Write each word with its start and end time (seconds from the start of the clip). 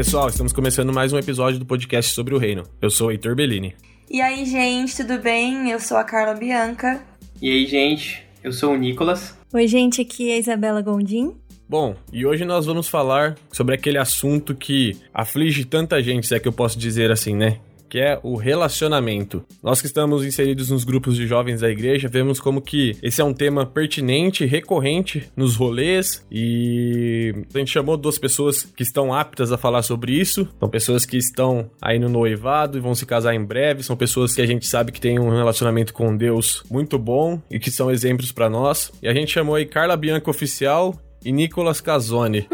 Pessoal, 0.00 0.30
estamos 0.30 0.54
começando 0.54 0.94
mais 0.94 1.12
um 1.12 1.18
episódio 1.18 1.58
do 1.58 1.66
podcast 1.66 2.14
sobre 2.14 2.34
o 2.34 2.38
reino. 2.38 2.62
Eu 2.80 2.88
sou 2.88 3.08
o 3.08 3.10
Heitor 3.10 3.36
Bellini. 3.36 3.76
E 4.10 4.22
aí, 4.22 4.46
gente, 4.46 4.96
tudo 4.96 5.18
bem? 5.18 5.70
Eu 5.70 5.78
sou 5.78 5.98
a 5.98 6.04
Carla 6.04 6.32
Bianca. 6.32 7.02
E 7.38 7.50
aí, 7.50 7.66
gente, 7.66 8.24
eu 8.42 8.50
sou 8.50 8.72
o 8.72 8.76
Nicolas. 8.78 9.36
Oi, 9.52 9.68
gente, 9.68 10.00
aqui 10.00 10.30
é 10.30 10.36
a 10.36 10.38
Isabela 10.38 10.80
Gondim. 10.80 11.34
Bom, 11.68 11.94
e 12.10 12.24
hoje 12.24 12.46
nós 12.46 12.64
vamos 12.64 12.88
falar 12.88 13.36
sobre 13.52 13.74
aquele 13.74 13.98
assunto 13.98 14.54
que 14.54 14.96
aflige 15.12 15.66
tanta 15.66 16.02
gente, 16.02 16.26
se 16.26 16.34
é 16.34 16.40
que 16.40 16.48
eu 16.48 16.52
posso 16.52 16.78
dizer 16.78 17.10
assim, 17.10 17.36
né? 17.36 17.58
Que 17.90 17.98
é 17.98 18.18
o 18.22 18.36
relacionamento. 18.36 19.44
Nós 19.62 19.80
que 19.80 19.88
estamos 19.88 20.24
inseridos 20.24 20.70
nos 20.70 20.84
grupos 20.84 21.16
de 21.16 21.26
jovens 21.26 21.60
da 21.60 21.68
igreja, 21.68 22.08
vemos 22.08 22.38
como 22.38 22.62
que 22.62 22.96
esse 23.02 23.20
é 23.20 23.24
um 23.24 23.34
tema 23.34 23.66
pertinente, 23.66 24.46
recorrente 24.46 25.28
nos 25.36 25.56
rolês 25.56 26.24
e 26.30 27.34
a 27.52 27.58
gente 27.58 27.72
chamou 27.72 27.96
duas 27.96 28.16
pessoas 28.16 28.62
que 28.62 28.84
estão 28.84 29.12
aptas 29.12 29.50
a 29.50 29.58
falar 29.58 29.82
sobre 29.82 30.12
isso. 30.12 30.48
São 30.58 30.68
pessoas 30.68 31.04
que 31.04 31.16
estão 31.16 31.68
aí 31.82 31.98
no 31.98 32.08
noivado 32.08 32.78
e 32.78 32.80
vão 32.80 32.94
se 32.94 33.04
casar 33.04 33.34
em 33.34 33.44
breve, 33.44 33.82
são 33.82 33.96
pessoas 33.96 34.34
que 34.34 34.40
a 34.40 34.46
gente 34.46 34.66
sabe 34.66 34.92
que 34.92 35.00
têm 35.00 35.18
um 35.18 35.30
relacionamento 35.30 35.92
com 35.92 36.16
Deus 36.16 36.62
muito 36.70 36.98
bom 36.98 37.42
e 37.50 37.58
que 37.58 37.70
são 37.70 37.90
exemplos 37.90 38.30
para 38.30 38.48
nós. 38.48 38.92
E 39.02 39.08
a 39.08 39.12
gente 39.12 39.32
chamou 39.32 39.56
aí 39.56 39.66
Carla 39.66 39.96
Bianca 39.96 40.30
Oficial 40.30 40.94
e 41.24 41.32
Nicolas 41.32 41.80
Casoni. 41.80 42.46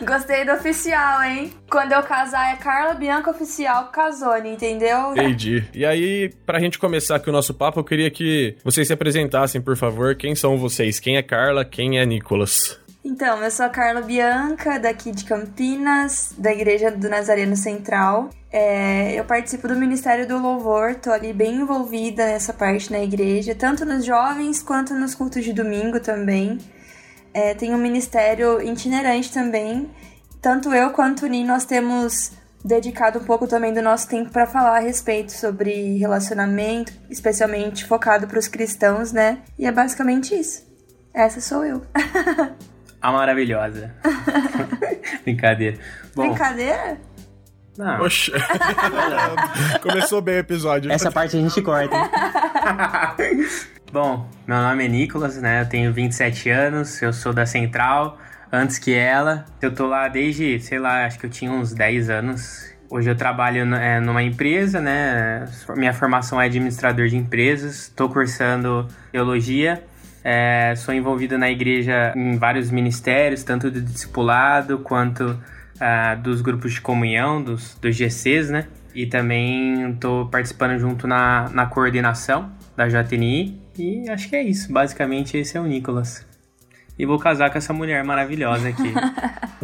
Gostei 0.06 0.44
do 0.44 0.52
oficial, 0.52 1.22
hein? 1.22 1.52
Quando 1.70 1.92
eu 1.92 2.02
casar 2.02 2.52
é 2.52 2.56
Carla 2.56 2.94
Bianca 2.94 3.30
Oficial 3.30 3.88
Casone, 3.88 4.52
entendeu? 4.52 5.12
Entendi. 5.12 5.64
E 5.74 5.84
aí, 5.84 6.32
pra 6.46 6.58
gente 6.58 6.78
começar 6.78 7.16
aqui 7.16 7.28
o 7.28 7.32
nosso 7.32 7.52
papo, 7.52 7.80
eu 7.80 7.84
queria 7.84 8.10
que 8.10 8.56
vocês 8.64 8.86
se 8.86 8.92
apresentassem, 8.92 9.60
por 9.60 9.76
favor. 9.76 10.14
Quem 10.14 10.34
são 10.34 10.56
vocês? 10.56 10.98
Quem 10.98 11.16
é 11.16 11.22
Carla? 11.22 11.64
Quem 11.64 11.98
é 11.98 12.06
Nicolas? 12.06 12.78
Então, 13.04 13.42
eu 13.42 13.50
sou 13.50 13.66
a 13.66 13.70
Carla 13.70 14.02
Bianca, 14.02 14.78
daqui 14.78 15.10
de 15.10 15.24
Campinas, 15.24 16.34
da 16.36 16.52
Igreja 16.52 16.90
do 16.90 17.08
Nazareno 17.08 17.56
Central. 17.56 18.30
É, 18.52 19.18
eu 19.18 19.24
participo 19.24 19.68
do 19.68 19.76
Ministério 19.76 20.26
do 20.26 20.38
Louvor, 20.38 20.96
tô 20.96 21.10
ali 21.10 21.32
bem 21.32 21.56
envolvida 21.56 22.26
nessa 22.26 22.52
parte 22.52 22.90
na 22.90 23.00
igreja, 23.00 23.54
tanto 23.54 23.84
nos 23.84 24.04
jovens 24.04 24.62
quanto 24.62 24.92
nos 24.94 25.14
cultos 25.14 25.44
de 25.44 25.52
domingo 25.52 26.00
também. 26.00 26.58
É, 27.32 27.54
tem 27.54 27.74
um 27.74 27.78
ministério 27.78 28.60
itinerante 28.60 29.32
também. 29.32 29.90
Tanto 30.40 30.72
eu 30.72 30.90
quanto 30.90 31.26
o 31.26 31.28
Ni, 31.28 31.44
nós 31.44 31.64
temos 31.64 32.32
dedicado 32.64 33.18
um 33.18 33.24
pouco 33.24 33.46
também 33.46 33.72
do 33.72 33.80
nosso 33.80 34.08
tempo 34.08 34.30
para 34.30 34.46
falar 34.46 34.78
a 34.78 34.80
respeito 34.80 35.32
sobre 35.32 35.98
relacionamento, 35.98 36.92
especialmente 37.08 37.84
focado 37.84 38.26
para 38.26 38.38
os 38.38 38.48
cristãos, 38.48 39.12
né? 39.12 39.38
E 39.58 39.66
é 39.66 39.72
basicamente 39.72 40.34
isso. 40.34 40.68
Essa 41.12 41.40
sou 41.40 41.64
eu. 41.64 41.82
a 43.00 43.12
maravilhosa. 43.12 43.94
Brincadeira. 45.24 45.78
Bom, 46.14 46.28
Brincadeira? 46.28 46.98
Não. 47.76 48.02
Oxe. 48.02 48.30
Começou 49.82 50.20
bem 50.20 50.36
o 50.36 50.38
episódio. 50.38 50.92
Essa 50.92 51.10
parte 51.10 51.36
a 51.36 51.40
gente 51.40 51.62
corta. 51.62 51.96
Bom, 53.92 54.24
meu 54.46 54.56
nome 54.56 54.84
é 54.84 54.88
Nicolas, 54.88 55.42
né? 55.42 55.62
Eu 55.62 55.68
tenho 55.68 55.92
27 55.92 56.48
anos, 56.48 57.02
eu 57.02 57.12
sou 57.12 57.32
da 57.32 57.44
Central, 57.44 58.18
antes 58.52 58.78
que 58.78 58.94
ela. 58.94 59.44
Eu 59.60 59.74
tô 59.74 59.88
lá 59.88 60.06
desde, 60.06 60.60
sei 60.60 60.78
lá, 60.78 61.04
acho 61.06 61.18
que 61.18 61.26
eu 61.26 61.30
tinha 61.30 61.50
uns 61.50 61.74
10 61.74 62.08
anos. 62.08 62.72
Hoje 62.88 63.10
eu 63.10 63.16
trabalho 63.16 63.74
é, 63.74 63.98
numa 63.98 64.22
empresa, 64.22 64.80
né? 64.80 65.44
Minha 65.76 65.92
formação 65.92 66.40
é 66.40 66.46
administrador 66.46 67.08
de 67.08 67.16
empresas, 67.16 67.88
estou 67.88 68.08
cursando 68.08 68.86
teologia. 69.10 69.82
É, 70.22 70.72
sou 70.76 70.94
envolvido 70.94 71.36
na 71.36 71.50
igreja 71.50 72.12
em 72.14 72.38
vários 72.38 72.70
ministérios, 72.70 73.42
tanto 73.42 73.72
do 73.72 73.80
discipulado 73.80 74.78
quanto 74.78 75.24
uh, 75.24 76.22
dos 76.22 76.40
grupos 76.42 76.74
de 76.74 76.80
comunhão, 76.80 77.42
dos, 77.42 77.74
dos 77.74 77.96
GCs, 77.96 78.50
né? 78.50 78.68
E 78.94 79.06
também 79.06 79.90
estou 79.90 80.28
participando 80.28 80.78
junto 80.78 81.08
na, 81.08 81.48
na 81.48 81.66
coordenação 81.66 82.52
da 82.76 82.86
JNI 82.86 83.59
e 83.78 84.08
acho 84.08 84.28
que 84.28 84.36
é 84.36 84.42
isso. 84.42 84.72
Basicamente, 84.72 85.36
esse 85.36 85.56
é 85.56 85.60
o 85.60 85.64
Nicolas. 85.64 86.26
E 86.98 87.06
vou 87.06 87.18
casar 87.18 87.50
com 87.50 87.58
essa 87.58 87.72
mulher 87.72 88.04
maravilhosa 88.04 88.68
aqui. 88.68 88.92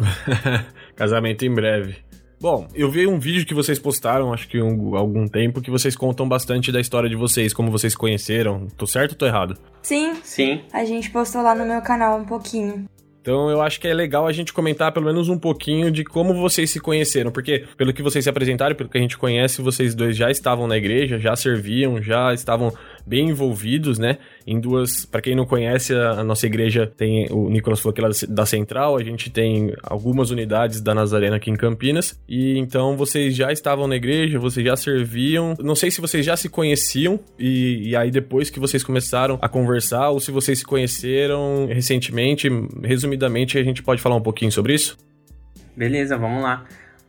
Casamento 0.95 1.45
em 1.45 1.53
breve. 1.53 1.97
Bom, 2.39 2.67
eu 2.75 2.89
vi 2.89 3.07
um 3.07 3.19
vídeo 3.19 3.45
que 3.45 3.53
vocês 3.53 3.79
postaram, 3.79 4.31
acho 4.31 4.47
que 4.47 4.61
um, 4.61 4.95
algum 4.95 5.27
tempo, 5.27 5.59
que 5.59 5.71
vocês 5.71 5.95
contam 5.95 6.29
bastante 6.29 6.71
da 6.71 6.79
história 6.79 7.09
de 7.09 7.15
vocês, 7.15 7.51
como 7.53 7.71
vocês 7.71 7.95
conheceram. 7.95 8.67
Tô 8.77 8.85
certo 8.85 9.13
ou 9.13 9.17
tô 9.17 9.25
errado? 9.25 9.57
Sim. 9.81 10.15
Sim. 10.23 10.61
A 10.71 10.85
gente 10.85 11.09
postou 11.09 11.41
lá 11.41 11.55
no 11.55 11.65
meu 11.65 11.81
canal 11.81 12.19
um 12.19 12.25
pouquinho. 12.25 12.85
Então 13.27 13.49
eu 13.49 13.61
acho 13.61 13.81
que 13.81 13.87
é 13.87 13.93
legal 13.93 14.25
a 14.25 14.31
gente 14.31 14.53
comentar 14.53 14.89
pelo 14.93 15.07
menos 15.07 15.27
um 15.27 15.37
pouquinho 15.37 15.91
de 15.91 16.05
como 16.05 16.33
vocês 16.33 16.69
se 16.69 16.79
conheceram, 16.79 17.29
porque 17.29 17.65
pelo 17.75 17.91
que 17.91 18.01
vocês 18.01 18.23
se 18.23 18.29
apresentaram, 18.29 18.73
pelo 18.73 18.87
que 18.87 18.97
a 18.97 19.01
gente 19.01 19.17
conhece, 19.17 19.61
vocês 19.61 19.93
dois 19.93 20.15
já 20.15 20.31
estavam 20.31 20.65
na 20.65 20.77
igreja, 20.77 21.19
já 21.19 21.35
serviam, 21.35 22.01
já 22.01 22.33
estavam 22.33 22.71
bem 23.07 23.29
envolvidos, 23.29 23.97
né? 23.97 24.17
Em 24.45 24.59
duas, 24.59 25.05
para 25.05 25.21
quem 25.21 25.35
não 25.35 25.45
conhece, 25.45 25.93
a, 25.95 26.23
nossa 26.23 26.45
igreja 26.45 26.85
tem, 26.85 27.27
o 27.31 27.49
Nicolas 27.49 27.79
falou 27.79 27.93
que 27.93 28.01
ela 28.01 28.11
é 28.11 28.27
da 28.27 28.45
Central, 28.45 28.97
a 28.97 29.03
gente 29.03 29.29
tem 29.29 29.73
algumas 29.81 30.29
unidades 30.29 30.81
da 30.81 30.93
Nazarena 30.93 31.37
aqui 31.37 31.49
em 31.49 31.55
Campinas, 31.55 32.19
e 32.27 32.57
então 32.57 32.97
vocês 32.97 33.35
já 33.35 33.51
estavam 33.51 33.87
na 33.87 33.95
igreja, 33.95 34.37
vocês 34.39 34.65
já 34.65 34.75
serviam, 34.75 35.55
não 35.59 35.75
sei 35.75 35.89
se 35.89 36.01
vocês 36.01 36.25
já 36.25 36.35
se 36.35 36.49
conheciam, 36.49 37.19
e, 37.39 37.89
e 37.89 37.95
aí 37.95 38.11
depois 38.11 38.49
que 38.49 38.59
vocês 38.59 38.83
começaram 38.83 39.39
a 39.41 39.47
conversar, 39.47 40.09
ou 40.09 40.19
se 40.19 40.31
vocês 40.31 40.59
se 40.59 40.65
conheceram 40.65 41.67
recentemente, 41.67 42.49
resumidamente 42.83 43.57
a 43.57 43.63
gente 43.63 43.81
pode 43.81 44.01
falar 44.01 44.15
um 44.15 44.21
pouquinho 44.21 44.51
sobre 44.51 44.73
isso? 44.73 44.97
Beleza, 45.75 46.17
vamos 46.17 46.43
lá. 46.43 46.65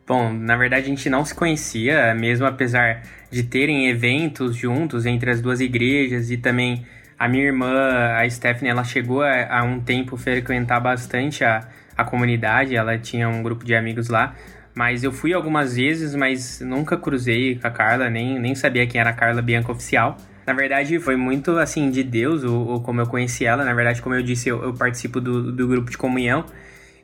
Bom, 0.08 0.32
na 0.32 0.56
verdade 0.56 0.86
a 0.86 0.88
gente 0.88 1.10
não 1.10 1.22
se 1.22 1.34
conhecia, 1.34 2.14
mesmo 2.14 2.46
apesar 2.46 3.02
de 3.30 3.42
terem 3.42 3.90
eventos 3.90 4.56
juntos 4.56 5.04
entre 5.04 5.30
as 5.30 5.38
duas 5.42 5.60
igrejas 5.60 6.30
e 6.30 6.38
também 6.38 6.86
a 7.18 7.28
minha 7.28 7.44
irmã, 7.44 8.16
a 8.16 8.28
Stephanie, 8.30 8.70
ela 8.70 8.84
chegou 8.84 9.20
a, 9.20 9.58
a 9.58 9.62
um 9.62 9.78
tempo 9.78 10.16
frequentar 10.16 10.80
bastante 10.80 11.44
a, 11.44 11.68
a 11.94 12.04
comunidade, 12.04 12.74
ela 12.74 12.96
tinha 12.96 13.28
um 13.28 13.42
grupo 13.42 13.66
de 13.66 13.74
amigos 13.74 14.08
lá, 14.08 14.34
mas 14.74 15.04
eu 15.04 15.12
fui 15.12 15.34
algumas 15.34 15.76
vezes, 15.76 16.14
mas 16.14 16.60
nunca 16.62 16.96
cruzei 16.96 17.56
com 17.56 17.66
a 17.66 17.70
Carla, 17.70 18.08
nem, 18.08 18.38
nem 18.38 18.54
sabia 18.54 18.86
quem 18.86 18.98
era 18.98 19.10
a 19.10 19.12
Carla 19.12 19.42
Bianca 19.42 19.72
oficial. 19.72 20.16
Na 20.46 20.54
verdade, 20.54 20.98
foi 20.98 21.16
muito 21.16 21.58
assim 21.58 21.90
de 21.90 22.02
Deus, 22.02 22.44
ou, 22.44 22.66
ou 22.66 22.80
como 22.80 23.02
eu 23.02 23.06
conheci 23.06 23.44
ela. 23.44 23.62
Na 23.62 23.74
verdade, 23.74 24.00
como 24.00 24.14
eu 24.14 24.22
disse, 24.22 24.48
eu, 24.48 24.62
eu 24.62 24.72
participo 24.72 25.20
do, 25.20 25.52
do 25.52 25.68
grupo 25.68 25.90
de 25.90 25.98
comunhão. 25.98 26.46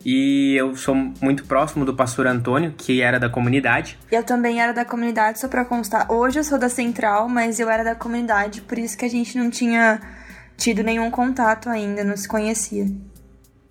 E 0.04 0.54
eu 0.54 0.76
sou 0.76 0.94
muito 0.94 1.44
próximo 1.44 1.84
do 1.84 1.94
pastor 1.94 2.26
Antônio, 2.26 2.74
que 2.76 3.00
era 3.00 3.18
da 3.18 3.28
comunidade. 3.28 3.98
Eu 4.12 4.22
também 4.22 4.60
era 4.60 4.72
da 4.72 4.84
comunidade, 4.84 5.40
só 5.40 5.48
pra 5.48 5.64
constar. 5.64 6.12
Hoje 6.12 6.40
eu 6.40 6.44
sou 6.44 6.58
da 6.58 6.68
Central, 6.68 7.28
mas 7.28 7.58
eu 7.58 7.70
era 7.70 7.82
da 7.82 7.94
comunidade, 7.94 8.60
por 8.60 8.78
isso 8.78 8.98
que 8.98 9.04
a 9.04 9.08
gente 9.08 9.38
não 9.38 9.50
tinha 9.50 10.00
tido 10.56 10.82
nenhum 10.82 11.10
contato 11.10 11.70
ainda, 11.70 12.04
não 12.04 12.16
se 12.16 12.28
conhecia. 12.28 12.86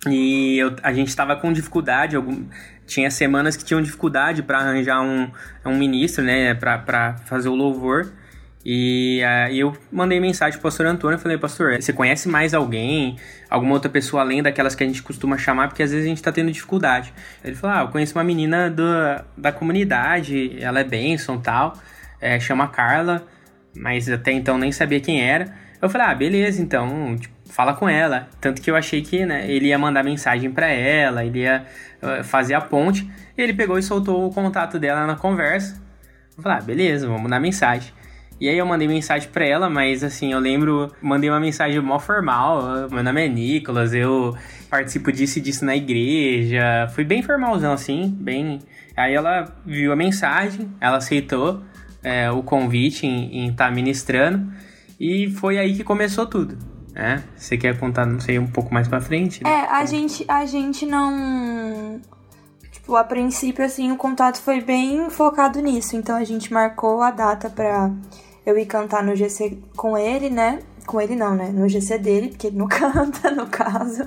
E 0.08 0.58
eu, 0.58 0.74
a 0.82 0.92
gente 0.92 1.08
estava 1.08 1.36
com 1.36 1.52
dificuldade, 1.52 2.16
algum, 2.16 2.44
tinha 2.86 3.10
semanas 3.10 3.56
que 3.56 3.64
tinham 3.64 3.80
dificuldade 3.80 4.42
para 4.42 4.58
arranjar 4.58 5.00
um, 5.02 5.30
um 5.64 5.78
ministro, 5.78 6.24
né, 6.24 6.52
para 6.54 7.16
fazer 7.26 7.48
o 7.48 7.54
louvor. 7.54 8.12
E 8.64 9.22
aí 9.22 9.60
eu 9.60 9.76
mandei 9.92 10.18
mensagem 10.18 10.54
pro 10.58 10.62
pastor 10.62 10.86
Antônio, 10.86 11.18
falei, 11.18 11.36
pastor, 11.36 11.82
você 11.82 11.92
conhece 11.92 12.28
mais 12.28 12.54
alguém, 12.54 13.16
alguma 13.50 13.74
outra 13.74 13.90
pessoa 13.90 14.22
além 14.22 14.42
daquelas 14.42 14.74
que 14.74 14.82
a 14.82 14.86
gente 14.86 15.02
costuma 15.02 15.36
chamar, 15.36 15.68
porque 15.68 15.82
às 15.82 15.90
vezes 15.90 16.06
a 16.06 16.08
gente 16.08 16.22
tá 16.22 16.32
tendo 16.32 16.50
dificuldade. 16.50 17.12
Ele 17.44 17.54
falou, 17.54 17.76
ah, 17.76 17.80
eu 17.82 17.88
conheço 17.88 18.16
uma 18.16 18.24
menina 18.24 18.70
do, 18.70 18.84
da 19.36 19.52
comunidade, 19.52 20.56
ela 20.62 20.80
é 20.80 20.84
bênção 20.84 21.38
tal, 21.38 21.74
é, 22.20 22.40
chama 22.40 22.66
Carla, 22.68 23.26
mas 23.76 24.08
até 24.08 24.32
então 24.32 24.56
nem 24.56 24.72
sabia 24.72 25.00
quem 25.00 25.20
era. 25.20 25.52
Eu 25.82 25.90
falei, 25.90 26.06
ah, 26.06 26.14
beleza, 26.14 26.62
então, 26.62 27.14
tipo, 27.18 27.34
fala 27.50 27.74
com 27.74 27.86
ela. 27.86 28.28
Tanto 28.40 28.62
que 28.62 28.70
eu 28.70 28.76
achei 28.76 29.02
que 29.02 29.26
né, 29.26 29.50
ele 29.50 29.66
ia 29.66 29.78
mandar 29.78 30.02
mensagem 30.02 30.50
para 30.50 30.68
ela, 30.68 31.22
ele 31.22 31.40
ia 31.40 31.66
uh, 32.02 32.24
fazer 32.24 32.54
a 32.54 32.60
ponte. 32.62 33.10
E 33.36 33.42
ele 33.42 33.52
pegou 33.52 33.78
e 33.78 33.82
soltou 33.82 34.26
o 34.26 34.32
contato 34.32 34.78
dela 34.78 35.06
na 35.06 35.16
conversa. 35.16 35.78
Eu 36.36 36.42
falei, 36.42 36.58
ah, 36.58 36.60
beleza, 36.62 37.06
vamos 37.06 37.22
mandar 37.22 37.38
mensagem. 37.38 37.92
E 38.40 38.48
aí 38.48 38.58
eu 38.58 38.66
mandei 38.66 38.88
mensagem 38.88 39.28
pra 39.30 39.46
ela, 39.46 39.70
mas 39.70 40.02
assim, 40.02 40.32
eu 40.32 40.38
lembro, 40.38 40.92
mandei 41.00 41.30
uma 41.30 41.40
mensagem 41.40 41.80
mó 41.80 41.98
formal. 41.98 42.88
Meu 42.90 43.02
nome 43.02 43.24
é 43.24 43.28
Nicolas, 43.28 43.94
eu 43.94 44.36
participo 44.68 45.12
disso 45.12 45.38
e 45.38 45.42
disso 45.42 45.64
na 45.64 45.76
igreja. 45.76 46.88
Fui 46.94 47.04
bem 47.04 47.22
formalzão, 47.22 47.72
assim, 47.72 48.08
bem. 48.18 48.58
Aí 48.96 49.14
ela 49.14 49.54
viu 49.64 49.92
a 49.92 49.96
mensagem, 49.96 50.70
ela 50.80 50.96
aceitou 50.98 51.62
é, 52.02 52.30
o 52.30 52.42
convite 52.42 53.06
em 53.06 53.48
estar 53.48 53.66
tá 53.66 53.70
ministrando. 53.70 54.52
E 54.98 55.30
foi 55.30 55.58
aí 55.58 55.74
que 55.74 55.84
começou 55.84 56.26
tudo. 56.26 56.56
Né? 56.92 57.24
Você 57.36 57.56
quer 57.56 57.76
contar, 57.78 58.06
não 58.06 58.20
sei, 58.20 58.38
um 58.38 58.46
pouco 58.46 58.72
mais 58.72 58.86
pra 58.86 59.00
frente? 59.00 59.42
Né? 59.42 59.50
É, 59.50 59.68
a 59.68 59.84
gente, 59.84 60.24
a 60.28 60.46
gente 60.46 60.86
não. 60.86 62.00
Tipo, 62.84 62.96
a 62.96 63.04
princípio, 63.04 63.64
assim, 63.64 63.90
o 63.90 63.96
contato 63.96 64.42
foi 64.42 64.60
bem 64.60 65.08
focado 65.08 65.58
nisso. 65.58 65.96
Então 65.96 66.16
a 66.16 66.22
gente 66.22 66.52
marcou 66.52 67.00
a 67.00 67.10
data 67.10 67.48
pra 67.48 67.90
eu 68.44 68.58
ir 68.58 68.66
cantar 68.66 69.02
no 69.02 69.16
GC 69.16 69.58
com 69.74 69.96
ele, 69.96 70.28
né? 70.28 70.58
Com 70.86 71.00
ele 71.00 71.16
não, 71.16 71.34
né? 71.34 71.48
No 71.48 71.66
GC 71.66 71.96
dele, 71.96 72.28
porque 72.28 72.48
ele 72.48 72.58
não 72.58 72.68
canta, 72.68 73.30
no 73.30 73.46
caso. 73.46 74.04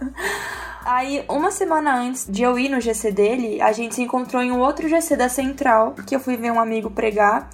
Aí, 0.85 1.25
uma 1.27 1.49
semana 1.49 1.97
antes 1.97 2.27
de 2.29 2.43
eu 2.43 2.59
ir 2.59 2.69
no 2.69 2.79
GC 2.79 3.11
dele, 3.11 3.59
a 3.63 3.71
gente 3.71 3.95
se 3.95 4.03
encontrou 4.03 4.43
em 4.43 4.51
um 4.51 4.59
outro 4.59 4.87
GC 4.87 5.15
da 5.15 5.27
Central, 5.27 5.93
porque 5.93 6.15
eu 6.15 6.19
fui 6.19 6.37
ver 6.37 6.51
um 6.51 6.59
amigo 6.59 6.91
pregar. 6.91 7.49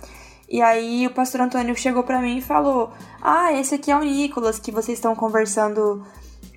E 0.50 0.62
aí 0.62 1.08
o 1.08 1.12
pastor 1.12 1.40
Antônio 1.40 1.74
chegou 1.74 2.04
para 2.04 2.20
mim 2.20 2.40
e 2.40 2.42
falou: 2.42 2.92
Ah, 3.22 3.54
esse 3.54 3.76
aqui 3.76 3.90
é 3.90 3.96
o 3.96 4.04
Nicolas, 4.04 4.60
que 4.60 4.74
vocês 4.74 4.98
estão 4.98 5.16
conversando 5.16 6.06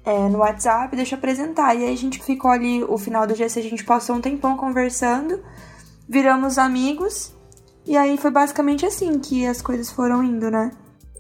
é, 0.07 0.29
no 0.29 0.39
WhatsApp, 0.39 0.95
deixa 0.95 1.17
eu 1.17 1.19
apresentar. 1.19 1.75
E 1.75 1.85
aí 1.85 1.93
a 1.93 1.97
gente 1.97 2.23
ficou 2.23 2.53
ali, 2.53 2.85
o 2.85 2.97
final 2.97 3.27
do 3.27 3.35
GC, 3.35 3.59
a 3.59 3.63
gente 3.63 3.85
passou 3.85 4.15
um 4.15 4.21
tempão 4.21 4.57
conversando, 4.57 5.43
viramos 6.09 6.59
amigos. 6.59 7.37
E 7.85 7.97
aí 7.97 8.17
foi 8.17 8.31
basicamente 8.31 8.87
assim 8.87 9.19
que 9.19 9.45
as 9.45 9.61
coisas 9.61 9.91
foram 9.91 10.23
indo, 10.23 10.49
né? 10.49 10.71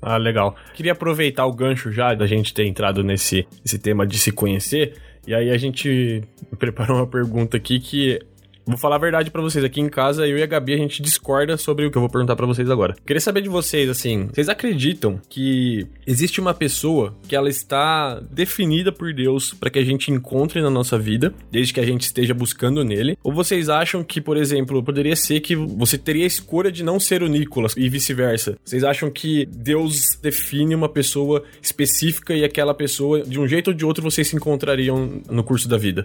Ah, 0.00 0.16
legal. 0.16 0.54
Queria 0.72 0.92
aproveitar 0.92 1.46
o 1.46 1.52
gancho 1.52 1.90
já 1.90 2.14
da 2.14 2.26
gente 2.26 2.54
ter 2.54 2.64
entrado 2.64 3.02
nesse, 3.02 3.46
nesse 3.64 3.78
tema 3.78 4.06
de 4.06 4.18
se 4.18 4.30
conhecer. 4.30 4.96
E 5.26 5.34
aí 5.34 5.50
a 5.50 5.58
gente 5.58 6.22
preparou 6.56 6.98
uma 6.98 7.06
pergunta 7.06 7.56
aqui 7.56 7.80
que 7.80 8.20
Vou 8.66 8.76
falar 8.76 8.96
a 8.96 8.98
verdade 8.98 9.30
para 9.30 9.40
vocês. 9.40 9.64
Aqui 9.64 9.80
em 9.80 9.88
casa, 9.88 10.26
eu 10.26 10.36
e 10.36 10.42
a 10.42 10.46
Gabi, 10.46 10.74
a 10.74 10.76
gente 10.76 11.00
discorda 11.00 11.56
sobre 11.56 11.86
o 11.86 11.90
que 11.90 11.96
eu 11.96 12.02
vou 12.02 12.10
perguntar 12.10 12.34
para 12.34 12.46
vocês 12.46 12.68
agora. 12.68 12.96
Queria 13.06 13.20
saber 13.20 13.40
de 13.40 13.48
vocês, 13.48 13.88
assim, 13.88 14.26
vocês 14.26 14.48
acreditam 14.48 15.20
que 15.28 15.86
existe 16.04 16.40
uma 16.40 16.52
pessoa 16.52 17.16
que 17.28 17.36
ela 17.36 17.48
está 17.48 18.20
definida 18.28 18.90
por 18.90 19.14
Deus 19.14 19.54
para 19.54 19.70
que 19.70 19.78
a 19.78 19.84
gente 19.84 20.10
encontre 20.10 20.60
na 20.60 20.68
nossa 20.68 20.98
vida, 20.98 21.32
desde 21.48 21.72
que 21.72 21.78
a 21.78 21.86
gente 21.86 22.02
esteja 22.02 22.34
buscando 22.34 22.82
nele? 22.82 23.16
Ou 23.22 23.32
vocês 23.32 23.68
acham 23.68 24.02
que, 24.02 24.20
por 24.20 24.36
exemplo, 24.36 24.82
poderia 24.82 25.14
ser 25.14 25.38
que 25.38 25.54
você 25.54 25.96
teria 25.96 26.24
a 26.24 26.26
escolha 26.26 26.72
de 26.72 26.82
não 26.82 26.98
ser 26.98 27.22
o 27.22 27.28
Nicolas 27.28 27.74
e 27.76 27.88
vice-versa? 27.88 28.58
Vocês 28.64 28.82
acham 28.82 29.08
que 29.12 29.46
Deus 29.46 30.18
define 30.20 30.74
uma 30.74 30.88
pessoa 30.88 31.44
específica 31.62 32.34
e 32.34 32.42
aquela 32.42 32.74
pessoa, 32.74 33.22
de 33.22 33.38
um 33.38 33.46
jeito 33.46 33.68
ou 33.68 33.74
de 33.74 33.84
outro, 33.84 34.02
vocês 34.02 34.26
se 34.26 34.34
encontrariam 34.34 35.22
no 35.30 35.44
curso 35.44 35.68
da 35.68 35.78
vida? 35.78 36.04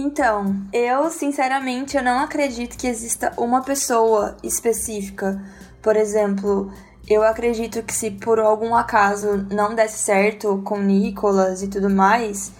Então, 0.00 0.54
eu 0.72 1.10
sinceramente 1.10 1.96
eu 1.96 2.04
não 2.04 2.20
acredito 2.20 2.78
que 2.78 2.86
exista 2.86 3.32
uma 3.36 3.62
pessoa 3.62 4.36
específica. 4.44 5.42
Por 5.82 5.96
exemplo, 5.96 6.72
eu 7.08 7.24
acredito 7.24 7.82
que 7.82 7.92
se 7.92 8.12
por 8.12 8.38
algum 8.38 8.76
acaso 8.76 9.44
não 9.50 9.74
desse 9.74 9.98
certo 9.98 10.62
com 10.64 10.78
Nicolas 10.78 11.64
e 11.64 11.68
tudo 11.68 11.90
mais, 11.90 12.52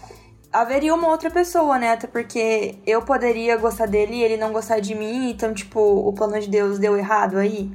haveria 0.52 0.93
uma 0.93 1.06
outra 1.06 1.31
pessoa, 1.31 1.79
né? 1.79 1.93
Até 1.93 2.08
porque 2.08 2.75
eu 2.85 3.02
poderia 3.02 3.56
gostar 3.56 3.87
dele 3.87 4.17
e 4.17 4.25
ele 4.25 4.37
não 4.37 4.52
gostar 4.52 4.81
de 4.81 4.96
mim, 4.96 5.31
então, 5.31 5.55
tipo, 5.55 5.79
o 5.79 6.12
plano 6.12 6.41
de 6.41 6.49
Deus 6.49 6.76
deu 6.76 6.96
errado 6.96 7.38
aí. 7.38 7.70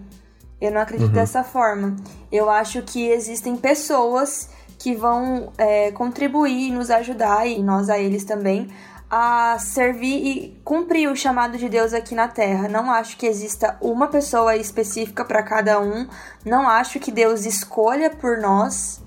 Eu 0.60 0.72
não 0.72 0.82
acredito 0.82 1.08
uhum. 1.08 1.14
dessa 1.14 1.42
forma. 1.42 1.96
Eu 2.30 2.50
acho 2.50 2.82
que 2.82 3.08
existem 3.08 3.56
pessoas 3.56 4.50
que 4.78 4.94
vão 4.94 5.54
é, 5.58 5.92
contribuir, 5.92 6.70
nos 6.70 6.92
ajudar, 6.92 7.48
e 7.48 7.64
nós 7.64 7.90
a 7.90 7.98
eles 7.98 8.26
também, 8.26 8.68
a 9.16 9.60
servir 9.60 10.26
e 10.26 10.62
cumprir 10.64 11.08
o 11.08 11.16
chamado 11.16 11.56
de 11.56 11.70
Deus 11.70 11.94
aqui 11.94 12.16
na 12.16 12.28
Terra. 12.28 12.68
Não 12.68 12.90
acho 12.90 13.16
que 13.16 13.28
exista 13.28 13.78
uma 13.80 14.08
pessoa 14.08 14.56
específica 14.56 15.24
para 15.24 15.44
cada 15.44 15.80
um. 15.80 16.08
Não 16.44 16.68
acho 16.68 17.00
que 17.00 17.12
Deus 17.12 17.46
escolha 17.46 18.10
por 18.10 18.40
nós. 18.40 19.04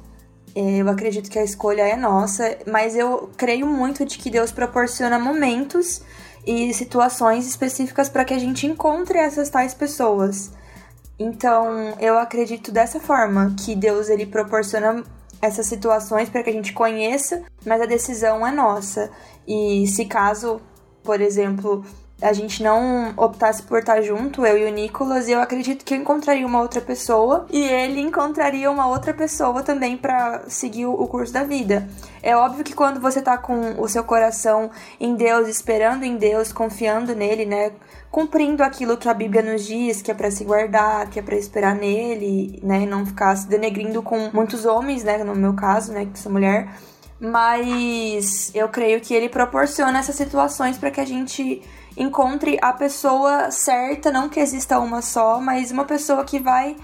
É, 0.54 0.76
eu 0.76 0.88
acredito 0.88 1.28
que 1.28 1.40
a 1.40 1.42
escolha 1.42 1.82
é 1.82 1.96
nossa, 1.96 2.56
mas 2.68 2.94
eu 2.94 3.32
creio 3.36 3.66
muito 3.66 4.04
de 4.06 4.16
que 4.16 4.30
Deus 4.30 4.52
proporciona 4.52 5.18
momentos 5.18 6.00
e 6.46 6.72
situações 6.72 7.44
específicas 7.44 8.08
para 8.08 8.24
que 8.24 8.32
a 8.32 8.38
gente 8.38 8.64
encontre 8.64 9.18
essas 9.18 9.50
tais 9.50 9.74
pessoas. 9.74 10.52
Então, 11.18 11.96
eu 11.98 12.16
acredito 12.16 12.70
dessa 12.70 13.00
forma 13.00 13.56
que 13.58 13.74
Deus 13.74 14.08
ele 14.08 14.24
proporciona 14.24 15.02
essas 15.40 15.66
situações 15.66 16.28
para 16.28 16.42
que 16.42 16.50
a 16.50 16.52
gente 16.52 16.72
conheça, 16.72 17.42
mas 17.64 17.80
a 17.80 17.86
decisão 17.86 18.46
é 18.46 18.50
nossa. 18.50 19.10
E 19.46 19.86
se 19.86 20.04
caso, 20.06 20.60
por 21.02 21.20
exemplo, 21.20 21.84
a 22.20 22.32
gente 22.32 22.62
não 22.62 23.12
optasse 23.14 23.62
por 23.62 23.78
estar 23.78 24.00
junto, 24.00 24.46
eu 24.46 24.56
e 24.56 24.64
o 24.64 24.72
Nicolas, 24.72 25.28
eu 25.28 25.38
acredito 25.38 25.84
que 25.84 25.92
eu 25.92 25.98
encontraria 25.98 26.46
uma 26.46 26.62
outra 26.62 26.80
pessoa 26.80 27.46
e 27.50 27.62
ele 27.62 28.00
encontraria 28.00 28.70
uma 28.70 28.86
outra 28.86 29.12
pessoa 29.12 29.62
também 29.62 29.98
para 29.98 30.44
seguir 30.48 30.86
o 30.86 31.06
curso 31.06 31.32
da 31.32 31.44
vida. 31.44 31.86
É 32.22 32.34
óbvio 32.34 32.64
que 32.64 32.74
quando 32.74 33.00
você 33.00 33.20
tá 33.20 33.36
com 33.36 33.80
o 33.80 33.86
seu 33.86 34.02
coração 34.02 34.70
em 34.98 35.14
Deus, 35.14 35.46
esperando 35.46 36.04
em 36.04 36.16
Deus, 36.16 36.52
confiando 36.52 37.14
nele, 37.14 37.44
né, 37.44 37.72
cumprindo 38.10 38.62
aquilo 38.62 38.96
que 38.96 39.10
a 39.10 39.14
Bíblia 39.14 39.42
nos 39.42 39.66
diz, 39.66 40.00
que 40.00 40.10
é 40.10 40.14
para 40.14 40.30
se 40.30 40.42
guardar, 40.42 41.10
que 41.10 41.18
é 41.18 41.22
para 41.22 41.36
esperar 41.36 41.74
nele, 41.74 42.58
né, 42.62 42.80
e 42.80 42.86
não 42.86 43.04
ficar 43.04 43.36
se 43.36 43.46
denegrindo 43.46 44.02
com 44.02 44.30
muitos 44.32 44.64
homens, 44.64 45.04
né, 45.04 45.22
no 45.22 45.34
meu 45.34 45.52
caso, 45.52 45.92
né, 45.92 46.08
que 46.10 46.18
sou 46.18 46.32
mulher, 46.32 46.66
mas 47.20 48.50
eu 48.54 48.70
creio 48.70 49.02
que 49.02 49.12
ele 49.12 49.28
proporciona 49.28 49.98
essas 49.98 50.16
situações 50.16 50.78
para 50.78 50.90
que 50.90 51.00
a 51.00 51.04
gente 51.04 51.62
encontre 51.96 52.58
a 52.60 52.72
pessoa 52.72 53.50
certa, 53.50 54.10
não 54.10 54.28
que 54.28 54.40
exista 54.40 54.78
uma 54.78 55.00
só, 55.00 55.40
mas 55.40 55.70
uma 55.70 55.84
pessoa 55.84 56.24
que 56.24 56.38
vai 56.38 56.76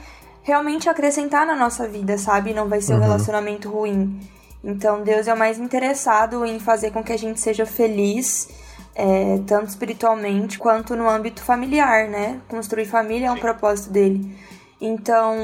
realmente 0.42 0.88
acrescentar 0.88 1.46
na 1.46 1.54
nossa 1.54 1.86
vida, 1.86 2.18
sabe? 2.18 2.52
Não 2.54 2.68
vai 2.68 2.80
ser 2.80 2.94
uhum. 2.94 2.98
um 2.98 3.02
relacionamento 3.02 3.68
ruim. 3.68 4.20
Então, 4.64 5.02
Deus 5.02 5.26
é 5.26 5.34
o 5.34 5.38
mais 5.38 5.58
interessado 5.58 6.44
em 6.44 6.58
fazer 6.58 6.90
com 6.92 7.02
que 7.02 7.12
a 7.12 7.18
gente 7.18 7.40
seja 7.40 7.66
feliz, 7.66 8.48
é, 8.94 9.40
tanto 9.46 9.68
espiritualmente 9.68 10.58
quanto 10.58 10.94
no 10.94 11.08
âmbito 11.08 11.42
familiar, 11.42 12.08
né? 12.08 12.40
Construir 12.48 12.86
família 12.86 13.26
é 13.26 13.30
um 13.30 13.38
propósito 13.38 13.90
dele. 13.90 14.36
Então, 14.80 15.36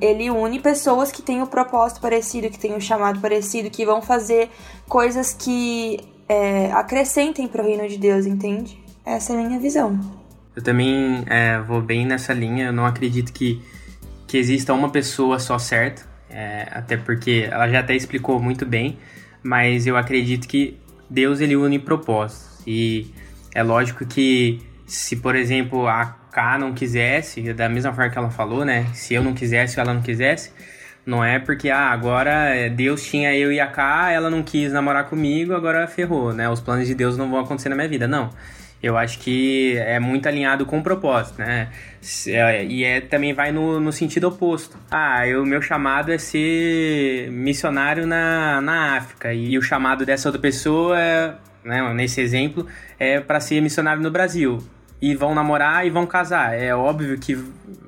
ele 0.00 0.30
une 0.30 0.58
pessoas 0.58 1.12
que 1.12 1.22
têm 1.22 1.42
o 1.42 1.46
propósito 1.46 2.00
parecido, 2.00 2.50
que 2.50 2.58
têm 2.58 2.74
o 2.74 2.80
chamado 2.80 3.20
parecido, 3.20 3.70
que 3.70 3.86
vão 3.86 4.02
fazer 4.02 4.50
coisas 4.88 5.32
que 5.32 6.00
é, 6.28 6.72
acrescentem 6.72 7.46
para 7.46 7.62
o 7.62 7.64
reino 7.64 7.88
de 7.88 7.96
Deus, 7.96 8.26
entende? 8.26 8.79
Essa 9.04 9.32
é 9.32 9.36
a 9.40 9.46
minha 9.46 9.58
visão. 9.58 9.98
Eu 10.54 10.62
também 10.62 11.24
é, 11.26 11.58
vou 11.60 11.80
bem 11.80 12.06
nessa 12.06 12.32
linha. 12.32 12.66
Eu 12.66 12.72
não 12.72 12.84
acredito 12.84 13.32
que, 13.32 13.62
que 14.26 14.36
exista 14.36 14.74
uma 14.74 14.90
pessoa 14.90 15.38
só 15.38 15.58
certa, 15.58 16.02
é, 16.28 16.68
até 16.70 16.96
porque 16.96 17.48
ela 17.50 17.68
já 17.68 17.80
até 17.80 17.94
explicou 17.94 18.40
muito 18.40 18.66
bem. 18.66 18.98
Mas 19.42 19.86
eu 19.86 19.96
acredito 19.96 20.46
que 20.46 20.78
Deus 21.08 21.40
ele 21.40 21.56
une 21.56 21.78
propósitos 21.78 22.62
e 22.66 23.12
é 23.54 23.62
lógico 23.62 24.04
que 24.04 24.60
se 24.86 25.16
por 25.16 25.34
exemplo 25.34 25.88
a 25.88 26.04
K 26.30 26.58
não 26.58 26.74
quisesse, 26.74 27.52
da 27.54 27.68
mesma 27.68 27.92
forma 27.92 28.10
que 28.10 28.18
ela 28.18 28.30
falou, 28.30 28.64
né? 28.64 28.86
Se 28.92 29.14
eu 29.14 29.24
não 29.24 29.32
quisesse 29.32 29.78
ou 29.78 29.84
ela 29.84 29.94
não 29.94 30.02
quisesse, 30.02 30.52
não 31.06 31.24
é 31.24 31.38
porque 31.38 31.70
ah, 31.70 31.90
agora 31.90 32.68
Deus 32.68 33.02
tinha 33.02 33.34
eu 33.34 33.50
e 33.50 33.58
a 33.58 33.66
K, 33.66 34.12
ela 34.12 34.28
não 34.28 34.42
quis 34.42 34.72
namorar 34.72 35.08
comigo, 35.08 35.54
agora 35.54 35.86
ferrou, 35.86 36.34
né? 36.34 36.48
Os 36.50 36.60
planos 36.60 36.86
de 36.86 36.94
Deus 36.94 37.16
não 37.16 37.30
vão 37.30 37.40
acontecer 37.40 37.70
na 37.70 37.76
minha 37.76 37.88
vida. 37.88 38.06
Não 38.06 38.30
eu 38.82 38.96
acho 38.96 39.18
que 39.18 39.76
é 39.76 40.00
muito 40.00 40.26
alinhado 40.26 40.64
com 40.64 40.78
o 40.78 40.82
propósito, 40.82 41.38
né? 41.38 41.68
É, 42.26 42.64
e 42.64 42.82
é, 42.82 43.00
também 43.00 43.34
vai 43.34 43.52
no, 43.52 43.78
no 43.78 43.92
sentido 43.92 44.28
oposto. 44.28 44.76
Ah, 44.90 45.22
o 45.38 45.44
meu 45.44 45.60
chamado 45.60 46.10
é 46.10 46.16
ser 46.16 47.30
missionário 47.30 48.06
na, 48.06 48.60
na 48.62 48.96
África, 48.96 49.34
e, 49.34 49.58
o 49.58 49.62
chamado 49.62 50.06
dessa 50.06 50.28
outra 50.28 50.40
pessoa, 50.40 50.98
é, 50.98 51.34
né, 51.62 51.92
nesse 51.92 52.22
exemplo, 52.22 52.66
é 52.98 53.20
para 53.20 53.38
ser 53.38 53.60
missionário 53.60 54.02
no 54.02 54.10
Brasil. 54.10 54.58
E 55.00 55.14
vão 55.14 55.34
namorar 55.34 55.86
e 55.86 55.90
vão 55.90 56.06
casar. 56.06 56.58
É 56.58 56.74
óbvio 56.74 57.18
que 57.18 57.38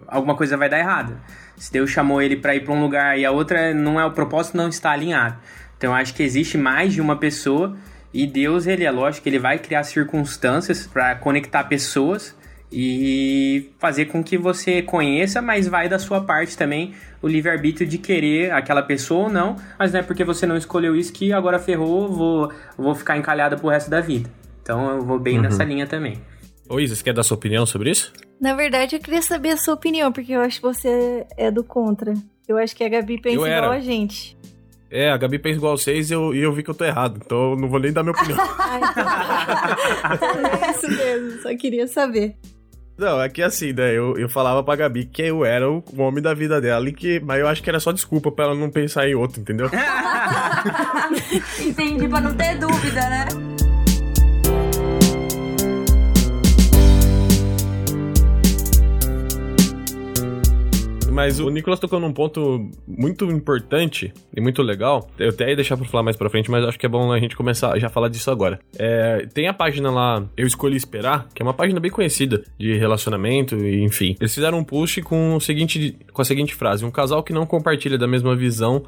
alguma 0.06 0.34
coisa 0.34 0.56
vai 0.56 0.68
dar 0.68 0.78
errado. 0.78 1.18
Se 1.56 1.72
Deus 1.72 1.90
chamou 1.90 2.20
ele 2.20 2.36
para 2.36 2.54
ir 2.54 2.64
para 2.64 2.74
um 2.74 2.80
lugar 2.80 3.18
e 3.18 3.24
a 3.24 3.30
outra 3.30 3.72
não 3.74 4.00
é 4.00 4.04
o 4.04 4.10
propósito, 4.10 4.56
não 4.56 4.68
está 4.68 4.90
alinhado. 4.90 5.36
Então 5.76 5.94
acho 5.94 6.14
que 6.14 6.22
existe 6.22 6.56
mais 6.56 6.92
de 6.92 7.00
uma 7.00 7.16
pessoa 7.16 7.76
e 8.12 8.26
Deus, 8.26 8.66
ele 8.66 8.84
é 8.84 8.90
lógico, 8.90 9.28
ele 9.28 9.38
vai 9.38 9.58
criar 9.58 9.84
circunstâncias 9.84 10.86
para 10.86 11.14
conectar 11.14 11.64
pessoas 11.64 12.36
e 12.70 13.70
fazer 13.78 14.06
com 14.06 14.24
que 14.24 14.38
você 14.38 14.82
conheça, 14.82 15.42
mas 15.42 15.68
vai 15.68 15.88
da 15.88 15.98
sua 15.98 16.22
parte 16.22 16.56
também 16.56 16.94
o 17.20 17.28
livre-arbítrio 17.28 17.86
de 17.86 17.98
querer 17.98 18.50
aquela 18.52 18.82
pessoa 18.82 19.24
ou 19.24 19.30
não, 19.30 19.56
mas 19.78 19.92
não 19.92 20.00
é 20.00 20.02
porque 20.02 20.24
você 20.24 20.46
não 20.46 20.56
escolheu 20.56 20.96
isso 20.96 21.12
que 21.12 21.32
agora 21.32 21.58
ferrou, 21.58 22.08
vou, 22.08 22.52
vou 22.76 22.94
ficar 22.94 23.16
encalhada 23.16 23.56
pro 23.56 23.68
resto 23.68 23.90
da 23.90 24.00
vida. 24.00 24.28
Então 24.62 24.90
eu 24.90 25.02
vou 25.02 25.18
bem 25.18 25.36
uhum. 25.36 25.42
nessa 25.42 25.62
linha 25.64 25.86
também. 25.86 26.18
Ô 26.68 26.80
Isa, 26.80 26.96
você 26.96 27.04
quer 27.04 27.12
dar 27.12 27.22
sua 27.22 27.36
opinião 27.36 27.66
sobre 27.66 27.90
isso? 27.90 28.12
Na 28.40 28.54
verdade, 28.54 28.96
eu 28.96 29.00
queria 29.00 29.22
saber 29.22 29.50
a 29.50 29.56
sua 29.56 29.74
opinião, 29.74 30.10
porque 30.10 30.32
eu 30.32 30.40
acho 30.40 30.56
que 30.56 30.62
você 30.62 31.26
é 31.36 31.50
do 31.50 31.62
contra. 31.62 32.14
Eu 32.48 32.56
acho 32.56 32.74
que 32.74 32.82
a 32.82 32.88
Gabi 32.88 33.20
pensa 33.20 33.36
igual 33.36 33.70
a 33.70 33.80
gente. 33.80 34.36
É, 34.94 35.10
a 35.10 35.16
Gabi 35.16 35.38
pensa 35.38 35.56
igual 35.56 35.74
vocês 35.74 36.10
e 36.10 36.14
eu, 36.14 36.34
e 36.34 36.42
eu 36.42 36.52
vi 36.52 36.62
que 36.62 36.68
eu 36.68 36.74
tô 36.74 36.84
errado. 36.84 37.18
Então 37.24 37.52
eu 37.52 37.56
não 37.56 37.66
vou 37.66 37.80
nem 37.80 37.90
dar 37.90 38.02
minha 38.02 38.12
opinião. 38.12 38.38
é 40.62 40.70
isso 40.70 40.86
mesmo, 40.86 41.40
só 41.40 41.56
queria 41.56 41.88
saber. 41.88 42.36
Não, 42.98 43.22
é 43.22 43.30
que 43.30 43.40
assim, 43.40 43.72
né? 43.72 43.90
Eu, 43.96 44.18
eu 44.18 44.28
falava 44.28 44.62
pra 44.62 44.76
Gabi 44.76 45.06
que 45.06 45.22
eu 45.22 45.46
era 45.46 45.70
o 45.70 45.82
homem 45.96 46.22
da 46.22 46.34
vida 46.34 46.60
dela, 46.60 46.86
e 46.86 46.92
que, 46.92 47.20
mas 47.20 47.40
eu 47.40 47.48
acho 47.48 47.62
que 47.62 47.70
era 47.70 47.80
só 47.80 47.90
desculpa 47.90 48.30
pra 48.30 48.44
ela 48.44 48.54
não 48.54 48.68
pensar 48.68 49.08
em 49.08 49.14
outro, 49.14 49.40
entendeu? 49.40 49.70
Entendi, 51.58 52.06
pra 52.06 52.20
não 52.20 52.34
ter 52.34 52.58
dúvida, 52.58 53.00
né? 53.00 53.28
Mas 61.12 61.38
o 61.38 61.50
Nicolas 61.50 61.78
tocou 61.78 62.00
num 62.00 62.12
ponto 62.12 62.68
muito 62.88 63.26
importante 63.30 64.12
e 64.34 64.40
muito 64.40 64.62
legal. 64.62 65.08
Eu 65.18 65.28
até 65.28 65.50
ia 65.50 65.56
deixar 65.56 65.76
pra 65.76 65.86
falar 65.86 66.02
mais 66.02 66.16
pra 66.16 66.30
frente, 66.30 66.50
mas 66.50 66.64
acho 66.64 66.78
que 66.78 66.86
é 66.86 66.88
bom 66.88 67.12
a 67.12 67.20
gente 67.20 67.36
começar 67.36 67.72
a 67.72 67.78
já 67.78 67.88
falar 67.88 68.08
disso 68.08 68.30
agora. 68.30 68.58
É, 68.78 69.26
tem 69.32 69.46
a 69.46 69.52
página 69.52 69.90
lá, 69.90 70.24
Eu 70.36 70.46
Escolhi 70.46 70.76
Esperar, 70.76 71.28
que 71.34 71.42
é 71.42 71.44
uma 71.44 71.54
página 71.54 71.78
bem 71.78 71.90
conhecida 71.90 72.42
de 72.58 72.76
relacionamento 72.76 73.56
e 73.56 73.82
enfim. 73.82 74.16
Eles 74.18 74.34
fizeram 74.34 74.58
um 74.58 74.64
post 74.64 75.02
com, 75.02 75.36
o 75.36 75.40
seguinte, 75.40 75.96
com 76.12 76.22
a 76.22 76.24
seguinte 76.24 76.54
frase: 76.54 76.84
Um 76.84 76.90
casal 76.90 77.22
que 77.22 77.32
não 77.32 77.46
compartilha 77.46 77.98
da 77.98 78.08
mesma 78.08 78.34
visão 78.34 78.84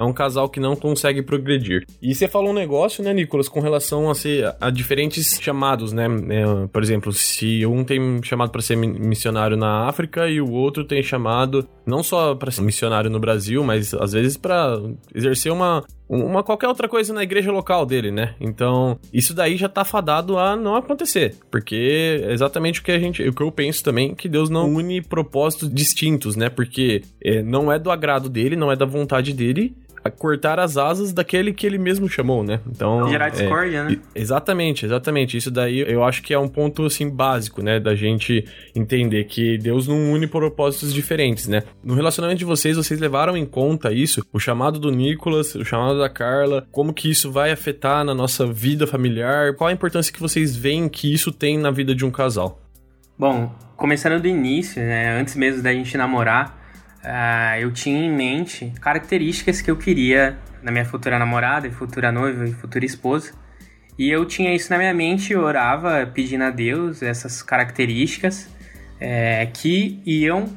é 0.00 0.04
um 0.04 0.12
casal 0.14 0.48
que 0.48 0.58
não 0.58 0.74
consegue 0.74 1.20
progredir. 1.20 1.84
E 2.00 2.14
você 2.14 2.26
falou 2.26 2.50
um 2.50 2.54
negócio, 2.54 3.04
né, 3.04 3.12
Nicolas, 3.12 3.50
com 3.50 3.60
relação 3.60 4.08
a, 4.08 4.14
ser, 4.14 4.56
a 4.58 4.70
diferentes 4.70 5.38
chamados, 5.40 5.92
né? 5.92 6.06
É, 6.06 6.66
por 6.68 6.82
exemplo, 6.82 7.12
se 7.12 7.66
um 7.66 7.84
tem 7.84 8.22
chamado 8.22 8.50
para 8.50 8.62
ser 8.62 8.76
missionário 8.76 9.58
na 9.58 9.86
África 9.86 10.26
e 10.26 10.40
o 10.40 10.50
outro 10.50 10.84
tem 10.84 11.02
chamado 11.02 11.68
não 11.84 12.02
só 12.02 12.34
para 12.34 12.50
ser 12.50 12.62
missionário 12.62 13.10
no 13.10 13.20
Brasil, 13.20 13.62
mas 13.62 13.92
às 13.92 14.12
vezes 14.12 14.36
para 14.38 14.80
exercer 15.14 15.52
uma 15.52 15.84
uma 16.10 16.42
qualquer 16.42 16.66
outra 16.66 16.88
coisa 16.88 17.14
na 17.14 17.22
igreja 17.22 17.52
local 17.52 17.86
dele, 17.86 18.10
né? 18.10 18.34
Então, 18.40 18.98
isso 19.12 19.32
daí 19.32 19.56
já 19.56 19.68
tá 19.68 19.84
fadado 19.84 20.36
a 20.36 20.56
não 20.56 20.74
acontecer, 20.74 21.36
porque 21.48 22.20
é 22.24 22.32
exatamente 22.32 22.80
o 22.80 22.82
que 22.82 22.90
a 22.90 22.98
gente, 22.98 23.22
o 23.22 23.32
que 23.32 23.42
eu 23.42 23.52
penso 23.52 23.84
também, 23.84 24.12
que 24.12 24.28
Deus 24.28 24.50
não 24.50 24.68
une 24.68 25.00
propósitos 25.00 25.72
distintos, 25.72 26.34
né? 26.34 26.48
Porque 26.48 27.02
é, 27.22 27.42
não 27.42 27.70
é 27.70 27.78
do 27.78 27.92
agrado 27.92 28.28
dele, 28.28 28.56
não 28.56 28.72
é 28.72 28.76
da 28.76 28.84
vontade 28.84 29.32
dele, 29.32 29.72
cortar 30.08 30.58
as 30.58 30.76
asas 30.76 31.12
daquele 31.12 31.52
que 31.52 31.66
ele 31.66 31.76
mesmo 31.76 32.08
chamou, 32.08 32.42
né? 32.42 32.60
Então. 32.66 33.08
Gerar 33.08 33.26
é, 33.26 33.30
discórdia, 33.30 33.84
né? 33.84 33.98
Exatamente, 34.14 34.86
exatamente. 34.86 35.36
Isso 35.36 35.50
daí 35.50 35.80
eu 35.80 36.04
acho 36.04 36.22
que 36.22 36.32
é 36.32 36.38
um 36.38 36.48
ponto, 36.48 36.86
assim, 36.86 37.10
básico, 37.10 37.62
né? 37.62 37.80
Da 37.80 37.94
gente 37.94 38.44
entender 38.74 39.24
que 39.24 39.58
Deus 39.58 39.86
não 39.86 40.12
une 40.12 40.26
propósitos 40.26 40.94
diferentes, 40.94 41.48
né? 41.48 41.64
No 41.82 41.94
relacionamento 41.94 42.38
de 42.38 42.44
vocês, 42.44 42.76
vocês 42.76 43.00
levaram 43.00 43.36
em 43.36 43.44
conta 43.44 43.92
isso? 43.92 44.24
O 44.32 44.38
chamado 44.38 44.78
do 44.78 44.90
Nicolas, 44.90 45.54
o 45.54 45.64
chamado 45.64 45.98
da 45.98 46.08
Carla, 46.08 46.66
como 46.70 46.94
que 46.94 47.10
isso 47.10 47.30
vai 47.30 47.50
afetar 47.50 48.04
na 48.04 48.14
nossa 48.14 48.46
vida 48.46 48.86
familiar? 48.86 49.54
Qual 49.54 49.68
a 49.68 49.72
importância 49.72 50.12
que 50.12 50.20
vocês 50.20 50.56
veem 50.56 50.88
que 50.88 51.12
isso 51.12 51.32
tem 51.32 51.58
na 51.58 51.70
vida 51.70 51.94
de 51.94 52.04
um 52.04 52.10
casal? 52.10 52.60
Bom, 53.18 53.52
começando 53.76 54.20
do 54.20 54.28
início, 54.28 54.80
né? 54.82 55.18
Antes 55.18 55.34
mesmo 55.34 55.62
da 55.62 55.72
gente 55.72 55.96
namorar, 55.96 56.59
uh, 57.04 57.60
eu 57.60 57.72
tinha 57.72 57.98
em 57.98 58.10
mente 58.10 58.72
características 58.80 59.60
que 59.60 59.70
eu 59.70 59.76
queria 59.76 60.38
na 60.62 60.70
minha 60.70 60.84
futura 60.84 61.18
namorada, 61.18 61.70
futura 61.70 62.12
noiva 62.12 62.44
e 62.44 62.52
futura 62.52 62.84
esposa. 62.84 63.32
E 63.98 64.10
eu 64.10 64.24
tinha 64.24 64.54
isso 64.54 64.70
na 64.70 64.78
minha 64.78 64.94
mente 64.94 65.32
e 65.32 65.36
orava 65.36 66.06
pedindo 66.06 66.44
a 66.44 66.50
Deus 66.50 67.02
essas 67.02 67.42
características 67.42 68.48
é, 68.98 69.46
que 69.46 70.00
iam 70.06 70.48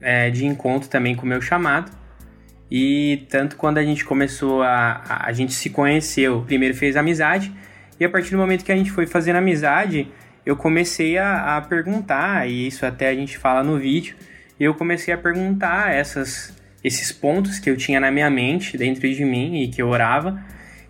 é, 0.00 0.30
de 0.30 0.46
encontro 0.46 0.88
também 0.88 1.14
com 1.14 1.24
o 1.24 1.28
meu 1.28 1.40
chamado. 1.40 1.90
E 2.70 3.26
tanto 3.30 3.56
quando 3.56 3.78
a 3.78 3.84
gente 3.84 4.04
começou 4.04 4.62
a, 4.62 5.02
a. 5.08 5.26
A 5.28 5.32
gente 5.32 5.54
se 5.54 5.70
conheceu, 5.70 6.42
primeiro 6.46 6.74
fez 6.74 6.96
amizade, 6.96 7.52
e 7.98 8.04
a 8.04 8.10
partir 8.10 8.30
do 8.30 8.36
momento 8.36 8.64
que 8.64 8.72
a 8.72 8.76
gente 8.76 8.90
foi 8.90 9.06
fazendo 9.06 9.36
amizade, 9.36 10.10
eu 10.44 10.56
comecei 10.56 11.16
a, 11.18 11.56
a 11.56 11.60
perguntar, 11.62 12.48
e 12.48 12.66
isso 12.66 12.84
até 12.84 13.08
a 13.08 13.14
gente 13.14 13.38
fala 13.38 13.62
no 13.62 13.78
vídeo, 13.78 14.14
eu 14.64 14.74
comecei 14.74 15.12
a 15.14 15.18
perguntar 15.18 15.94
essas, 15.94 16.54
esses 16.82 17.12
pontos 17.12 17.58
que 17.58 17.70
eu 17.70 17.76
tinha 17.76 18.00
na 18.00 18.10
minha 18.10 18.28
mente, 18.28 18.76
dentro 18.76 19.08
de 19.08 19.24
mim 19.24 19.62
e 19.62 19.68
que 19.68 19.80
eu 19.80 19.88
orava, 19.88 20.42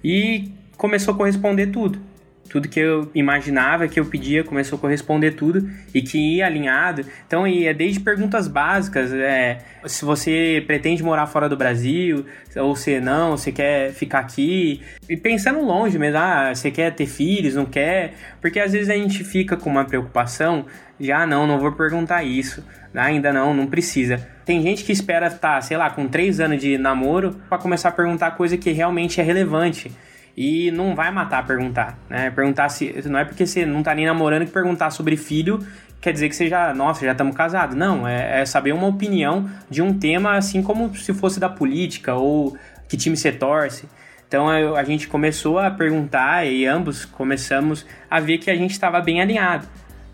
e 0.02 0.50
começou 0.76 1.14
a 1.14 1.16
corresponder 1.16 1.68
tudo. 1.68 2.07
Tudo 2.48 2.68
que 2.68 2.80
eu 2.80 3.10
imaginava, 3.14 3.86
que 3.88 4.00
eu 4.00 4.06
pedia, 4.06 4.42
começou 4.42 4.78
a 4.78 4.80
corresponder 4.80 5.32
tudo 5.32 5.68
e 5.94 6.00
que 6.00 6.36
ia 6.36 6.46
alinhado. 6.46 7.04
Então, 7.26 7.46
ia 7.46 7.74
desde 7.74 8.00
perguntas 8.00 8.48
básicas, 8.48 9.12
é, 9.12 9.58
se 9.84 10.04
você 10.04 10.62
pretende 10.66 11.02
morar 11.02 11.26
fora 11.26 11.48
do 11.48 11.56
Brasil, 11.56 12.24
ou 12.56 12.74
se 12.74 13.00
não, 13.00 13.36
você 13.36 13.52
quer 13.52 13.92
ficar 13.92 14.20
aqui. 14.20 14.82
E 15.08 15.16
pensando 15.16 15.60
longe 15.60 15.98
mesmo, 15.98 16.18
ah, 16.18 16.54
você 16.54 16.70
quer 16.70 16.94
ter 16.94 17.06
filhos, 17.06 17.54
não 17.54 17.66
quer? 17.66 18.14
Porque 18.40 18.58
às 18.58 18.72
vezes 18.72 18.88
a 18.88 18.94
gente 18.94 19.22
fica 19.24 19.56
com 19.56 19.68
uma 19.68 19.84
preocupação, 19.84 20.66
já 20.98 21.26
não, 21.26 21.46
não 21.46 21.58
vou 21.58 21.72
perguntar 21.72 22.24
isso. 22.24 22.64
Ainda 22.94 23.32
não, 23.32 23.52
não 23.54 23.66
precisa. 23.66 24.26
Tem 24.44 24.62
gente 24.62 24.82
que 24.82 24.92
espera 24.92 25.26
estar, 25.26 25.56
tá, 25.56 25.60
sei 25.60 25.76
lá, 25.76 25.90
com 25.90 26.08
três 26.08 26.40
anos 26.40 26.60
de 26.60 26.78
namoro 26.78 27.36
para 27.48 27.58
começar 27.58 27.90
a 27.90 27.92
perguntar 27.92 28.30
coisa 28.32 28.56
que 28.56 28.72
realmente 28.72 29.20
é 29.20 29.24
relevante. 29.24 29.92
E 30.40 30.70
não 30.70 30.94
vai 30.94 31.10
matar 31.10 31.44
perguntar, 31.44 31.98
né? 32.08 32.30
Perguntar 32.30 32.68
se. 32.68 32.94
Não 33.06 33.18
é 33.18 33.24
porque 33.24 33.44
você 33.44 33.66
não 33.66 33.82
tá 33.82 33.92
nem 33.92 34.06
namorando 34.06 34.46
que 34.46 34.52
perguntar 34.52 34.90
sobre 34.90 35.16
filho 35.16 35.58
quer 36.00 36.12
dizer 36.12 36.28
que 36.28 36.36
você 36.36 36.46
já, 36.46 36.72
nossa, 36.72 37.04
já 37.04 37.10
estamos 37.10 37.36
casados. 37.36 37.74
Não, 37.74 38.06
é, 38.06 38.42
é, 38.42 38.46
saber 38.46 38.72
uma 38.72 38.86
opinião 38.86 39.50
de 39.68 39.82
um 39.82 39.98
tema 39.98 40.36
assim 40.36 40.62
como 40.62 40.94
se 40.94 41.12
fosse 41.12 41.40
da 41.40 41.48
política 41.48 42.14
ou 42.14 42.56
que 42.88 42.96
time 42.96 43.16
você 43.16 43.32
torce. 43.32 43.88
Então 44.28 44.48
a, 44.48 44.78
a 44.78 44.84
gente 44.84 45.08
começou 45.08 45.58
a 45.58 45.72
perguntar 45.72 46.46
e 46.46 46.66
ambos 46.66 47.04
começamos 47.04 47.84
a 48.08 48.20
ver 48.20 48.38
que 48.38 48.48
a 48.48 48.54
gente 48.54 48.70
estava 48.70 49.00
bem 49.00 49.20
alinhado. 49.20 49.66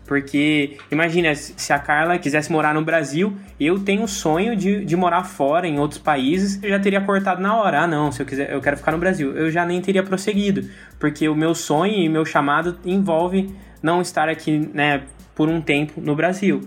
Porque 0.05 0.77
imagina, 0.91 1.33
se 1.33 1.73
a 1.73 1.79
Carla 1.79 2.17
quisesse 2.19 2.51
morar 2.51 2.73
no 2.73 2.83
Brasil, 2.83 3.35
eu 3.59 3.79
tenho 3.79 4.03
o 4.03 4.07
sonho 4.07 4.55
de, 4.55 4.85
de 4.85 4.95
morar 4.95 5.23
fora, 5.23 5.67
em 5.67 5.79
outros 5.79 5.99
países, 5.99 6.61
eu 6.61 6.69
já 6.69 6.79
teria 6.79 7.01
cortado 7.01 7.41
na 7.41 7.55
hora. 7.55 7.81
Ah, 7.81 7.87
não, 7.87 8.11
se 8.11 8.21
eu 8.21 8.25
quiser, 8.25 8.51
eu 8.51 8.61
quero 8.61 8.77
ficar 8.77 8.91
no 8.91 8.99
Brasil. 8.99 9.35
Eu 9.35 9.49
já 9.49 9.65
nem 9.65 9.81
teria 9.81 10.03
prosseguido. 10.03 10.69
Porque 10.99 11.27
o 11.27 11.35
meu 11.35 11.55
sonho 11.55 11.93
e 11.93 12.07
meu 12.07 12.23
chamado 12.23 12.77
envolve 12.85 13.53
não 13.81 14.01
estar 14.01 14.29
aqui, 14.29 14.69
né, 14.73 15.03
por 15.33 15.49
um 15.49 15.59
tempo 15.59 15.99
no 15.99 16.15
Brasil. 16.15 16.61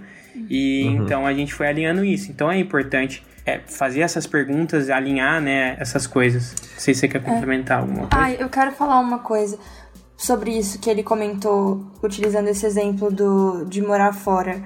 E 0.48 0.84
uhum. 0.84 1.04
então 1.04 1.26
a 1.26 1.32
gente 1.32 1.54
foi 1.54 1.68
alinhando 1.68 2.04
isso. 2.04 2.30
Então 2.30 2.50
é 2.50 2.58
importante 2.58 3.24
é, 3.46 3.60
fazer 3.66 4.00
essas 4.00 4.26
perguntas, 4.26 4.90
alinhar, 4.90 5.40
né, 5.40 5.76
essas 5.78 6.06
coisas. 6.06 6.54
Não 6.60 6.80
sei 6.80 6.92
se 6.92 7.00
você 7.00 7.08
quer 7.08 7.18
é. 7.18 7.20
complementar 7.20 7.78
é. 7.78 7.80
alguma 7.80 8.06
coisa. 8.06 8.24
Ah, 8.24 8.32
eu 8.32 8.48
quero 8.48 8.72
falar 8.72 9.00
uma 9.00 9.20
coisa 9.20 9.58
sobre 10.18 10.50
isso 10.50 10.80
que 10.80 10.90
ele 10.90 11.04
comentou, 11.04 11.80
utilizando 12.02 12.48
esse 12.48 12.66
exemplo 12.66 13.08
do, 13.08 13.64
de 13.64 13.80
morar 13.80 14.12
fora. 14.12 14.62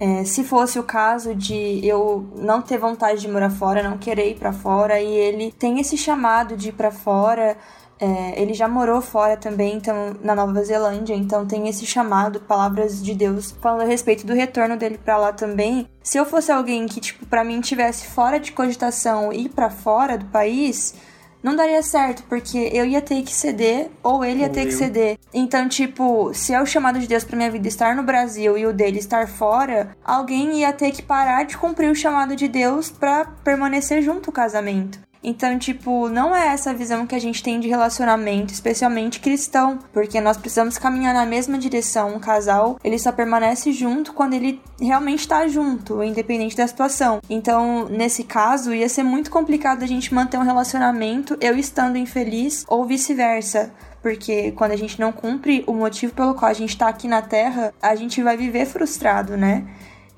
É, 0.00 0.24
se 0.24 0.42
fosse 0.42 0.78
o 0.78 0.82
caso 0.82 1.34
de 1.34 1.86
eu 1.86 2.26
não 2.36 2.62
ter 2.62 2.78
vontade 2.78 3.20
de 3.20 3.28
morar 3.28 3.50
fora, 3.50 3.82
não 3.82 3.98
querer 3.98 4.30
ir 4.30 4.36
para 4.36 4.52
fora, 4.52 4.98
e 4.98 5.12
ele 5.12 5.52
tem 5.52 5.78
esse 5.78 5.96
chamado 5.98 6.56
de 6.56 6.70
ir 6.70 6.72
para 6.72 6.90
fora, 6.90 7.58
é, 8.00 8.40
ele 8.40 8.54
já 8.54 8.66
morou 8.66 9.02
fora 9.02 9.36
também, 9.36 9.76
então 9.76 10.16
na 10.22 10.34
Nova 10.34 10.62
Zelândia, 10.62 11.14
então 11.14 11.44
tem 11.44 11.68
esse 11.68 11.84
chamado, 11.84 12.40
palavras 12.40 13.02
de 13.02 13.12
Deus 13.12 13.50
falando 13.60 13.82
a 13.82 13.86
respeito 13.86 14.24
do 14.26 14.32
retorno 14.32 14.76
dele 14.76 14.96
para 14.96 15.18
lá 15.18 15.32
também. 15.32 15.86
Se 16.02 16.16
eu 16.16 16.24
fosse 16.24 16.50
alguém 16.50 16.86
que 16.86 17.00
tipo 17.00 17.26
para 17.26 17.44
mim 17.44 17.60
tivesse 17.60 18.06
fora 18.06 18.38
de 18.38 18.52
cogitação 18.52 19.32
ir 19.32 19.50
para 19.50 19.68
fora 19.68 20.16
do 20.16 20.26
país, 20.26 20.94
não 21.42 21.54
daria 21.54 21.82
certo, 21.82 22.22
porque 22.28 22.70
eu 22.72 22.84
ia 22.84 23.00
ter 23.00 23.22
que 23.22 23.32
ceder 23.32 23.90
ou 24.02 24.24
ele 24.24 24.40
ia 24.40 24.46
ou 24.46 24.52
ter 24.52 24.62
eu. 24.62 24.66
que 24.66 24.72
ceder. 24.72 25.18
Então, 25.32 25.68
tipo, 25.68 26.32
se 26.34 26.52
é 26.52 26.60
o 26.60 26.66
chamado 26.66 26.98
de 26.98 27.06
Deus 27.06 27.24
para 27.24 27.36
minha 27.36 27.50
vida 27.50 27.68
estar 27.68 27.94
no 27.94 28.02
Brasil 28.02 28.58
e 28.58 28.66
o 28.66 28.72
dele 28.72 28.98
estar 28.98 29.28
fora, 29.28 29.96
alguém 30.04 30.60
ia 30.60 30.72
ter 30.72 30.90
que 30.90 31.02
parar 31.02 31.44
de 31.44 31.56
cumprir 31.56 31.90
o 31.90 31.94
chamado 31.94 32.34
de 32.34 32.48
Deus 32.48 32.90
para 32.90 33.24
permanecer 33.44 34.02
junto 34.02 34.30
ao 34.30 34.34
casamento. 34.34 35.07
Então, 35.22 35.58
tipo, 35.58 36.08
não 36.08 36.34
é 36.34 36.48
essa 36.48 36.72
visão 36.72 37.06
que 37.06 37.14
a 37.14 37.18
gente 37.18 37.42
tem 37.42 37.60
de 37.60 37.68
relacionamento, 37.68 38.52
especialmente 38.52 39.20
cristão, 39.20 39.78
porque 39.92 40.20
nós 40.20 40.36
precisamos 40.36 40.78
caminhar 40.78 41.14
na 41.14 41.26
mesma 41.26 41.58
direção. 41.58 42.14
Um 42.14 42.20
casal, 42.20 42.78
ele 42.84 42.98
só 42.98 43.10
permanece 43.12 43.72
junto 43.72 44.12
quando 44.12 44.34
ele 44.34 44.60
realmente 44.80 45.20
está 45.20 45.46
junto, 45.48 46.02
independente 46.02 46.56
da 46.56 46.66
situação. 46.66 47.20
Então, 47.28 47.88
nesse 47.88 48.24
caso, 48.24 48.72
ia 48.72 48.88
ser 48.88 49.02
muito 49.02 49.30
complicado 49.30 49.82
a 49.82 49.86
gente 49.86 50.14
manter 50.14 50.38
um 50.38 50.44
relacionamento 50.44 51.36
eu 51.40 51.56
estando 51.56 51.98
infeliz 51.98 52.64
ou 52.68 52.84
vice-versa 52.84 53.72
porque 54.02 54.52
quando 54.52 54.72
a 54.72 54.76
gente 54.76 54.98
não 55.00 55.12
cumpre 55.12 55.64
o 55.66 55.74
motivo 55.74 56.14
pelo 56.14 56.34
qual 56.34 56.50
a 56.50 56.54
gente 56.54 56.76
tá 56.76 56.88
aqui 56.88 57.08
na 57.08 57.20
Terra, 57.20 57.74
a 57.82 57.94
gente 57.94 58.22
vai 58.22 58.36
viver 58.36 58.66
frustrado, 58.66 59.36
né? 59.36 59.66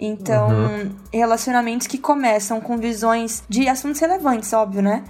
Então, 0.02 0.48
uhum. 0.48 0.90
relacionamentos 1.12 1.86
que 1.86 1.98
começam 1.98 2.58
com 2.58 2.78
visões 2.78 3.44
de 3.46 3.68
assuntos 3.68 4.00
relevantes, 4.00 4.50
óbvio, 4.54 4.80
né? 4.80 5.04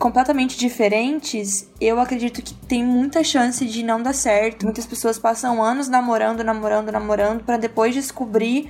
Completamente 0.00 0.58
diferentes, 0.58 1.70
eu 1.80 2.00
acredito 2.00 2.42
que 2.42 2.52
tem 2.52 2.84
muita 2.84 3.22
chance 3.22 3.64
de 3.64 3.84
não 3.84 4.02
dar 4.02 4.12
certo. 4.12 4.64
Muitas 4.64 4.84
pessoas 4.84 5.16
passam 5.16 5.62
anos 5.62 5.88
namorando, 5.88 6.42
namorando, 6.42 6.90
namorando, 6.90 7.44
para 7.44 7.56
depois 7.56 7.94
descobrir 7.94 8.68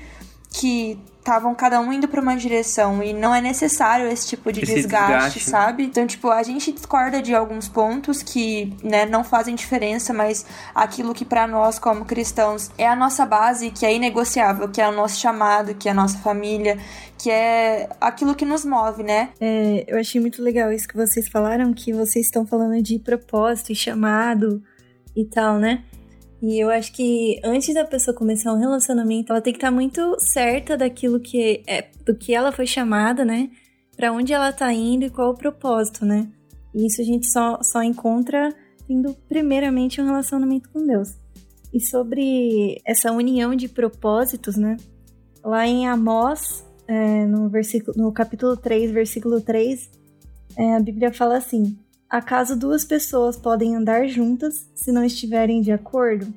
que 0.50 0.98
estavam 1.22 1.54
cada 1.54 1.80
um 1.80 1.92
indo 1.92 2.08
para 2.08 2.20
uma 2.20 2.36
direção 2.36 3.00
e 3.00 3.12
não 3.12 3.32
é 3.32 3.40
necessário 3.40 4.08
esse 4.08 4.26
tipo 4.26 4.52
de 4.52 4.60
esse 4.60 4.74
desgaste, 4.74 5.12
desgaste, 5.12 5.40
sabe? 5.40 5.84
Então, 5.84 6.04
tipo, 6.04 6.28
a 6.28 6.42
gente 6.42 6.72
discorda 6.72 7.22
de 7.22 7.32
alguns 7.32 7.68
pontos 7.68 8.24
que, 8.24 8.76
né, 8.82 9.06
não 9.06 9.22
fazem 9.22 9.54
diferença, 9.54 10.12
mas 10.12 10.44
aquilo 10.74 11.14
que 11.14 11.24
para 11.24 11.46
nós 11.46 11.78
como 11.78 12.04
cristãos 12.04 12.72
é 12.76 12.88
a 12.88 12.96
nossa 12.96 13.24
base, 13.24 13.70
que 13.70 13.86
é 13.86 13.94
inegociável, 13.94 14.68
que 14.68 14.80
é 14.80 14.88
o 14.88 14.92
nosso 14.92 15.20
chamado, 15.20 15.76
que 15.76 15.88
é 15.88 15.92
a 15.92 15.94
nossa 15.94 16.18
família, 16.18 16.76
que 17.16 17.30
é 17.30 17.88
aquilo 18.00 18.34
que 18.34 18.44
nos 18.44 18.64
move, 18.64 19.04
né? 19.04 19.28
É, 19.40 19.84
eu 19.86 20.00
achei 20.00 20.20
muito 20.20 20.42
legal 20.42 20.72
isso 20.72 20.88
que 20.88 20.96
vocês 20.96 21.28
falaram, 21.28 21.72
que 21.72 21.92
vocês 21.92 22.26
estão 22.26 22.44
falando 22.44 22.82
de 22.82 22.98
propósito 22.98 23.70
e 23.70 23.76
chamado 23.76 24.60
e 25.14 25.24
tal, 25.24 25.56
né? 25.56 25.84
E 26.42 26.58
eu 26.58 26.70
acho 26.70 26.92
que 26.92 27.40
antes 27.44 27.72
da 27.72 27.84
pessoa 27.84 28.16
começar 28.16 28.52
um 28.52 28.58
relacionamento, 28.58 29.32
ela 29.32 29.40
tem 29.40 29.52
que 29.52 29.58
estar 29.58 29.68
tá 29.68 29.74
muito 29.74 30.16
certa 30.18 30.76
daquilo 30.76 31.20
que 31.20 31.62
é, 31.68 31.88
do 32.04 32.16
que 32.16 32.34
ela 32.34 32.50
foi 32.50 32.66
chamada, 32.66 33.24
né? 33.24 33.48
Para 33.96 34.12
onde 34.12 34.32
ela 34.32 34.52
tá 34.52 34.72
indo 34.72 35.04
e 35.04 35.10
qual 35.10 35.30
o 35.30 35.38
propósito, 35.38 36.04
né? 36.04 36.28
E 36.74 36.84
isso 36.84 37.00
a 37.00 37.04
gente 37.04 37.30
só, 37.30 37.62
só 37.62 37.80
encontra 37.80 38.52
tendo 38.88 39.14
primeiramente 39.28 40.00
um 40.00 40.06
relacionamento 40.06 40.68
com 40.70 40.84
Deus. 40.84 41.16
E 41.72 41.80
sobre 41.80 42.80
essa 42.84 43.12
união 43.12 43.54
de 43.54 43.68
propósitos, 43.68 44.56
né? 44.56 44.76
Lá 45.44 45.64
em 45.64 45.86
Amós, 45.86 46.66
é, 46.88 47.24
no, 47.24 47.48
versículo, 47.48 47.96
no 47.96 48.12
capítulo 48.12 48.56
3, 48.56 48.90
versículo 48.90 49.40
3, 49.40 49.88
é, 50.56 50.74
a 50.74 50.80
Bíblia 50.80 51.12
fala 51.12 51.36
assim: 51.36 51.78
Acaso 52.12 52.54
duas 52.54 52.84
pessoas 52.84 53.38
podem 53.38 53.74
andar 53.74 54.06
juntas 54.06 54.68
se 54.74 54.92
não 54.92 55.02
estiverem 55.02 55.62
de 55.62 55.72
acordo? 55.72 56.30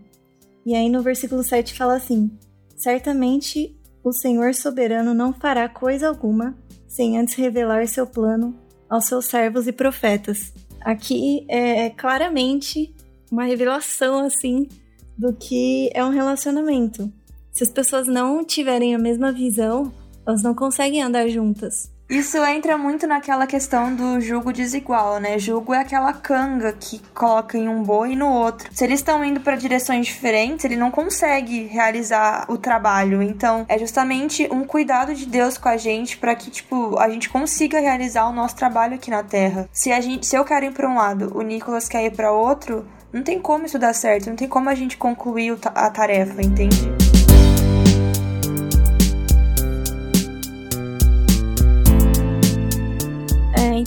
E 0.65 0.74
aí 0.74 0.89
no 0.89 1.01
versículo 1.01 1.44
7 1.44 1.74
fala 1.74 1.98
assim: 1.98 2.32
Certamente 2.77 3.77
o 4.01 4.13
Senhor 4.13 4.55
soberano 4.55 5.13
não 5.13 5.34
fará 5.34 5.67
coisa 5.67 6.08
alguma 6.08 6.55
sem 6.88 7.20
antes 7.20 7.36
revelar 7.36 7.86
seu 7.89 8.08
plano 8.08 8.55
aos 8.89 9.03
seus 9.03 9.25
servos 9.25 9.67
e 9.67 9.74
profetas. 9.74 10.53
Aqui 10.79 11.46
é 11.50 11.89
claramente 11.89 12.96
uma 13.29 13.44
revelação 13.44 14.20
assim 14.20 14.70
do 15.17 15.34
que 15.34 15.89
é 15.94 16.05
um 16.05 16.10
relacionamento. 16.10 17.12
Se 17.51 17.63
as 17.63 17.70
pessoas 17.70 18.08
não 18.08 18.46
tiverem 18.46 18.96
a 18.96 19.00
mesma 19.00 19.29
visão, 19.29 19.91
elas 20.25 20.41
não 20.41 20.55
conseguem 20.55 21.03
andar 21.03 21.27
juntas. 21.27 21.94
Isso 22.08 22.38
entra 22.46 22.78
muito 22.78 23.08
naquela 23.08 23.48
questão 23.48 23.96
do 23.96 24.22
jugo 24.22 24.54
desigual, 24.54 25.20
né? 25.20 25.40
Jugo 25.40 25.74
é 25.74 25.80
aquela 25.80 26.14
canga 26.14 26.72
que 26.72 27.02
coloca 27.16 27.58
em 27.58 27.68
um 27.68 27.82
boi 27.82 28.12
e 28.12 28.16
no 28.16 28.30
outro. 28.30 28.70
Se 28.72 28.84
eles 28.84 29.00
estão 29.00 29.26
indo 29.26 29.40
para 29.40 29.56
direções 29.56 30.06
diferentes, 30.06 30.66
ele 30.66 30.76
não 30.76 30.92
consegue 30.92 31.64
realizar 31.64 32.46
o 32.48 32.60
trabalho. 32.60 33.24
Então, 33.24 33.66
é 33.68 33.80
justamente 33.80 34.48
um 34.52 34.64
cuidado 34.66 35.16
de 35.16 35.26
Deus 35.26 35.58
com 35.58 35.68
a 35.68 35.78
gente 35.78 36.18
para 36.18 36.36
que, 36.36 36.52
tipo, 36.52 36.96
a 37.00 37.10
gente 37.10 37.28
consiga 37.28 37.80
realizar 37.80 38.30
o 38.30 38.34
nosso 38.34 38.56
trabalho 38.56 38.94
aqui 38.94 39.10
na 39.10 39.24
Terra. 39.24 39.68
Se 39.72 39.92
a 39.92 40.00
gente, 40.00 40.28
se 40.28 40.36
eu 40.38 40.46
quero 40.46 40.66
ir 40.66 40.74
para 40.74 40.88
um 40.88 40.98
lado, 40.98 41.36
o 41.36 41.42
Nicolas 41.42 41.90
quer 41.90 42.06
ir 42.06 42.12
para 42.12 42.32
outro, 42.32 42.88
não 43.12 43.24
tem 43.24 43.40
como 43.40 43.66
isso 43.66 43.80
dar 43.80 43.94
certo, 43.94 44.30
não 44.30 44.36
tem 44.36 44.48
como 44.48 44.70
a 44.70 44.76
gente 44.76 44.96
concluir 44.96 45.58
a 45.64 45.90
tarefa, 45.90 46.40
entende? 46.40 47.05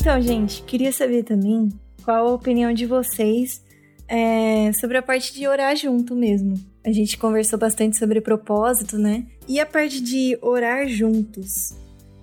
Então, 0.09 0.23
gente, 0.23 0.62
queria 0.62 0.91
saber 0.91 1.23
também 1.23 1.69
qual 2.03 2.29
a 2.29 2.33
opinião 2.33 2.73
de 2.73 2.87
vocês 2.87 3.62
é, 4.09 4.73
sobre 4.73 4.97
a 4.97 5.03
parte 5.03 5.35
de 5.35 5.47
orar 5.47 5.77
junto 5.77 6.17
mesmo. 6.17 6.55
A 6.83 6.91
gente 6.91 7.19
conversou 7.19 7.59
bastante 7.59 7.99
sobre 7.99 8.19
propósito, 8.23 8.97
né? 8.97 9.27
E 9.47 9.61
a 9.61 9.67
parte 9.67 10.00
de 10.00 10.38
orar 10.41 10.88
juntos. 10.88 11.77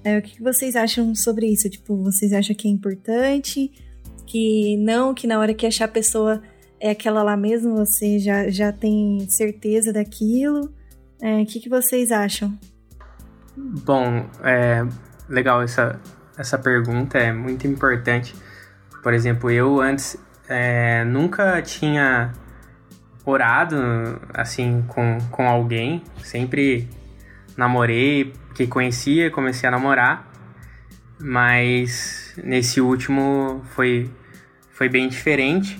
É, 0.03 0.17
o 0.17 0.21
que 0.23 0.41
vocês 0.41 0.75
acham 0.75 1.13
sobre 1.13 1.45
isso? 1.45 1.69
Tipo, 1.69 1.95
vocês 1.97 2.33
acham 2.33 2.55
que 2.55 2.67
é 2.67 2.71
importante? 2.71 3.71
Que 4.25 4.77
não, 4.77 5.13
que 5.13 5.27
na 5.27 5.37
hora 5.37 5.53
que 5.53 5.67
achar 5.67 5.85
a 5.85 5.87
pessoa 5.87 6.41
é 6.79 6.89
aquela 6.89 7.21
lá 7.21 7.37
mesmo, 7.37 7.75
você 7.75 8.17
já, 8.17 8.49
já 8.49 8.71
tem 8.71 9.27
certeza 9.29 9.93
daquilo? 9.93 10.73
É, 11.21 11.39
o 11.39 11.45
que, 11.45 11.59
que 11.59 11.69
vocês 11.69 12.11
acham? 12.11 12.51
Bom, 13.55 14.27
é 14.43 14.83
legal 15.29 15.61
essa, 15.61 16.01
essa 16.37 16.57
pergunta 16.57 17.17
é 17.17 17.31
muito 17.31 17.67
importante. 17.67 18.35
Por 19.01 19.13
exemplo, 19.13 19.49
eu 19.49 19.79
antes 19.79 20.17
é, 20.47 21.03
nunca 21.05 21.61
tinha 21.61 22.33
orado 23.25 23.75
assim 24.33 24.83
com, 24.87 25.17
com 25.31 25.47
alguém, 25.47 26.03
sempre 26.23 26.87
namorei, 27.57 28.33
que 28.53 28.67
conhecia, 28.67 29.31
comecei 29.31 29.67
a 29.67 29.71
namorar, 29.71 30.31
mas 31.19 32.33
nesse 32.43 32.79
último 32.79 33.61
foi, 33.71 34.09
foi 34.71 34.89
bem 34.89 35.07
diferente. 35.07 35.79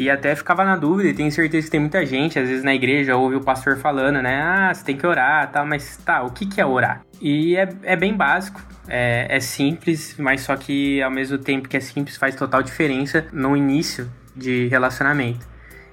E 0.00 0.08
até 0.08 0.34
ficava 0.34 0.64
na 0.64 0.76
dúvida, 0.76 1.10
e 1.10 1.12
tenho 1.12 1.30
certeza 1.30 1.66
que 1.66 1.70
tem 1.70 1.78
muita 1.78 2.06
gente, 2.06 2.38
às 2.38 2.48
vezes 2.48 2.64
na 2.64 2.74
igreja, 2.74 3.16
ouve 3.16 3.36
o 3.36 3.40
pastor 3.42 3.76
falando, 3.76 4.22
né? 4.22 4.40
Ah, 4.40 4.72
você 4.72 4.82
tem 4.82 4.96
que 4.96 5.06
orar, 5.06 5.52
tal, 5.52 5.66
mas 5.66 5.98
tá, 5.98 6.22
o 6.22 6.30
que, 6.30 6.46
que 6.46 6.58
é 6.58 6.64
orar? 6.64 7.04
E 7.20 7.54
é, 7.54 7.68
é 7.82 7.96
bem 7.96 8.16
básico, 8.16 8.62
é, 8.88 9.26
é 9.28 9.38
simples, 9.40 10.16
mas 10.18 10.40
só 10.40 10.56
que 10.56 11.02
ao 11.02 11.10
mesmo 11.10 11.36
tempo 11.36 11.68
que 11.68 11.76
é 11.76 11.80
simples 11.80 12.16
faz 12.16 12.34
total 12.34 12.62
diferença 12.62 13.26
no 13.30 13.54
início 13.54 14.10
de 14.34 14.68
relacionamento. 14.68 15.46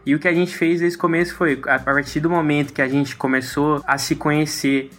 E 0.05 0.15
o 0.15 0.19
que 0.19 0.29
a 0.29 0.33
gente 0.33 0.55
fez 0.55 0.79
desde 0.79 0.97
o 0.97 1.01
começo 1.01 1.35
foi, 1.35 1.61
a 1.67 1.77
partir 1.77 2.21
do 2.21 2.29
momento 2.29 2.71
que 2.71 2.81
a 2.81 2.87
gente 2.87 3.13
começou 3.13 3.83
a 3.85 3.97
se 3.97 4.15
conhecer, 4.15 4.89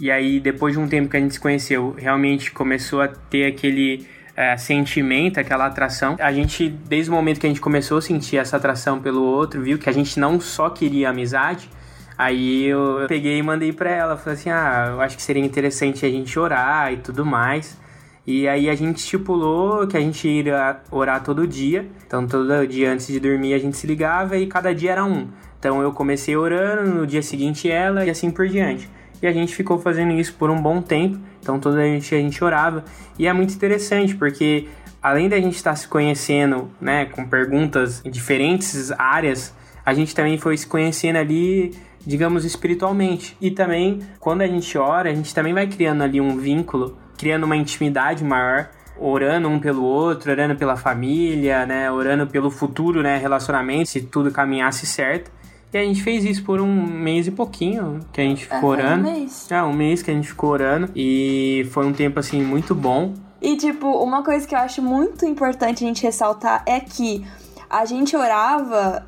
e 0.00 0.10
aí 0.10 0.40
depois 0.40 0.74
de 0.74 0.80
um 0.80 0.88
tempo 0.88 1.08
que 1.08 1.16
a 1.16 1.20
gente 1.20 1.34
se 1.34 1.40
conheceu, 1.40 1.94
realmente 1.96 2.50
começou 2.50 3.02
a 3.02 3.06
ter 3.06 3.46
aquele 3.46 4.04
é, 4.38 4.56
sentimento, 4.56 5.40
aquela 5.40 5.66
atração. 5.66 6.14
A 6.20 6.32
gente, 6.32 6.68
desde 6.68 7.10
o 7.10 7.14
momento 7.14 7.40
que 7.40 7.46
a 7.46 7.48
gente 7.48 7.60
começou 7.60 7.98
a 7.98 8.00
sentir 8.00 8.36
essa 8.36 8.56
atração 8.56 9.00
pelo 9.00 9.20
outro, 9.20 9.60
viu 9.60 9.76
que 9.78 9.90
a 9.90 9.92
gente 9.92 10.20
não 10.20 10.40
só 10.40 10.70
queria 10.70 11.10
amizade. 11.10 11.68
Aí 12.16 12.66
eu 12.66 13.04
peguei 13.08 13.38
e 13.38 13.42
mandei 13.42 13.72
pra 13.72 13.90
ela, 13.90 14.16
falei 14.16 14.38
assim, 14.38 14.50
ah, 14.50 14.90
eu 14.92 15.00
acho 15.00 15.16
que 15.16 15.22
seria 15.24 15.44
interessante 15.44 16.06
a 16.06 16.08
gente 16.08 16.38
orar 16.38 16.92
e 16.92 16.98
tudo 16.98 17.26
mais. 17.26 17.76
E 18.24 18.46
aí 18.46 18.70
a 18.70 18.76
gente 18.76 18.98
estipulou 18.98 19.88
que 19.88 19.96
a 19.96 20.00
gente 20.00 20.28
iria 20.28 20.82
orar 20.88 21.20
todo 21.24 21.44
dia. 21.44 21.88
Então 22.06 22.24
todo 22.24 22.64
dia 22.64 22.92
antes 22.92 23.08
de 23.08 23.18
dormir 23.18 23.54
a 23.54 23.58
gente 23.58 23.76
se 23.76 23.88
ligava 23.88 24.36
e 24.36 24.46
cada 24.46 24.72
dia 24.72 24.92
era 24.92 25.04
um. 25.04 25.26
Então 25.58 25.82
eu 25.82 25.90
comecei 25.92 26.36
orando, 26.36 26.88
no 26.88 27.04
dia 27.04 27.22
seguinte 27.22 27.68
ela 27.68 28.04
e 28.04 28.10
assim 28.10 28.30
por 28.30 28.46
diante. 28.46 28.88
E 29.22 29.26
a 29.26 29.32
gente 29.32 29.54
ficou 29.54 29.78
fazendo 29.78 30.12
isso 30.12 30.34
por 30.34 30.50
um 30.50 30.60
bom 30.60 30.80
tempo. 30.80 31.18
Então 31.40 31.58
toda 31.58 31.80
a 31.80 31.84
gente, 31.84 32.14
a 32.14 32.18
gente 32.18 32.42
orava. 32.42 32.84
E 33.18 33.26
é 33.26 33.32
muito 33.32 33.54
interessante 33.54 34.14
porque 34.14 34.68
além 35.02 35.28
da 35.28 35.40
gente 35.40 35.56
estar 35.56 35.74
se 35.76 35.88
conhecendo, 35.88 36.70
né, 36.80 37.06
com 37.06 37.26
perguntas 37.26 38.02
em 38.04 38.10
diferentes 38.10 38.90
áreas, 38.92 39.54
a 39.84 39.94
gente 39.94 40.14
também 40.14 40.36
foi 40.36 40.56
se 40.56 40.66
conhecendo 40.66 41.16
ali, 41.16 41.74
digamos, 42.04 42.44
espiritualmente. 42.44 43.36
E 43.40 43.50
também, 43.50 44.00
quando 44.20 44.42
a 44.42 44.46
gente 44.46 44.76
ora, 44.76 45.10
a 45.10 45.14
gente 45.14 45.34
também 45.34 45.54
vai 45.54 45.66
criando 45.66 46.02
ali 46.02 46.20
um 46.20 46.36
vínculo, 46.36 46.96
criando 47.16 47.44
uma 47.44 47.56
intimidade 47.56 48.22
maior, 48.22 48.68
orando 48.98 49.48
um 49.48 49.58
pelo 49.58 49.84
outro, 49.84 50.30
orando 50.30 50.56
pela 50.56 50.76
família, 50.76 51.64
né, 51.64 51.90
orando 51.90 52.26
pelo 52.26 52.50
futuro, 52.50 53.02
né, 53.02 53.16
relacionamento, 53.16 53.88
se 53.88 54.02
tudo 54.02 54.30
caminhasse 54.30 54.86
certo. 54.86 55.30
E 55.72 55.76
a 55.76 55.82
gente 55.82 56.02
fez 56.02 56.24
isso 56.24 56.42
por 56.44 56.60
um 56.60 56.86
mês 56.86 57.26
e 57.26 57.30
pouquinho 57.30 58.00
que 58.12 58.20
a 58.20 58.24
gente 58.24 58.44
ficou 58.44 58.74
é, 58.74 58.78
orando. 58.78 59.08
Um 59.08 59.12
mês. 59.12 59.50
É, 59.50 59.62
um 59.62 59.72
mês 59.72 60.02
que 60.02 60.10
a 60.10 60.14
gente 60.14 60.28
ficou 60.28 60.50
orando. 60.50 60.90
E 60.96 61.68
foi 61.72 61.86
um 61.86 61.92
tempo, 61.92 62.18
assim, 62.18 62.42
muito 62.42 62.74
bom. 62.74 63.12
E, 63.40 63.56
tipo, 63.56 63.86
uma 63.86 64.24
coisa 64.24 64.46
que 64.46 64.54
eu 64.54 64.58
acho 64.58 64.82
muito 64.82 65.24
importante 65.26 65.84
a 65.84 65.86
gente 65.86 66.02
ressaltar 66.02 66.62
é 66.66 66.80
que 66.80 67.24
a 67.68 67.84
gente 67.84 68.16
orava 68.16 69.06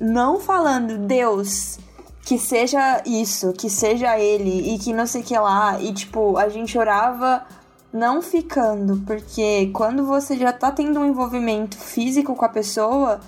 não 0.00 0.40
falando, 0.40 0.98
Deus, 0.98 1.78
que 2.24 2.36
seja 2.36 3.00
isso, 3.06 3.52
que 3.52 3.70
seja 3.70 4.18
ele, 4.18 4.74
e 4.74 4.78
que 4.78 4.92
não 4.92 5.06
sei 5.06 5.22
o 5.22 5.24
que 5.24 5.38
lá. 5.38 5.80
E, 5.80 5.92
tipo, 5.92 6.36
a 6.36 6.48
gente 6.48 6.76
orava 6.76 7.46
não 7.92 8.20
ficando, 8.22 9.02
porque 9.06 9.70
quando 9.72 10.04
você 10.04 10.36
já 10.36 10.52
tá 10.52 10.72
tendo 10.72 10.98
um 10.98 11.04
envolvimento 11.04 11.76
físico 11.76 12.34
com 12.34 12.44
a 12.44 12.48
pessoa 12.48 13.20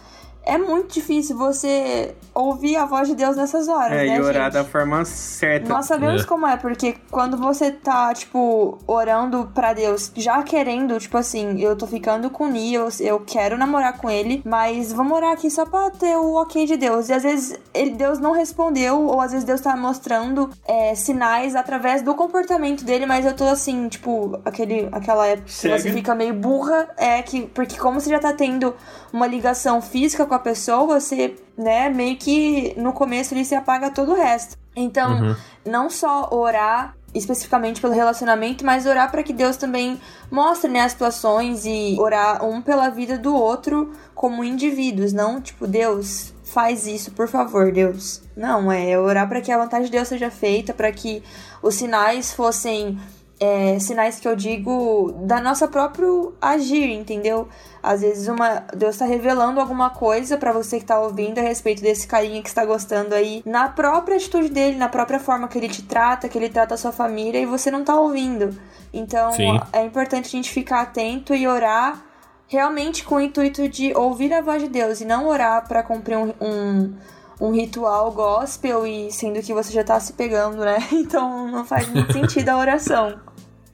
é 0.47 0.59
muito 0.59 0.95
difícil 0.95 1.37
você 1.37 2.15
ouvir 2.35 2.77
a 2.77 2.85
voz 2.85 3.09
de 3.09 3.15
Deus 3.15 3.37
nessas 3.37 3.69
horas, 3.69 3.93
é, 3.93 4.07
né, 4.07 4.17
e 4.17 4.21
orar 4.21 4.45
gente? 4.45 4.55
da 4.55 4.65
forma 4.65 5.05
certa. 5.05 5.69
Nós 5.69 5.87
sabemos 5.87 6.23
é. 6.23 6.27
como 6.27 6.47
é, 6.47 6.57
porque 6.57 6.97
quando 7.11 7.37
você 7.37 7.71
tá, 7.71 8.13
tipo, 8.13 8.79
orando 8.87 9.51
para 9.55 9.73
Deus, 9.73 10.11
já 10.15 10.43
querendo, 10.43 10.99
tipo 10.99 11.17
assim, 11.17 11.61
eu 11.61 11.77
tô 11.77 11.87
ficando 11.87 12.29
com 12.29 12.45
o 12.45 12.49
Niels, 12.49 13.01
eu 13.01 13.21
quero 13.21 13.57
namorar 13.57 13.97
com 13.97 14.11
ele, 14.11 14.43
mas 14.45 14.93
vamos 14.93 15.17
orar 15.17 15.33
aqui 15.33 15.51
só 15.51 15.65
pra 15.65 15.91
ter 15.91 16.17
o 16.17 16.35
ok 16.35 16.67
de 16.67 16.77
Deus. 16.77 17.09
E 17.09 17.13
às 17.13 17.23
vezes 17.23 17.59
ele, 17.73 17.93
Deus 17.93 18.19
não 18.19 18.33
respondeu, 18.33 19.03
ou 19.03 19.21
às 19.21 19.31
vezes 19.33 19.45
Deus 19.45 19.61
tá 19.61 19.77
mostrando 19.77 20.51
é, 20.67 20.95
sinais 20.95 21.55
através 21.55 22.03
do 22.03 22.15
comportamento 22.15 22.85
dele, 22.85 23.07
mas 23.07 23.25
eu 23.25 23.35
tô 23.35 23.45
assim, 23.45 23.89
tipo, 23.89 24.39
aquele, 24.45 24.89
aquela 24.93 25.27
época 25.27 25.47
que 25.47 25.53
você 25.53 25.93
fica 25.93 26.15
meio 26.15 26.35
burra, 26.35 26.89
é 26.97 27.23
que, 27.23 27.43
porque 27.47 27.79
como 27.79 28.01
você 28.01 28.11
já 28.11 28.19
tá 28.19 28.33
tendo 28.33 28.75
uma 29.13 29.27
ligação 29.27 29.81
física 29.81 30.27
com 30.27 30.34
a 30.35 30.39
pessoa, 30.39 30.99
você, 31.01 31.37
né, 31.57 31.89
meio 31.89 32.17
que 32.17 32.75
no 32.77 32.93
começo 32.93 33.35
ele 33.35 33.45
se 33.45 33.55
apaga 33.55 33.91
todo 33.91 34.13
o 34.13 34.15
resto. 34.15 34.57
Então, 34.77 35.21
uhum. 35.21 35.37
não 35.65 35.89
só 35.89 36.29
orar 36.33 36.97
especificamente 37.15 37.81
pelo 37.81 37.93
relacionamento, 37.93 38.67
mas 38.67 38.87
orar 38.87 39.09
para 39.11 39.23
que 39.23 39.33
Deus 39.33 39.57
também 39.57 40.01
mostre 40.31 40.69
né, 40.69 40.81
as 40.81 40.93
situações 40.93 41.65
e 41.65 41.97
orar 42.01 42.45
um 42.45 42.61
pela 42.61 42.89
vida 42.89 43.17
do 43.17 43.35
outro 43.35 43.93
como 44.15 44.43
indivíduos, 44.43 45.13
não 45.13 45.41
tipo, 45.41 45.67
Deus, 45.67 46.35
faz 46.43 46.89
isso, 46.89 47.13
por 47.13 47.29
favor, 47.29 47.71
Deus. 47.71 48.21
Não, 48.37 48.71
é 48.73 48.99
orar 48.99 49.29
para 49.29 49.41
que 49.41 49.53
a 49.53 49.59
vontade 49.59 49.85
de 49.85 49.93
Deus 49.93 50.09
seja 50.09 50.29
feita, 50.29 50.75
para 50.75 50.91
que 50.91 51.23
os 51.63 51.77
sinais 51.77 52.33
fossem 52.33 52.99
É, 53.41 53.81
sinais 53.81 54.21
que 54.21 54.29
eu 54.29 54.37
digo 54.37 55.13
da 55.27 55.41
nossa 55.41 55.67
próprio 55.67 56.35
agir, 56.41 56.89
entendeu? 56.91 57.49
Às 57.85 58.01
vezes 58.01 58.29
uma 58.29 58.65
Deus 58.75 58.95
está 58.95 59.05
revelando 59.05 59.61
alguma 59.61 59.91
coisa 59.91 60.39
para 60.39 60.53
você 60.53 60.79
que 60.79 60.87
tá 60.87 60.99
ouvindo 60.99 61.39
a 61.39 61.43
respeito 61.43 61.83
desse 61.83 62.07
carinha 62.07 62.43
que 62.43 62.49
está 62.49 62.65
gostando 62.65 63.15
aí, 63.15 63.43
na 63.45 63.69
própria 63.69 64.17
atitude 64.17 64.49
dele, 64.49 64.79
na 64.79 64.89
própria 64.89 65.21
forma 65.21 65.47
que 65.49 65.59
ele 65.59 65.69
te 65.69 65.83
trata, 65.83 66.27
que 66.27 66.39
ele 66.39 66.49
trata 66.49 66.75
a 66.75 66.79
sua 66.79 66.93
família 66.93 67.39
e 67.39 67.45
você 67.45 67.71
não 67.71 67.85
tá 67.85 67.95
ouvindo. 67.95 68.59
Então, 68.91 69.33
Sim. 69.33 69.61
é 69.71 69.85
importante 69.85 70.29
a 70.29 70.31
gente 70.31 70.51
ficar 70.51 70.81
atento 70.81 71.35
e 71.35 71.47
orar 71.47 72.03
realmente 72.47 73.05
com 73.05 73.17
o 73.17 73.21
intuito 73.21 73.69
de 73.69 73.95
ouvir 73.95 74.33
a 74.33 74.41
voz 74.41 74.63
de 74.63 74.69
Deus 74.69 75.03
e 75.03 75.05
não 75.05 75.29
orar 75.29 75.69
para 75.69 75.83
cumprir 75.83 76.17
um, 76.17 76.33
um, 76.41 76.95
um, 77.39 77.51
ritual 77.51 78.11
gospel 78.13 78.87
e 78.87 79.13
sendo 79.13 79.43
que 79.43 79.53
você 79.53 79.73
já 79.73 79.85
tá 79.85 80.01
se 80.01 80.15
pegando, 80.15 80.65
né? 80.65 80.79
Então 80.93 81.49
não 81.49 81.67
faz 81.67 81.87
muito 81.89 82.15
sentido 82.15 82.49
a 82.49 82.57
oração 82.57 83.21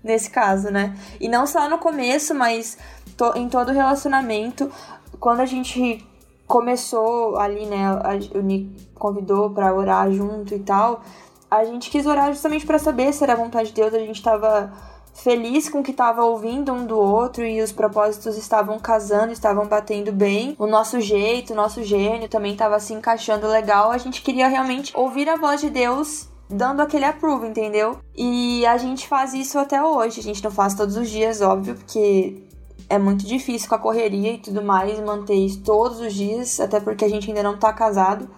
nesse 0.03 0.31
caso, 0.31 0.71
né? 0.71 0.97
E 1.21 1.29
não 1.29 1.47
só 1.47 1.69
no 1.69 1.79
começo, 1.79 2.35
mas 2.35 2.79
to, 3.21 3.39
em 3.39 3.49
todo 3.51 3.71
relacionamento, 3.71 4.71
quando 5.19 5.41
a 5.41 5.47
gente 5.47 6.07
começou 6.47 7.39
ali, 7.39 7.67
né, 7.67 7.87
a, 7.87 8.39
o 8.39 8.41
Nick 8.41 8.89
convidou 8.95 9.51
para 9.51 9.75
orar 9.75 10.11
junto 10.11 10.55
e 10.55 10.59
tal, 10.61 11.03
a 11.51 11.65
gente 11.65 11.91
quis 11.91 12.07
orar 12.07 12.33
justamente 12.33 12.65
para 12.65 12.79
saber 12.79 13.13
se 13.13 13.23
era 13.23 13.37
vontade 13.37 13.69
de 13.69 13.75
Deus, 13.75 13.93
a 13.93 13.99
gente 13.99 14.23
tava 14.23 14.73
feliz 15.13 15.69
com 15.69 15.81
o 15.81 15.83
que 15.83 15.91
estava 15.91 16.25
ouvindo 16.25 16.73
um 16.73 16.87
do 16.87 16.99
outro 16.99 17.45
e 17.45 17.61
os 17.61 17.73
propósitos 17.73 18.39
estavam 18.39 18.79
casando, 18.79 19.33
estavam 19.33 19.67
batendo 19.67 20.13
bem. 20.13 20.55
O 20.59 20.67
nosso 20.67 21.01
jeito, 21.01 21.53
o 21.53 21.57
nosso 21.57 21.83
gênio 21.83 22.29
também 22.29 22.53
estava 22.53 22.79
se 22.81 22.95
encaixando 22.95 23.47
legal. 23.47 23.91
A 23.91 23.99
gente 23.99 24.23
queria 24.23 24.49
realmente 24.49 24.97
ouvir 24.97 25.29
a 25.29 25.37
voz 25.37 25.61
de 25.61 25.69
Deus 25.69 26.29
dando 26.49 26.81
aquele 26.81 27.05
approve, 27.05 27.49
entendeu? 27.49 27.99
E 28.17 28.65
a 28.65 28.79
gente 28.79 29.07
faz 29.07 29.35
isso 29.35 29.59
até 29.59 29.83
hoje. 29.83 30.21
A 30.21 30.23
gente 30.23 30.43
não 30.43 30.51
faz 30.51 30.75
todos 30.75 30.97
os 30.97 31.11
dias, 31.11 31.41
óbvio, 31.41 31.75
porque 31.75 32.49
é 32.91 32.99
muito 32.99 33.25
difícil 33.25 33.69
com 33.69 33.77
a 33.77 33.79
correria 33.79 34.33
e 34.33 34.39
tudo 34.39 34.61
mais 34.61 34.99
manter 34.99 35.37
isso 35.37 35.63
todos 35.63 36.01
os 36.01 36.13
dias, 36.13 36.59
até 36.59 36.81
porque 36.81 37.05
a 37.05 37.09
gente 37.09 37.29
ainda 37.29 37.41
não 37.41 37.57
tá 37.57 37.73
casado. 37.73 38.29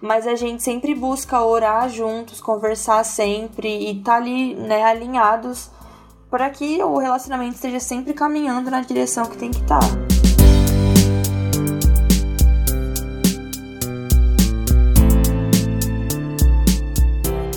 Mas 0.00 0.26
a 0.26 0.34
gente 0.34 0.62
sempre 0.62 0.94
busca 0.94 1.44
orar 1.44 1.90
juntos, 1.90 2.40
conversar 2.40 3.04
sempre 3.04 3.90
e 3.90 4.02
tá 4.02 4.16
ali, 4.16 4.54
né, 4.54 4.82
alinhados 4.82 5.70
para 6.30 6.48
que 6.48 6.82
o 6.82 6.96
relacionamento 6.96 7.56
esteja 7.56 7.78
sempre 7.78 8.14
caminhando 8.14 8.70
na 8.70 8.80
direção 8.80 9.26
que 9.26 9.36
tem 9.36 9.50
que 9.50 9.60
estar. 9.60 9.78
Tá. 9.78 9.86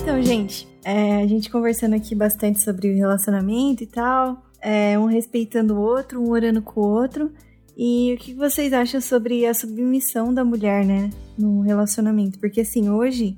Então, 0.02 0.22
gente, 0.22 0.68
é, 0.84 1.22
a 1.22 1.26
gente 1.26 1.50
conversando 1.50 1.94
aqui 1.94 2.14
bastante 2.14 2.60
sobre 2.62 2.92
o 2.92 2.94
relacionamento 2.94 3.82
e 3.82 3.86
tal, 3.86 4.45
é, 4.66 4.98
um 4.98 5.04
respeitando 5.04 5.74
o 5.74 5.80
outro, 5.80 6.20
um 6.20 6.30
orando 6.30 6.60
com 6.60 6.80
o 6.80 7.00
outro. 7.00 7.30
E 7.76 8.12
o 8.14 8.16
que 8.16 8.34
vocês 8.34 8.72
acham 8.72 9.00
sobre 9.00 9.46
a 9.46 9.54
submissão 9.54 10.34
da 10.34 10.44
mulher, 10.44 10.84
né, 10.84 11.10
no 11.38 11.60
relacionamento? 11.60 12.40
Porque 12.40 12.62
assim, 12.62 12.90
hoje, 12.90 13.36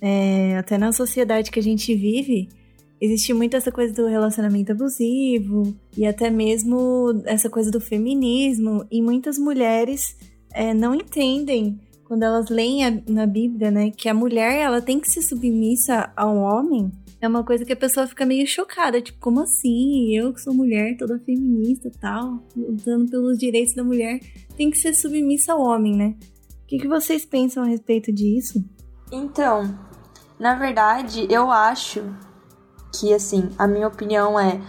é, 0.00 0.56
até 0.56 0.78
na 0.78 0.92
sociedade 0.92 1.50
que 1.50 1.58
a 1.58 1.62
gente 1.62 1.92
vive, 1.96 2.48
existe 3.00 3.34
muito 3.34 3.56
essa 3.56 3.72
coisa 3.72 3.92
do 3.92 4.06
relacionamento 4.06 4.70
abusivo 4.70 5.74
e 5.96 6.06
até 6.06 6.30
mesmo 6.30 7.20
essa 7.24 7.50
coisa 7.50 7.68
do 7.68 7.80
feminismo 7.80 8.86
e 8.88 9.02
muitas 9.02 9.38
mulheres 9.38 10.16
é, 10.54 10.72
não 10.72 10.94
entendem 10.94 11.80
quando 12.12 12.24
elas 12.24 12.50
leem 12.50 12.84
a, 12.84 13.02
na 13.08 13.24
Bíblia, 13.24 13.70
né, 13.70 13.90
que 13.90 14.06
a 14.06 14.12
mulher 14.12 14.60
ela 14.60 14.82
tem 14.82 15.00
que 15.00 15.10
ser 15.10 15.22
submissa 15.22 16.12
ao 16.14 16.36
homem. 16.36 16.92
É 17.18 17.26
uma 17.26 17.42
coisa 17.42 17.64
que 17.64 17.72
a 17.72 17.76
pessoa 17.76 18.06
fica 18.06 18.26
meio 18.26 18.46
chocada, 18.46 19.00
tipo, 19.00 19.18
como 19.18 19.40
assim? 19.40 20.14
Eu 20.14 20.30
que 20.34 20.42
sou 20.42 20.52
mulher, 20.52 20.94
toda 20.98 21.18
feminista 21.20 21.90
tal, 21.98 22.46
lutando 22.54 23.10
pelos 23.10 23.38
direitos 23.38 23.74
da 23.74 23.82
mulher, 23.82 24.20
tem 24.58 24.70
que 24.70 24.76
ser 24.76 24.92
submissa 24.92 25.54
ao 25.54 25.62
homem, 25.62 25.96
né? 25.96 26.14
O 26.64 26.66
que, 26.66 26.80
que 26.80 26.86
vocês 26.86 27.24
pensam 27.24 27.62
a 27.62 27.66
respeito 27.66 28.12
disso? 28.12 28.62
Então, 29.10 29.74
na 30.38 30.54
verdade, 30.54 31.26
eu 31.30 31.50
acho 31.50 32.04
que 33.00 33.14
assim, 33.14 33.48
a 33.56 33.66
minha 33.66 33.88
opinião 33.88 34.38
é 34.38 34.60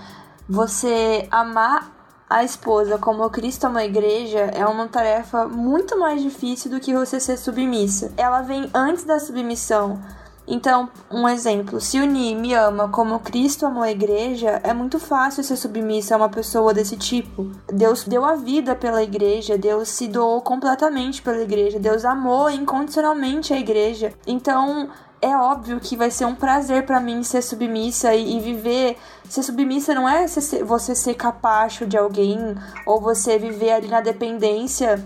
você 0.47 1.27
amar 1.29 1.92
a 2.33 2.43
esposa 2.43 2.97
como 2.97 3.29
Cristo 3.29 3.67
a 3.67 3.85
igreja 3.85 4.39
é 4.55 4.65
uma 4.65 4.87
tarefa 4.87 5.45
muito 5.45 5.99
mais 5.99 6.19
difícil 6.19 6.71
do 6.71 6.79
que 6.79 6.91
você 6.91 7.19
ser 7.19 7.37
submissa. 7.37 8.11
Ela 8.17 8.41
vem 8.41 8.71
antes 8.73 9.03
da 9.03 9.19
submissão. 9.19 10.01
Então, 10.47 10.89
um 11.11 11.29
exemplo, 11.29 11.79
se 11.79 11.99
unir 11.99 12.35
me 12.35 12.55
ama 12.55 12.89
como 12.89 13.19
Cristo 13.19 13.67
amou 13.67 13.83
a 13.83 13.91
igreja, 13.91 14.59
é 14.63 14.73
muito 14.73 14.99
fácil 14.99 15.43
ser 15.43 15.55
submissa 15.55 16.15
a 16.15 16.17
uma 16.17 16.27
pessoa 16.27 16.73
desse 16.73 16.97
tipo. 16.97 17.51
Deus 17.71 18.03
deu 18.03 18.25
a 18.25 18.33
vida 18.33 18.75
pela 18.75 19.03
igreja, 19.03 19.55
Deus 19.55 19.89
se 19.89 20.07
doou 20.07 20.41
completamente 20.41 21.21
pela 21.21 21.43
igreja, 21.43 21.79
Deus 21.79 22.03
amou 22.03 22.49
incondicionalmente 22.49 23.53
a 23.53 23.59
igreja. 23.59 24.11
Então, 24.25 24.89
é 25.23 25.37
óbvio 25.37 25.79
que 25.79 25.95
vai 25.95 26.11
ser 26.11 26.25
um 26.25 26.35
prazer 26.35 26.85
para 26.85 26.99
mim 26.99 27.23
ser 27.23 27.41
submissa 27.41 28.13
e, 28.13 28.37
e, 28.37 28.39
viver. 28.41 28.97
Ser 29.29 29.41
submissa 29.41 29.93
não 29.95 30.07
é 30.07 30.27
você 30.27 30.93
ser 30.93 31.13
capacho 31.13 31.85
de 31.85 31.97
alguém 31.97 32.55
ou 32.85 32.99
você 32.99 33.39
viver 33.39 33.71
ali 33.71 33.87
na 33.87 34.01
dependência 34.01 35.03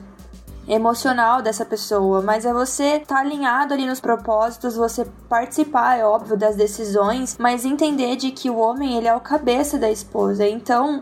emocional 0.68 1.42
dessa 1.42 1.64
pessoa, 1.64 2.22
mas 2.22 2.46
é 2.46 2.52
você 2.52 2.98
estar 2.98 3.16
tá 3.16 3.22
alinhado 3.22 3.74
ali 3.74 3.86
nos 3.86 4.02
propósitos, 4.02 4.76
você 4.76 5.06
participar, 5.30 5.98
é 5.98 6.06
óbvio, 6.06 6.36
das 6.36 6.58
decisões, 6.58 7.38
mas 7.40 7.64
entender 7.64 8.18
de 8.18 8.32
que 8.32 8.50
o 8.50 8.58
homem 8.58 8.98
ele 8.98 9.08
é 9.08 9.16
o 9.16 9.22
cabeça 9.22 9.78
da 9.78 9.90
esposa. 9.90 10.46
Então, 10.46 11.02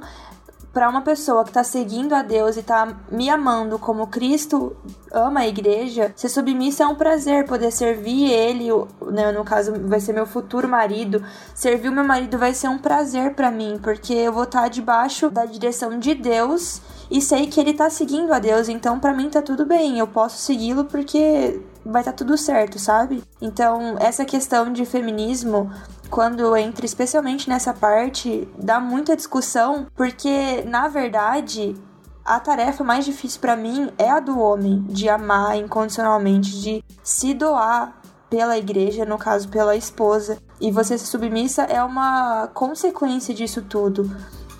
para 0.75 0.89
uma 0.89 1.01
pessoa 1.01 1.45
que 1.45 1.53
tá 1.53 1.63
seguindo 1.63 2.11
a 2.11 2.21
Deus 2.21 2.57
e 2.57 2.61
tá 2.61 2.97
me 3.09 3.29
amando 3.29 3.79
como 3.79 4.07
Cristo 4.07 4.75
ama 5.09 5.39
a 5.39 5.47
igreja, 5.47 6.11
ser 6.17 6.27
submissa 6.27 6.83
é 6.83 6.85
um 6.85 6.95
prazer 6.95 7.45
poder 7.45 7.71
servir 7.71 8.29
ele, 8.29 8.67
né, 9.09 9.31
no 9.31 9.45
caso 9.45 9.71
vai 9.87 10.01
ser 10.01 10.11
meu 10.11 10.25
futuro 10.25 10.67
marido, 10.67 11.23
servir 11.53 11.87
o 11.87 11.93
meu 11.93 12.03
marido 12.03 12.37
vai 12.37 12.53
ser 12.53 12.67
um 12.67 12.77
prazer 12.77 13.33
para 13.35 13.49
mim, 13.49 13.79
porque 13.81 14.13
eu 14.13 14.33
vou 14.33 14.43
estar 14.43 14.63
tá 14.63 14.67
debaixo 14.67 15.29
da 15.29 15.45
direção 15.45 15.97
de 15.97 16.13
Deus 16.13 16.81
e 17.09 17.21
sei 17.21 17.47
que 17.47 17.57
ele 17.57 17.73
tá 17.73 17.89
seguindo 17.89 18.33
a 18.33 18.39
Deus, 18.39 18.67
então 18.67 18.99
para 18.99 19.13
mim 19.13 19.29
tá 19.29 19.41
tudo 19.41 19.65
bem, 19.65 19.97
eu 19.97 20.07
posso 20.07 20.39
segui-lo 20.39 20.83
porque 20.83 21.57
vai 21.85 22.01
estar 22.01 22.11
tá 22.11 22.17
tudo 22.17 22.37
certo, 22.37 22.79
sabe? 22.79 23.23
Então, 23.41 23.95
essa 23.99 24.25
questão 24.25 24.73
de 24.73 24.85
feminismo 24.85 25.71
quando 26.09 26.55
entra 26.55 26.85
especialmente 26.85 27.49
nessa 27.49 27.73
parte, 27.73 28.47
dá 28.57 28.79
muita 28.79 29.15
discussão, 29.15 29.87
porque 29.95 30.63
na 30.65 30.87
verdade 30.87 31.75
a 32.23 32.39
tarefa 32.39 32.83
mais 32.83 33.05
difícil 33.05 33.39
para 33.39 33.55
mim 33.55 33.91
é 33.97 34.09
a 34.09 34.19
do 34.19 34.39
homem, 34.39 34.81
de 34.83 35.07
amar 35.07 35.57
incondicionalmente, 35.57 36.59
de 36.59 36.83
se 37.03 37.33
doar 37.33 38.01
pela 38.29 38.57
igreja, 38.57 39.05
no 39.05 39.17
caso 39.17 39.47
pela 39.49 39.75
esposa, 39.75 40.37
e 40.59 40.71
você 40.71 40.97
ser 40.97 41.05
submissa 41.05 41.63
é 41.63 41.83
uma 41.83 42.47
consequência 42.53 43.33
disso 43.33 43.61
tudo. 43.61 44.09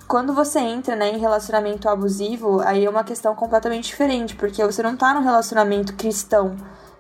Quando 0.07 0.33
você 0.33 0.59
entra 0.59 0.95
né, 0.95 1.09
em 1.09 1.17
relacionamento 1.17 1.89
abusivo, 1.89 2.61
aí 2.61 2.85
é 2.85 2.89
uma 2.89 3.03
questão 3.03 3.33
completamente 3.33 3.85
diferente, 3.85 4.35
porque 4.35 4.63
você 4.63 4.83
não 4.83 4.95
tá 4.95 5.15
num 5.15 5.23
relacionamento 5.23 5.95
cristão 5.95 6.55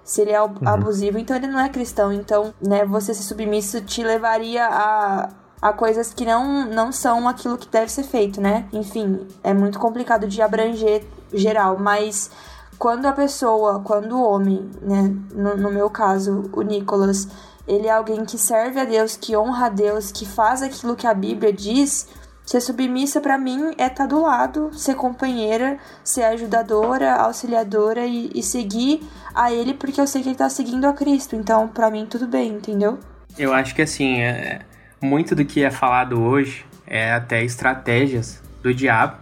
se 0.05 0.21
ele 0.21 0.31
é 0.31 0.41
uhum. 0.41 0.53
abusivo, 0.63 1.17
então 1.17 1.35
ele 1.35 1.47
não 1.47 1.59
é 1.59 1.67
cristão. 1.67 2.13
Então, 2.13 2.53
né, 2.61 2.85
você 2.85 3.11
ser 3.13 3.23
submisso 3.23 3.81
te 3.81 4.03
levaria 4.03 4.67
a, 4.67 5.29
a 5.59 5.73
coisas 5.73 6.13
que 6.13 6.23
não, 6.23 6.67
não 6.67 6.91
são 6.91 7.27
aquilo 7.27 7.57
que 7.57 7.67
deve 7.67 7.91
ser 7.91 8.03
feito, 8.03 8.39
né? 8.39 8.67
Enfim, 8.71 9.27
é 9.43 9.51
muito 9.51 9.79
complicado 9.79 10.27
de 10.27 10.41
abranger 10.43 11.03
geral, 11.33 11.79
mas 11.79 12.29
quando 12.77 13.07
a 13.07 13.11
pessoa, 13.11 13.81
quando 13.83 14.15
o 14.15 14.23
homem, 14.23 14.69
né, 14.79 15.11
no, 15.33 15.57
no 15.57 15.71
meu 15.71 15.89
caso, 15.89 16.51
o 16.53 16.61
Nicolas, 16.61 17.27
ele 17.67 17.87
é 17.87 17.91
alguém 17.91 18.23
que 18.25 18.37
serve 18.37 18.79
a 18.79 18.85
Deus, 18.85 19.17
que 19.17 19.35
honra 19.35 19.65
a 19.65 19.69
Deus, 19.69 20.11
que 20.11 20.25
faz 20.25 20.61
aquilo 20.61 20.95
que 20.95 21.07
a 21.07 21.13
Bíblia 21.15 21.51
diz, 21.51 22.07
Ser 22.45 22.61
submissa 22.61 23.19
para 23.19 23.37
mim 23.37 23.71
é 23.77 23.87
estar 23.87 23.89
tá 23.89 24.05
do 24.05 24.21
lado, 24.21 24.69
ser 24.73 24.95
companheira, 24.95 25.79
ser 26.03 26.23
ajudadora, 26.23 27.13
auxiliadora 27.15 28.05
e, 28.05 28.29
e, 28.35 28.43
seguir 28.43 29.01
a 29.33 29.51
ele 29.51 29.73
porque 29.73 29.99
eu 29.99 30.05
sei 30.05 30.21
que 30.21 30.29
ele 30.29 30.35
tá 30.35 30.47
seguindo 30.47 30.85
a 30.85 30.93
Cristo. 30.93 31.35
Então, 31.35 31.67
para 31.67 31.89
mim, 31.89 32.05
tudo 32.05 32.27
bem, 32.27 32.53
entendeu? 32.53 32.99
Eu 33.37 33.51
acho 33.51 33.73
que 33.73 33.81
assim, 33.81 34.21
é, 34.21 34.61
muito 35.01 35.35
do 35.35 35.43
que 35.43 35.63
é 35.63 35.71
falado 35.71 36.21
hoje 36.21 36.65
é 36.85 37.13
até 37.13 37.43
estratégias 37.43 38.41
do 38.61 38.73
diabo, 38.73 39.17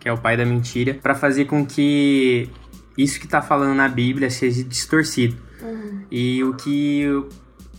que 0.00 0.08
é 0.08 0.12
o 0.12 0.18
pai 0.18 0.36
da 0.36 0.44
mentira, 0.44 0.94
para 0.94 1.14
fazer 1.14 1.44
com 1.44 1.64
que 1.64 2.50
isso 2.98 3.20
que 3.20 3.28
tá 3.28 3.40
falando 3.40 3.74
na 3.74 3.88
Bíblia 3.88 4.30
seja 4.30 4.64
distorcido. 4.64 5.36
Uhum. 5.62 6.02
E 6.10 6.42
o 6.42 6.54
que 6.54 7.06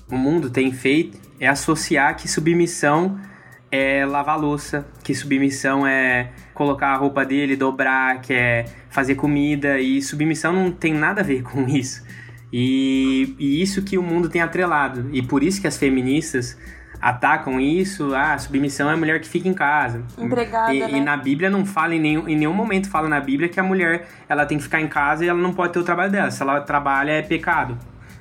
o 0.10 0.18
mundo 0.18 0.50
tem 0.50 0.72
feito 0.72 1.20
é 1.40 1.48
associar 1.48 2.16
que 2.16 2.28
submissão 2.30 3.20
é 3.76 4.06
lavar 4.06 4.40
louça, 4.40 4.88
que 5.04 5.14
submissão 5.14 5.86
é 5.86 6.32
colocar 6.54 6.90
a 6.90 6.96
roupa 6.96 7.26
dele, 7.26 7.56
dobrar, 7.56 8.22
que 8.22 8.34
é 8.34 8.66
fazer 8.90 9.16
comida, 9.16 9.80
e 9.80 10.02
submissão 10.02 10.54
não 10.54 10.72
tem 10.72 10.94
nada 10.94 11.22
a 11.22 11.24
ver 11.24 11.44
com 11.46 11.68
isso. 11.68 12.04
E, 12.52 13.36
e 13.38 13.62
isso 13.62 13.84
que 13.84 13.98
o 13.98 14.04
mundo 14.04 14.30
tem 14.30 14.42
atrelado. 14.42 15.10
E 15.12 15.22
por 15.22 15.44
isso 15.44 15.60
que 15.60 15.68
as 15.68 15.78
feministas 15.78 16.58
atacam 17.02 17.60
isso, 17.60 18.16
ah, 18.16 18.38
submissão 18.38 18.90
é 18.90 18.94
a 18.94 18.98
mulher 18.98 19.20
que 19.20 19.28
fica 19.28 19.48
em 19.48 19.54
casa. 19.54 20.04
Empregada, 20.18 20.74
e, 20.74 20.80
né? 20.80 20.92
e 20.92 21.02
na 21.02 21.18
Bíblia 21.18 21.50
não 21.50 21.66
fala 21.66 21.94
em 21.94 22.00
nenhum, 22.00 22.28
em 22.28 22.36
nenhum 22.36 22.54
momento 22.54 22.90
fala 22.90 23.08
na 23.08 23.20
Bíblia 23.20 23.50
que 23.50 23.60
a 23.60 23.64
mulher 23.64 24.08
ela 24.28 24.46
tem 24.46 24.58
que 24.58 24.64
ficar 24.64 24.82
em 24.82 24.88
casa 24.88 25.26
e 25.26 25.28
ela 25.28 25.40
não 25.40 25.54
pode 25.54 25.74
ter 25.74 25.80
o 25.80 25.84
trabalho 25.84 26.12
dela. 26.12 26.32
Se 26.32 26.42
ela 26.42 26.62
trabalha 26.62 27.12
é 27.12 27.22
pecado. 27.22 27.78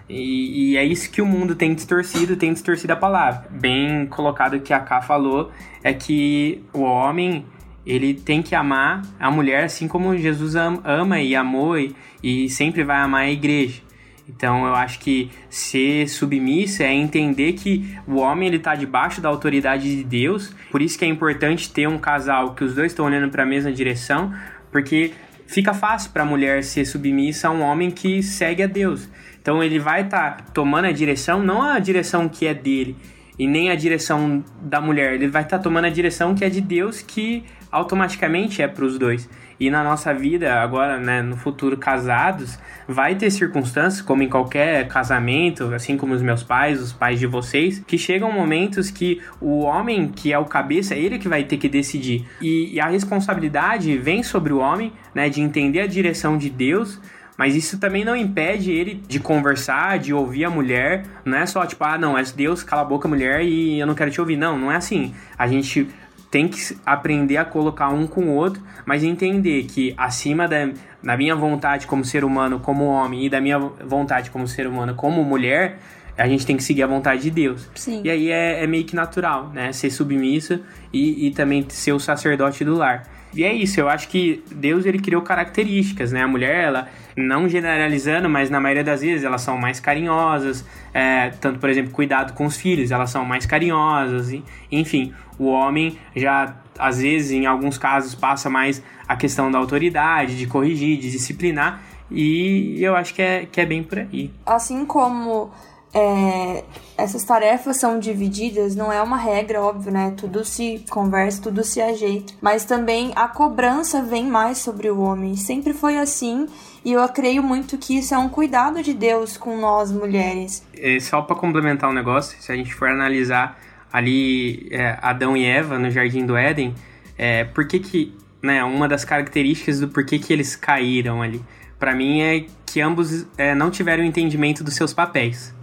E, 0.08 0.72
e, 0.72 0.76
é 0.76 0.84
isso 0.84 1.10
que 1.10 1.22
o 1.22 1.26
mundo 1.26 1.54
tem 1.54 1.74
distorcido, 1.74 2.36
tem 2.36 2.52
distorcido 2.52 2.92
a 2.92 2.96
palavra. 2.96 3.46
Bem 3.50 4.06
colocado 4.06 4.60
que 4.60 4.72
a 4.72 4.80
Ká 4.80 5.00
falou 5.00 5.50
é 5.82 5.94
que 5.94 6.62
o 6.72 6.80
homem 6.80 7.44
ele 7.86 8.14
tem 8.14 8.42
que 8.42 8.54
amar 8.54 9.02
a 9.18 9.30
mulher 9.30 9.64
assim 9.64 9.86
como 9.86 10.16
Jesus 10.16 10.54
ama 10.56 11.20
e 11.20 11.34
amou 11.34 11.78
e, 11.78 11.94
e 12.22 12.48
sempre 12.48 12.82
vai 12.82 12.98
amar 12.98 13.22
a 13.22 13.30
igreja. 13.30 13.82
Então 14.28 14.66
eu 14.66 14.74
acho 14.74 14.98
que 15.00 15.30
ser 15.50 16.08
submissa 16.08 16.84
é 16.84 16.92
entender 16.92 17.52
que 17.54 17.94
o 18.06 18.16
homem 18.16 18.48
ele 18.48 18.56
está 18.56 18.74
debaixo 18.74 19.20
da 19.20 19.28
autoridade 19.28 19.96
de 19.96 20.02
Deus. 20.02 20.54
Por 20.70 20.80
isso 20.80 20.98
que 20.98 21.04
é 21.04 21.08
importante 21.08 21.70
ter 21.70 21.86
um 21.86 21.98
casal 21.98 22.54
que 22.54 22.64
os 22.64 22.74
dois 22.74 22.92
estão 22.92 23.04
olhando 23.04 23.30
para 23.30 23.42
a 23.42 23.46
mesma 23.46 23.70
direção, 23.70 24.32
porque 24.72 25.12
fica 25.46 25.74
fácil 25.74 26.10
para 26.10 26.22
a 26.22 26.26
mulher 26.26 26.64
ser 26.64 26.86
submissa 26.86 27.48
a 27.48 27.50
um 27.50 27.60
homem 27.60 27.90
que 27.90 28.22
segue 28.22 28.62
a 28.62 28.66
Deus. 28.66 29.08
Então 29.44 29.62
ele 29.62 29.78
vai 29.78 30.00
estar 30.00 30.38
tá 30.38 30.44
tomando 30.54 30.86
a 30.86 30.90
direção, 30.90 31.42
não 31.42 31.60
a 31.60 31.78
direção 31.78 32.30
que 32.30 32.46
é 32.46 32.54
dele 32.54 32.96
e 33.38 33.46
nem 33.46 33.68
a 33.68 33.74
direção 33.74 34.42
da 34.58 34.80
mulher, 34.80 35.12
ele 35.12 35.28
vai 35.28 35.42
estar 35.42 35.58
tá 35.58 35.62
tomando 35.62 35.84
a 35.84 35.90
direção 35.90 36.34
que 36.34 36.42
é 36.42 36.48
de 36.48 36.62
Deus, 36.62 37.02
que 37.02 37.44
automaticamente 37.70 38.62
é 38.62 38.68
para 38.68 38.86
os 38.86 38.98
dois. 38.98 39.28
E 39.60 39.68
na 39.68 39.84
nossa 39.84 40.14
vida, 40.14 40.62
agora, 40.62 40.98
né, 40.98 41.20
no 41.20 41.36
futuro, 41.36 41.76
casados, 41.76 42.58
vai 42.88 43.16
ter 43.16 43.30
circunstâncias, 43.30 44.00
como 44.00 44.22
em 44.22 44.30
qualquer 44.30 44.88
casamento, 44.88 45.74
assim 45.74 45.98
como 45.98 46.14
os 46.14 46.22
meus 46.22 46.42
pais, 46.42 46.80
os 46.80 46.94
pais 46.94 47.20
de 47.20 47.26
vocês, 47.26 47.80
que 47.86 47.98
chegam 47.98 48.32
momentos 48.32 48.90
que 48.90 49.20
o 49.42 49.60
homem, 49.60 50.08
que 50.08 50.32
é 50.32 50.38
o 50.38 50.46
cabeça, 50.46 50.94
é 50.94 50.98
ele 50.98 51.18
que 51.18 51.28
vai 51.28 51.44
ter 51.44 51.58
que 51.58 51.68
decidir. 51.68 52.26
E, 52.40 52.74
e 52.74 52.80
a 52.80 52.86
responsabilidade 52.86 53.98
vem 53.98 54.22
sobre 54.22 54.54
o 54.54 54.58
homem, 54.58 54.90
né, 55.14 55.28
de 55.28 55.42
entender 55.42 55.80
a 55.80 55.86
direção 55.86 56.38
de 56.38 56.48
Deus, 56.48 56.98
mas 57.36 57.56
isso 57.56 57.78
também 57.78 58.04
não 58.04 58.14
impede 58.14 58.70
ele 58.70 59.02
de 59.06 59.18
conversar, 59.18 59.98
de 59.98 60.14
ouvir 60.14 60.44
a 60.44 60.50
mulher. 60.50 61.04
Não 61.24 61.36
é 61.36 61.46
só 61.46 61.66
tipo, 61.66 61.82
ah, 61.84 61.98
não, 61.98 62.16
é 62.16 62.22
Deus, 62.22 62.62
cala 62.62 62.82
a 62.82 62.84
boca, 62.84 63.08
mulher, 63.08 63.42
e 63.42 63.78
eu 63.78 63.86
não 63.86 63.94
quero 63.94 64.10
te 64.10 64.20
ouvir. 64.20 64.36
Não, 64.36 64.58
não 64.58 64.70
é 64.70 64.76
assim. 64.76 65.14
A 65.36 65.46
gente 65.46 65.88
tem 66.30 66.48
que 66.48 66.76
aprender 66.84 67.36
a 67.36 67.44
colocar 67.44 67.88
um 67.90 68.06
com 68.06 68.24
o 68.24 68.34
outro, 68.34 68.62
mas 68.84 69.04
entender 69.04 69.64
que 69.64 69.94
acima 69.96 70.48
da, 70.48 70.68
da 71.02 71.16
minha 71.16 71.34
vontade 71.34 71.86
como 71.86 72.04
ser 72.04 72.24
humano, 72.24 72.58
como 72.58 72.86
homem, 72.86 73.26
e 73.26 73.28
da 73.28 73.40
minha 73.40 73.58
vontade 73.58 74.30
como 74.30 74.46
ser 74.46 74.66
humano, 74.66 74.94
como 74.94 75.22
mulher, 75.22 75.78
a 76.16 76.28
gente 76.28 76.46
tem 76.46 76.56
que 76.56 76.62
seguir 76.62 76.82
a 76.82 76.86
vontade 76.86 77.22
de 77.22 77.30
Deus. 77.30 77.68
Sim. 77.74 78.00
E 78.04 78.10
aí 78.10 78.30
é, 78.30 78.62
é 78.62 78.66
meio 78.66 78.84
que 78.84 78.94
natural, 78.94 79.50
né? 79.50 79.72
Ser 79.72 79.90
submissa 79.90 80.60
e, 80.92 81.26
e 81.26 81.30
também 81.32 81.64
ser 81.68 81.92
o 81.92 81.98
sacerdote 81.98 82.64
do 82.64 82.74
lar. 82.74 83.04
E 83.34 83.42
é 83.42 83.52
isso, 83.52 83.80
eu 83.80 83.88
acho 83.88 84.08
que 84.08 84.42
Deus 84.54 84.86
ele 84.86 84.98
criou 84.98 85.20
características, 85.22 86.12
né? 86.12 86.22
A 86.22 86.28
mulher, 86.28 86.64
ela, 86.64 86.88
não 87.16 87.48
generalizando, 87.48 88.28
mas 88.28 88.48
na 88.48 88.60
maioria 88.60 88.84
das 88.84 89.00
vezes 89.00 89.24
elas 89.24 89.42
são 89.42 89.58
mais 89.58 89.80
carinhosas, 89.80 90.64
é, 90.92 91.30
tanto, 91.40 91.58
por 91.58 91.68
exemplo, 91.68 91.92
cuidado 91.92 92.32
com 92.34 92.46
os 92.46 92.56
filhos, 92.56 92.90
elas 92.90 93.10
são 93.10 93.24
mais 93.24 93.44
carinhosas, 93.44 94.30
e, 94.30 94.44
enfim, 94.70 95.12
o 95.38 95.46
homem 95.46 95.98
já, 96.14 96.54
às 96.78 97.00
vezes, 97.00 97.32
em 97.32 97.46
alguns 97.46 97.76
casos, 97.76 98.14
passa 98.14 98.48
mais 98.48 98.82
a 99.08 99.16
questão 99.16 99.50
da 99.50 99.58
autoridade, 99.58 100.38
de 100.38 100.46
corrigir, 100.46 100.98
de 100.98 101.10
disciplinar, 101.10 101.82
e 102.10 102.76
eu 102.80 102.94
acho 102.94 103.14
que 103.14 103.22
é, 103.22 103.46
que 103.50 103.60
é 103.60 103.66
bem 103.66 103.82
por 103.82 103.98
aí. 103.98 104.30
Assim 104.46 104.84
como 104.84 105.50
é, 105.94 106.64
essas 106.98 107.22
tarefas 107.22 107.76
são 107.76 108.00
divididas, 108.00 108.74
não 108.74 108.92
é 108.92 109.00
uma 109.00 109.16
regra, 109.16 109.62
óbvio, 109.62 109.92
né? 109.92 110.12
Tudo 110.16 110.44
se 110.44 110.84
conversa, 110.90 111.40
tudo 111.40 111.62
se 111.62 111.80
ajeita. 111.80 112.34
Mas 112.40 112.64
também 112.64 113.12
a 113.14 113.28
cobrança 113.28 114.02
vem 114.02 114.26
mais 114.26 114.58
sobre 114.58 114.90
o 114.90 115.00
homem. 115.00 115.36
Sempre 115.36 115.72
foi 115.72 115.96
assim. 115.96 116.46
E 116.84 116.92
eu 116.92 117.08
creio 117.08 117.44
muito 117.44 117.78
que 117.78 117.96
isso 117.96 118.12
é 118.12 118.18
um 118.18 118.28
cuidado 118.28 118.82
de 118.82 118.92
Deus 118.92 119.36
com 119.36 119.56
nós 119.56 119.92
mulheres. 119.92 120.66
É, 120.76 120.98
só 120.98 121.22
para 121.22 121.36
complementar 121.36 121.88
um 121.88 121.94
negócio, 121.94 122.36
se 122.42 122.50
a 122.50 122.56
gente 122.56 122.74
for 122.74 122.88
analisar 122.88 123.56
ali 123.92 124.66
é, 124.72 124.98
Adão 125.00 125.36
e 125.36 125.46
Eva 125.46 125.78
no 125.78 125.90
Jardim 125.90 126.26
do 126.26 126.36
Éden, 126.36 126.74
é, 127.16 127.44
por 127.44 127.68
que 127.68 127.78
que, 127.78 128.12
né, 128.42 128.64
uma 128.64 128.88
das 128.88 129.04
características 129.04 129.78
do 129.78 129.86
porquê 129.86 130.18
que 130.18 130.32
eles 130.32 130.56
caíram 130.56 131.22
ali, 131.22 131.40
para 131.78 131.94
mim 131.94 132.20
é 132.20 132.46
que 132.66 132.80
ambos 132.80 133.24
é, 133.38 133.54
não 133.54 133.70
tiveram 133.70 134.02
entendimento 134.02 134.64
dos 134.64 134.74
seus 134.74 134.92
papéis 134.92 135.54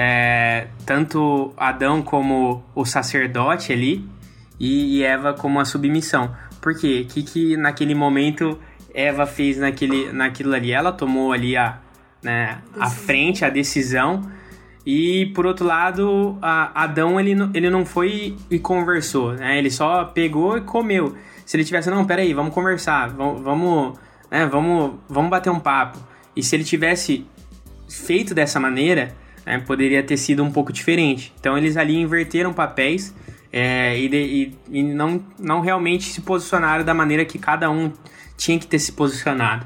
é, 0.00 0.68
tanto 0.86 1.52
Adão 1.56 2.02
como 2.02 2.62
o 2.72 2.84
sacerdote 2.84 3.72
ali 3.72 4.08
e, 4.60 5.02
Eva 5.02 5.34
como 5.34 5.58
a 5.58 5.64
submissão. 5.64 6.32
Por 6.60 6.78
quê? 6.78 7.04
O 7.04 7.12
que, 7.12 7.24
que 7.24 7.56
naquele 7.56 7.96
momento 7.96 8.56
Eva 8.94 9.26
fez 9.26 9.58
naquele, 9.58 10.12
naquilo 10.12 10.54
ali? 10.54 10.70
Ela 10.70 10.92
tomou 10.92 11.32
ali 11.32 11.56
a, 11.56 11.80
né, 12.22 12.58
a 12.78 12.88
frente, 12.88 13.44
a 13.44 13.50
decisão. 13.50 14.22
E 14.86 15.26
por 15.34 15.44
outro 15.44 15.66
lado, 15.66 16.38
a, 16.40 16.84
Adão 16.84 17.18
ele, 17.18 17.34
ele 17.52 17.68
não 17.68 17.84
foi 17.84 18.36
e 18.48 18.56
conversou, 18.60 19.32
né? 19.32 19.58
Ele 19.58 19.70
só 19.70 20.04
pegou 20.04 20.56
e 20.56 20.60
comeu. 20.60 21.16
Se 21.44 21.56
ele 21.56 21.64
tivesse, 21.64 21.90
não, 21.90 22.04
peraí, 22.04 22.32
vamos 22.32 22.54
conversar, 22.54 23.08
vamos, 23.08 23.42
vamos, 23.42 23.98
né, 24.30 24.46
vamos, 24.46 24.94
vamos 25.08 25.28
bater 25.28 25.50
um 25.50 25.58
papo. 25.58 25.98
E 26.36 26.42
se 26.42 26.54
ele 26.54 26.62
tivesse 26.62 27.26
feito 27.88 28.32
dessa 28.32 28.60
maneira, 28.60 29.12
né, 29.48 29.58
poderia 29.58 30.02
ter 30.02 30.18
sido 30.18 30.44
um 30.44 30.52
pouco 30.52 30.72
diferente. 30.72 31.32
Então 31.40 31.56
eles 31.56 31.76
ali 31.76 31.96
inverteram 31.96 32.52
papéis 32.52 33.14
é, 33.50 33.98
e, 33.98 34.08
de, 34.08 34.16
e, 34.16 34.78
e 34.78 34.82
não, 34.82 35.24
não 35.38 35.60
realmente 35.60 36.04
se 36.04 36.20
posicionaram 36.20 36.84
da 36.84 36.92
maneira 36.92 37.24
que 37.24 37.38
cada 37.38 37.70
um 37.70 37.90
tinha 38.36 38.58
que 38.58 38.66
ter 38.66 38.78
se 38.78 38.92
posicionado. 38.92 39.64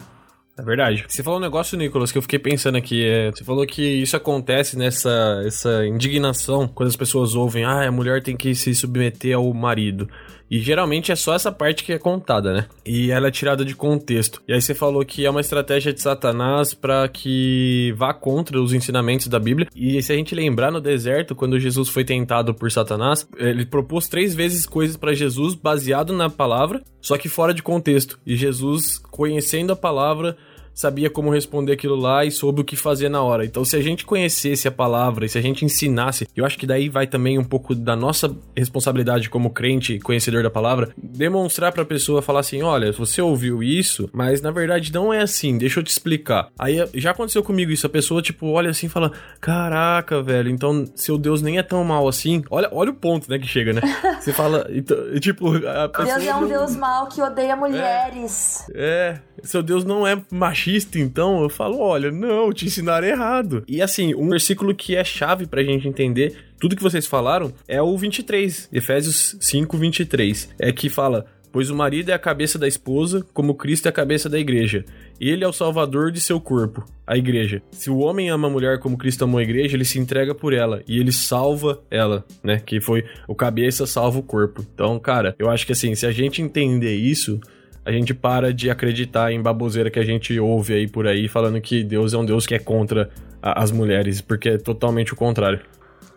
É 0.56 0.62
verdade. 0.62 1.04
Você 1.08 1.22
falou 1.22 1.38
um 1.38 1.42
negócio, 1.42 1.76
Nicolas, 1.76 2.12
que 2.12 2.18
eu 2.18 2.22
fiquei 2.22 2.38
pensando 2.38 2.76
aqui. 2.76 3.04
É, 3.04 3.30
você 3.30 3.42
falou 3.42 3.66
que 3.66 3.82
isso 3.82 4.16
acontece 4.16 4.78
nessa 4.78 5.42
essa 5.44 5.84
indignação 5.86 6.68
quando 6.68 6.88
as 6.88 6.96
pessoas 6.96 7.34
ouvem, 7.34 7.64
ah, 7.64 7.88
a 7.88 7.90
mulher 7.90 8.22
tem 8.22 8.36
que 8.36 8.54
se 8.54 8.74
submeter 8.74 9.34
ao 9.34 9.52
marido. 9.52 10.08
E 10.52 10.58
geralmente 10.58 11.10
é 11.10 11.16
só 11.16 11.34
essa 11.34 11.50
parte 11.50 11.82
que 11.82 11.94
é 11.94 11.98
contada, 11.98 12.52
né? 12.52 12.66
E 12.84 13.10
ela 13.10 13.28
é 13.28 13.30
tirada 13.30 13.64
de 13.64 13.74
contexto. 13.74 14.42
E 14.46 14.52
aí 14.52 14.60
você 14.60 14.74
falou 14.74 15.02
que 15.02 15.24
é 15.24 15.30
uma 15.30 15.40
estratégia 15.40 15.94
de 15.94 16.02
Satanás 16.02 16.74
para 16.74 17.08
que 17.08 17.94
vá 17.96 18.12
contra 18.12 18.60
os 18.60 18.74
ensinamentos 18.74 19.28
da 19.28 19.38
Bíblia. 19.38 19.66
E 19.74 20.02
se 20.02 20.12
a 20.12 20.14
gente 20.14 20.34
lembrar 20.34 20.70
no 20.70 20.78
deserto, 20.78 21.34
quando 21.34 21.58
Jesus 21.58 21.88
foi 21.88 22.04
tentado 22.04 22.52
por 22.52 22.70
Satanás, 22.70 23.26
ele 23.38 23.64
propôs 23.64 24.08
três 24.08 24.34
vezes 24.34 24.66
coisas 24.66 24.98
para 24.98 25.14
Jesus 25.14 25.54
baseado 25.54 26.12
na 26.12 26.28
palavra, 26.28 26.82
só 27.00 27.16
que 27.16 27.30
fora 27.30 27.54
de 27.54 27.62
contexto. 27.62 28.20
E 28.26 28.36
Jesus, 28.36 28.98
conhecendo 28.98 29.72
a 29.72 29.76
palavra, 29.76 30.36
sabia 30.74 31.11
como 31.11 31.30
responder 31.30 31.72
aquilo 31.72 31.96
lá 31.96 32.24
e 32.24 32.30
soube 32.30 32.61
o 32.61 32.64
que 32.64 32.76
fazer 32.76 33.08
na 33.08 33.22
hora. 33.22 33.44
Então, 33.44 33.64
se 33.64 33.76
a 33.76 33.82
gente 33.82 34.04
conhecesse 34.04 34.66
a 34.66 34.70
palavra 34.70 35.26
e 35.26 35.28
se 35.28 35.38
a 35.38 35.42
gente 35.42 35.64
ensinasse, 35.64 36.26
eu 36.35 36.44
acho 36.44 36.58
que 36.58 36.66
daí 36.66 36.88
vai 36.88 37.06
também 37.06 37.38
um 37.38 37.44
pouco 37.44 37.74
da 37.74 37.94
nossa 37.94 38.35
responsabilidade 38.56 39.28
como 39.28 39.50
crente, 39.50 39.98
conhecedor 39.98 40.42
da 40.42 40.50
palavra, 40.50 40.90
demonstrar 40.96 41.72
para 41.72 41.82
a 41.82 41.87
pessoa 41.87 42.22
falar 42.22 42.40
assim: 42.40 42.62
olha, 42.62 42.92
você 42.92 43.20
ouviu 43.20 43.62
isso, 43.62 44.08
mas 44.12 44.40
na 44.40 44.50
verdade 44.50 44.92
não 44.92 45.12
é 45.12 45.20
assim, 45.20 45.58
deixa 45.58 45.80
eu 45.80 45.85
te 45.85 45.90
explicar. 45.90 46.48
Aí 46.58 46.76
já 46.94 47.11
aconteceu 47.11 47.42
comigo 47.42 47.70
isso, 47.70 47.87
a 47.87 47.90
pessoa 47.90 48.22
tipo 48.22 48.48
olha 48.48 48.70
assim 48.70 48.87
e 48.87 48.90
fala: 48.90 49.12
caraca, 49.40 50.22
velho, 50.22 50.50
então 50.50 50.85
seu 50.94 51.18
Deus 51.18 51.42
nem 51.42 51.58
é 51.58 51.62
tão 51.62 51.85
mal 51.85 52.08
assim. 52.08 52.42
Olha, 52.50 52.68
olha 52.72 52.90
o 52.90 52.94
ponto, 52.94 53.30
né, 53.30 53.38
que 53.38 53.46
chega, 53.46 53.72
né? 53.72 53.80
Você 54.20 54.32
fala, 54.32 54.66
então, 54.70 54.96
tipo, 55.18 55.48
a 55.66 55.88
pessoa. 55.88 56.18
Deus 56.18 56.26
é 56.26 56.35
um. 56.35 56.46
Deus 56.46 56.76
mal 56.76 57.08
que 57.08 57.20
odeia 57.20 57.56
mulheres. 57.56 58.64
É, 58.74 58.92
é, 58.92 59.20
seu 59.42 59.62
Deus 59.62 59.85
não 59.85 60.06
é 60.06 60.20
machista 60.30 60.62
machista, 60.62 60.98
então 60.98 61.42
eu 61.42 61.48
falo, 61.48 61.79
olha, 61.81 62.11
não, 62.11 62.53
te 62.53 62.66
ensinaram 62.66 63.07
errado. 63.07 63.64
E 63.66 63.83
assim, 63.83 64.14
um 64.14 64.29
versículo 64.29 64.75
que 64.75 64.94
é 64.94 65.03
chave 65.03 65.46
pra 65.46 65.62
gente 65.62 65.88
entender 65.88 66.37
tudo 66.61 66.77
que 66.77 66.83
vocês 66.83 67.07
falaram 67.07 67.53
é 67.66 67.83
o 67.83 67.96
23, 67.98 68.68
Efésios 68.72 69.37
5, 69.40 69.77
23. 69.77 70.51
É 70.61 70.72
que 70.72 70.88
fala, 70.88 71.27
pois 71.51 71.68
o 71.68 71.75
marido 71.75 72.11
é 72.11 72.14
a 72.14 72.18
cabeça 72.18 72.59
da 72.59 72.68
esposa, 72.68 73.27
como 73.33 73.57
Cristo 73.57 73.87
é 73.87 73.88
a 73.88 73.92
cabeça 73.92 74.29
da 74.29 74.38
igreja. 74.38 74.85
Ele 75.20 75.44
é 75.44 75.48
o 75.48 75.53
salvador 75.53 76.12
de 76.12 76.20
seu 76.20 76.40
corpo, 76.40 76.85
a 77.05 77.16
igreja. 77.16 77.61
Se 77.72 77.90
o 77.90 77.98
homem 77.98 78.31
ama 78.31 78.46
a 78.46 78.51
mulher 78.51 78.79
como 78.79 78.96
Cristo 78.96 79.25
amou 79.25 79.40
a 79.40 79.42
igreja, 79.42 79.77
ele 79.77 79.85
se 79.85 79.98
entrega 79.98 80.35
por 80.35 80.53
ela 80.53 80.83
e 80.87 80.98
ele 80.98 81.12
salva 81.12 81.83
ela, 81.90 82.25
né? 82.42 82.61
Que 82.64 82.81
foi 82.81 83.05
o 83.27 83.35
cabeça 83.35 83.87
salva 83.87 84.18
o 84.18 84.22
corpo. 84.22 84.64
Então, 84.75 84.98
cara, 85.01 85.35
eu 85.38 85.51
acho 85.51 85.66
que 85.66 85.72
assim, 85.72 85.94
se 85.94 86.07
a 86.07 86.12
gente 86.12 86.40
entender 86.40 86.94
isso, 86.94 87.40
a 87.84 87.90
gente 87.90 88.14
para 88.14 88.52
de 88.52 88.70
acreditar 88.70 89.32
em 89.32 89.40
baboseira 89.40 89.90
que 89.90 89.98
a 89.98 90.04
gente 90.04 90.38
ouve 90.38 90.74
aí 90.74 90.88
por 90.88 91.06
aí, 91.06 91.28
falando 91.28 91.60
que 91.60 91.82
Deus 91.82 92.12
é 92.14 92.18
um 92.18 92.24
Deus 92.24 92.46
que 92.46 92.54
é 92.54 92.58
contra 92.58 93.10
a, 93.42 93.62
as 93.62 93.70
mulheres, 93.70 94.20
porque 94.20 94.50
é 94.50 94.58
totalmente 94.58 95.12
o 95.12 95.16
contrário. 95.16 95.60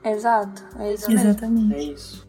Exato, 0.03 0.63
é 0.79 0.93
isso 0.93 1.11
Exatamente. 1.11 1.67
Mesmo. 1.67 1.73
É 1.73 1.93
isso. 1.93 2.25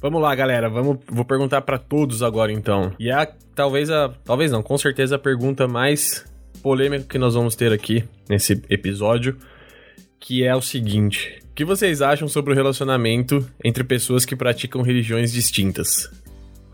Vamos 0.00 0.22
lá, 0.22 0.34
galera. 0.34 0.68
Vamos, 0.68 0.98
vou 1.08 1.24
perguntar 1.24 1.62
para 1.62 1.78
todos 1.78 2.22
agora, 2.22 2.52
então. 2.52 2.92
E 2.98 3.10
a 3.10 3.26
talvez 3.54 3.90
a, 3.90 4.10
talvez 4.24 4.52
não, 4.52 4.62
com 4.62 4.76
certeza 4.78 5.16
a 5.16 5.18
pergunta 5.18 5.66
mais 5.66 6.24
polêmica 6.62 7.04
que 7.08 7.18
nós 7.18 7.34
vamos 7.34 7.56
ter 7.56 7.72
aqui 7.72 8.04
nesse 8.28 8.62
episódio, 8.68 9.36
que 10.20 10.44
é 10.44 10.54
o 10.54 10.60
seguinte: 10.60 11.40
que 11.54 11.64
vocês 11.64 12.02
acham 12.02 12.28
sobre 12.28 12.52
o 12.52 12.54
relacionamento 12.54 13.44
entre 13.64 13.82
pessoas 13.82 14.24
que 14.24 14.36
praticam 14.36 14.82
religiões 14.82 15.32
distintas? 15.32 16.10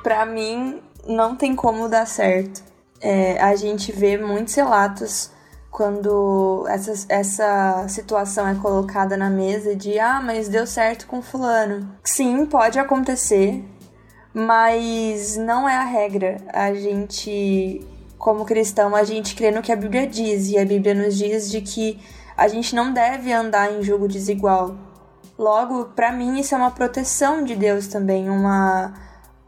Para 0.03 0.27
mim, 0.27 0.81
não 1.07 1.37
tem 1.37 1.55
como 1.55 1.89
dar 1.89 2.07
certo. 2.07 2.63
É, 3.01 3.41
a 3.41 3.57
gente 3.57 3.91
vê 3.91 4.17
muitos 4.17 4.55
relatos 4.55 5.31
quando 5.71 6.67
essa, 6.69 7.07
essa 7.09 7.89
situação 7.89 8.47
é 8.47 8.55
colocada 8.55 9.17
na 9.17 9.31
mesa 9.31 9.75
de 9.75 9.99
ah, 9.99 10.21
mas 10.23 10.49
deu 10.49 10.67
certo 10.67 11.07
com 11.07 11.23
fulano. 11.23 11.89
Sim, 12.05 12.45
pode 12.47 12.79
acontecer, 12.79 13.65
mas 14.35 15.37
não 15.37 15.69
é 15.69 15.75
a 15.75 15.85
regra. 15.85 16.37
A 16.53 16.75
gente, 16.75 17.81
como 18.19 18.45
cristão, 18.45 18.95
a 18.95 19.03
gente 19.03 19.35
crê 19.35 19.51
no 19.51 19.63
que 19.63 19.73
a 19.73 19.77
Bíblia 19.77 20.07
diz, 20.07 20.51
e 20.51 20.59
a 20.59 20.65
Bíblia 20.65 20.95
nos 20.95 21.17
diz 21.17 21.51
de 21.51 21.63
que 21.63 21.99
a 22.37 22.47
gente 22.49 22.75
não 22.75 22.93
deve 22.93 23.33
andar 23.33 23.73
em 23.73 23.83
jogo 23.83 24.07
desigual. 24.07 24.77
Logo, 25.39 25.87
para 25.87 26.13
mim, 26.13 26.39
isso 26.39 26.55
é 26.55 26.59
uma 26.59 26.71
proteção 26.71 27.43
de 27.43 27.57
Deus 27.57 27.87
também, 27.87 28.29
uma 28.29 28.93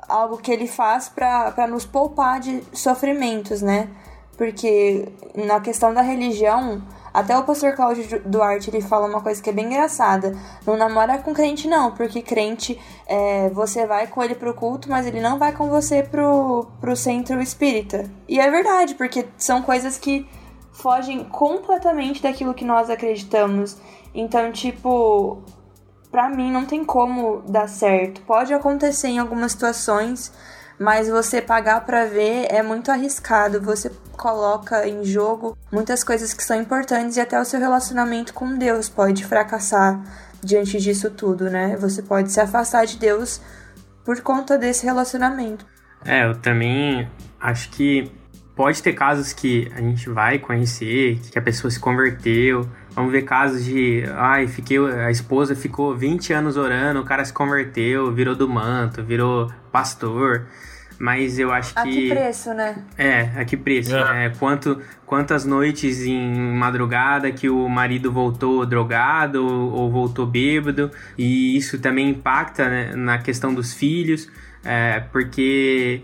algo 0.09 0.39
que 0.39 0.51
ele 0.51 0.67
faz 0.67 1.09
para 1.09 1.67
nos 1.67 1.85
poupar 1.85 2.41
de 2.41 2.63
sofrimentos, 2.73 3.63
né? 3.63 3.89
Porque 4.37 5.09
na 5.35 5.61
questão 5.61 5.95
da 5.95 6.03
religião, 6.03 6.83
até 7.13 7.39
o 7.39 7.45
pastor 7.45 7.75
Cláudio 7.75 8.21
Duarte 8.27 8.71
ele 8.71 8.81
fala 8.81 9.07
uma 9.07 9.21
coisa 9.21 9.41
que 9.41 9.49
é 9.49 9.53
bem 9.53 9.67
engraçada. 9.67 10.37
Não 10.67 10.77
namora 10.77 11.19
com 11.19 11.33
crente, 11.33 11.69
não, 11.69 11.93
porque 11.93 12.21
crente 12.21 12.77
é, 13.07 13.49
você 13.51 13.87
vai 13.87 14.09
com 14.09 14.21
ele 14.21 14.35
pro 14.35 14.53
culto, 14.53 14.91
mas 14.91 15.07
ele 15.07 15.21
não 15.21 15.39
vai 15.39 15.53
com 15.53 15.69
você 15.69 16.03
pro, 16.03 16.67
pro 16.81 16.97
centro 16.97 17.41
espírita. 17.41 18.11
E 18.29 18.41
é 18.41 18.51
verdade, 18.51 18.97
porque 18.97 19.27
são 19.39 19.63
coisas 19.63 19.97
que 19.97 20.29
fogem 20.73 21.23
completamente 21.25 22.21
daquilo 22.21 22.53
que 22.53 22.65
nós 22.65 22.91
acreditamos. 22.91 23.77
Então, 24.13 24.51
tipo, 24.51 25.41
pra 26.15 26.29
mim 26.29 26.49
não 26.53 26.65
tem 26.65 26.85
como 26.85 27.43
dar 27.49 27.69
certo. 27.69 28.21
Pode 28.21 28.55
acontecer 28.55 29.09
em 29.09 29.19
algumas 29.19 29.51
situações, 29.51 30.33
mas 30.79 31.09
você 31.09 31.43
pagar 31.43 31.85
para 31.85 32.07
ver 32.07 32.47
é 32.51 32.63
muito 32.63 32.93
arriscado. 32.93 33.61
Você 33.61 33.91
coloca 34.13 34.87
em 34.87 35.05
jogo 35.05 35.59
muitas 35.73 36.05
coisas 36.05 36.33
que 36.33 36.45
são 36.45 36.57
importantes 36.57 37.17
e 37.17 37.21
até 37.21 37.41
o 37.41 37.45
seu 37.45 37.59
relacionamento 37.59 38.33
com 38.33 38.57
Deus 38.57 38.89
pode 38.89 39.25
fracassar 39.27 40.01
diante 40.41 40.79
disso 40.79 41.11
tudo, 41.11 41.51
né? 41.51 41.77
Você 41.79 42.01
pode 42.01 42.31
se 42.31 42.41
afastar 42.41 42.87
de 42.87 42.97
Deus 42.97 43.41
por 44.05 44.21
conta 44.21 44.57
desse 44.57 44.87
relacionamento. 44.87 45.67
É, 46.05 46.27
eu 46.27 46.37
também 46.37 47.11
acho 47.41 47.71
que 47.71 48.13
pode 48.55 48.83
ter 48.83 48.93
casos 48.93 49.33
que 49.33 49.71
a 49.75 49.81
gente 49.81 50.09
vai 50.09 50.39
conhecer, 50.39 51.19
que 51.31 51.39
a 51.39 51.43
pessoa 51.43 51.71
se 51.71 51.79
converteu. 51.79 52.69
Vamos 52.91 53.11
ver 53.11 53.23
casos 53.23 53.65
de, 53.65 54.05
ai, 54.15 54.47
fiquei, 54.47 54.79
a 54.79 55.11
esposa 55.11 55.57
ficou 55.57 55.97
20 55.97 56.33
anos 56.33 56.57
orando, 56.57 57.01
o 57.01 57.05
cara 57.05 57.25
se 57.25 57.33
converteu, 57.33 58.13
virou 58.13 58.37
do 58.37 58.49
manto, 58.49 59.03
virou 59.03 59.51
pastor. 59.73 60.47
Mas 60.99 61.41
eu 61.41 61.53
acho 61.53 61.75
que. 61.75 61.81
A 61.81 61.83
que 61.83 62.09
preço, 62.09 62.55
né? 62.55 62.77
É, 62.97 63.21
a 63.37 63.45
que 63.45 63.57
preço. 63.57 63.97
É. 63.97 64.05
Né? 64.29 64.33
Quanto, 64.39 64.81
quantas 65.05 65.45
noites 65.45 66.03
em 66.03 66.55
madrugada 66.55 67.33
que 67.33 67.49
o 67.51 67.69
marido 67.69 68.13
voltou 68.13 68.65
drogado 68.65 69.45
ou, 69.45 69.73
ou 69.73 69.91
voltou 69.91 70.25
bêbado. 70.25 70.93
E 71.19 71.57
isso 71.57 71.81
também 71.81 72.11
impacta 72.11 72.69
né, 72.69 72.95
na 72.95 73.19
questão 73.19 73.53
dos 73.53 73.75
filhos. 73.75 74.31
É, 74.65 75.01
porque 75.13 76.03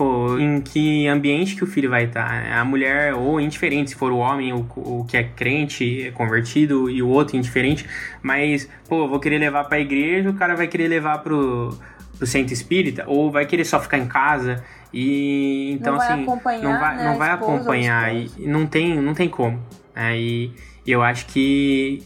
pô, 0.00 0.38
em 0.38 0.62
que 0.62 1.06
ambiente 1.08 1.54
que 1.54 1.62
o 1.62 1.66
filho 1.66 1.90
vai 1.90 2.04
estar. 2.04 2.42
Né? 2.42 2.54
A 2.54 2.64
mulher, 2.64 3.12
ou 3.12 3.38
indiferente, 3.38 3.90
se 3.90 3.96
for 3.96 4.10
o 4.10 4.16
homem, 4.16 4.50
o, 4.50 4.66
o 4.76 5.04
que 5.04 5.14
é 5.14 5.22
crente, 5.22 6.06
é 6.06 6.10
convertido, 6.10 6.88
e 6.88 7.02
o 7.02 7.08
outro 7.10 7.36
indiferente, 7.36 7.86
mas, 8.22 8.66
pô, 8.88 9.06
vou 9.06 9.20
querer 9.20 9.36
levar 9.36 9.64
pra 9.64 9.78
igreja, 9.78 10.30
o 10.30 10.32
cara 10.32 10.56
vai 10.56 10.68
querer 10.68 10.88
levar 10.88 11.18
pro, 11.18 11.76
pro 12.16 12.26
centro 12.26 12.54
espírita, 12.54 13.04
ou 13.06 13.30
vai 13.30 13.44
querer 13.44 13.66
só 13.66 13.78
ficar 13.78 13.98
em 13.98 14.06
casa. 14.06 14.64
E 14.90 15.72
então 15.72 15.96
não 15.96 16.00
assim, 16.00 16.24
não 16.24 16.80
vai, 16.80 16.96
né, 16.96 17.04
não 17.04 17.18
vai 17.18 17.30
acompanhar 17.32 18.16
e 18.16 18.30
não 18.38 18.66
tem, 18.66 18.96
não 18.96 19.12
tem 19.12 19.28
como. 19.28 19.60
Né? 19.94 20.18
E, 20.18 20.50
e 20.86 20.92
eu 20.92 21.02
acho 21.02 21.26
que 21.26 22.02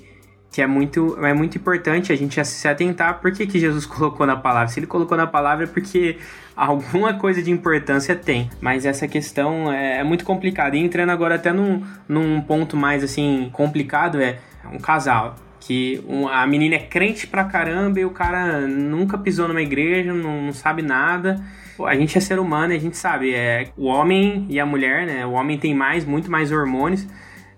que 0.55 0.62
é 0.62 0.69
muito, 0.69 1.19
é 1.27 1.35
muito 1.35 1.59
importante 1.59 2.12
a 2.12 2.17
gente 2.17 2.43
se 2.45 2.69
atentar 2.69 3.19
por 3.21 3.33
que, 3.33 3.45
que 3.45 3.59
Jesus 3.59 3.85
colocou 3.87 4.25
na 4.25 4.37
palavra. 4.37 4.69
Se 4.69 4.79
ele 4.79 4.87
colocou 4.87 5.17
na 5.17 5.27
palavra 5.27 5.64
é 5.64 5.67
porque 5.67 6.17
alguma 6.55 7.14
coisa 7.14 7.43
de 7.43 7.51
importância 7.51 8.14
tem. 8.14 8.49
Mas 8.61 8.87
essa 8.87 9.09
questão 9.09 9.73
é, 9.73 9.99
é 9.99 10.05
muito 10.05 10.25
complicada. 10.25 10.77
E 10.77 10.81
entrando 10.81 11.11
agora 11.11 11.35
até 11.35 11.53
num, 11.53 11.83
num 12.09 12.40
ponto 12.40 12.77
mais 12.77 13.03
assim 13.03 13.51
complicado, 13.53 14.23
é 14.23 14.38
um 14.73 14.79
casal. 14.79 15.35
Que 15.59 16.05
a 16.31 16.47
menina 16.47 16.77
é 16.77 16.79
crente 16.79 17.27
pra 17.27 17.43
caramba 17.43 17.99
e 17.99 18.05
o 18.05 18.11
cara 18.11 18.61
nunca 18.61 19.19
pisou 19.19 19.49
numa 19.49 19.62
igreja, 19.62 20.14
não, 20.14 20.43
não 20.43 20.53
sabe 20.53 20.83
nada. 20.83 21.45
A 21.85 21.97
gente 21.97 22.17
é 22.17 22.21
ser 22.21 22.38
humano 22.38 22.73
e 22.73 22.77
a 22.77 22.81
gente 22.81 22.97
sabe, 22.97 23.35
é, 23.35 23.73
o 23.77 23.87
homem 23.87 24.47
e 24.49 24.61
a 24.61 24.67
mulher, 24.67 25.05
né? 25.05 25.27
O 25.27 25.33
homem 25.33 25.59
tem 25.59 25.75
mais, 25.75 26.05
muito 26.05 26.31
mais 26.31 26.53
hormônios. 26.53 27.05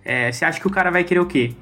É, 0.02 0.32
você 0.32 0.46
acha 0.46 0.58
que 0.58 0.66
o 0.66 0.70
cara 0.70 0.90
vai 0.90 1.04
querer 1.04 1.20
o 1.20 1.26
quê? 1.26 1.52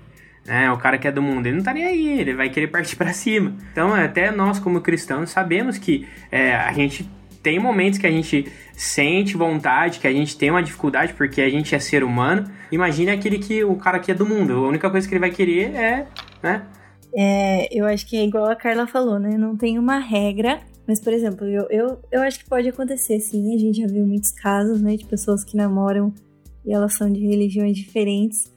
Né? 0.47 0.71
O 0.71 0.79
cara 0.79 0.99
que 0.99 1.09
é 1.09 1.13
do 1.13 1.23
mundo, 1.23 1.47
ele 1.47 1.57
não 1.57 1.65
tá 1.65 1.73
nem 1.73 1.85
aí, 1.85 2.21
ele 2.21 2.35
vai 2.35 2.51
querer 2.51 2.69
partir 2.69 2.97
para 2.97 3.13
cima. 3.13 3.55
Então, 3.73 3.93
até 3.95 4.31
nós, 4.31 4.59
como 4.59 4.81
cristãos, 4.81 5.31
sabemos 5.31 5.79
que 5.79 6.07
é, 6.31 6.55
a 6.55 6.73
gente 6.73 7.09
tem 7.43 7.59
momentos 7.59 7.99
que 7.99 8.07
a 8.07 8.11
gente 8.11 8.51
sente 8.75 9.37
vontade, 9.37 10.01
que 10.01 10.07
a 10.07 10.13
gente 10.13 10.37
tem 10.37 10.51
uma 10.51 10.63
dificuldade 10.63 11.13
porque 11.13 11.43
a 11.43 11.51
gente 11.51 11.75
é 11.75 11.79
ser 11.79 12.03
humano. 12.03 12.51
Imagine 12.73 13.11
aquele 13.11 13.39
que 13.39 13.63
o 13.63 13.77
cara 13.77 13.99
que 13.99 14.11
é 14.11 14.15
do 14.15 14.27
mundo, 14.27 14.55
a 14.55 14.69
única 14.69 14.91
coisa 14.91 15.07
que 15.07 15.13
ele 15.13 15.21
vai 15.21 15.31
querer 15.31 15.75
é, 15.75 16.07
né? 16.43 16.67
É, 17.15 17.69
eu 17.71 17.87
acho 17.87 18.07
que 18.07 18.17
é 18.17 18.25
igual 18.25 18.47
a 18.47 18.57
Carla 18.57 18.87
falou, 18.87 19.19
né? 19.21 19.37
Não 19.37 19.57
tem 19.57 19.79
uma 19.79 19.99
regra, 19.99 20.61
mas, 20.87 21.01
por 21.01 21.13
exemplo, 21.13 21.47
eu, 21.47 21.67
eu, 21.71 21.99
eu 22.11 22.23
acho 22.23 22.39
que 22.39 22.49
pode 22.49 22.69
acontecer, 22.69 23.21
sim. 23.21 23.55
A 23.55 23.59
gente 23.59 23.81
já 23.81 23.87
viu 23.87 24.07
muitos 24.07 24.33
casos, 24.33 24.81
né, 24.81 24.97
de 24.97 25.05
pessoas 25.07 25.45
que 25.45 25.57
namoram 25.57 26.13
e 26.65 26.73
elas 26.73 26.95
são 26.95 27.13
de 27.13 27.21
religiões 27.21 27.77
diferentes. 27.77 28.54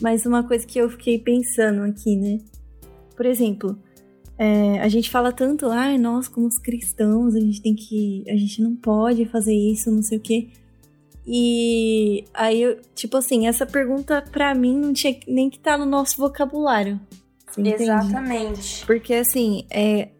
Mas 0.00 0.26
uma 0.26 0.42
coisa 0.42 0.66
que 0.66 0.78
eu 0.78 0.88
fiquei 0.90 1.18
pensando 1.18 1.82
aqui, 1.82 2.16
né? 2.16 2.38
Por 3.16 3.26
exemplo, 3.26 3.78
é, 4.38 4.80
a 4.80 4.88
gente 4.88 5.10
fala 5.10 5.32
tanto, 5.32 5.66
ai, 5.66 5.96
ah, 5.96 5.98
nós 5.98 6.28
como 6.28 6.46
os 6.46 6.58
cristãos, 6.58 7.34
a 7.34 7.40
gente 7.40 7.60
tem 7.60 7.74
que. 7.74 8.24
A 8.28 8.36
gente 8.36 8.62
não 8.62 8.76
pode 8.76 9.24
fazer 9.26 9.54
isso, 9.54 9.90
não 9.90 10.02
sei 10.02 10.18
o 10.18 10.20
quê. 10.20 10.48
E 11.26 12.24
aí, 12.32 12.62
eu, 12.62 12.80
tipo 12.94 13.16
assim, 13.16 13.46
essa 13.46 13.66
pergunta 13.66 14.22
pra 14.22 14.54
mim 14.54 14.78
não 14.78 14.92
tinha 14.92 15.18
nem 15.26 15.50
que 15.50 15.58
estar 15.58 15.72
tá 15.72 15.78
no 15.78 15.84
nosso 15.84 16.16
vocabulário. 16.16 16.98
Exatamente. 17.56 18.86
Porque 18.86 19.14
assim, 19.14 19.66
é, 19.70 20.10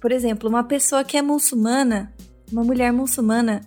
por 0.00 0.12
exemplo, 0.12 0.48
uma 0.48 0.62
pessoa 0.62 1.02
que 1.02 1.16
é 1.16 1.22
muçulmana, 1.22 2.12
uma 2.52 2.62
mulher 2.62 2.92
muçulmana, 2.92 3.62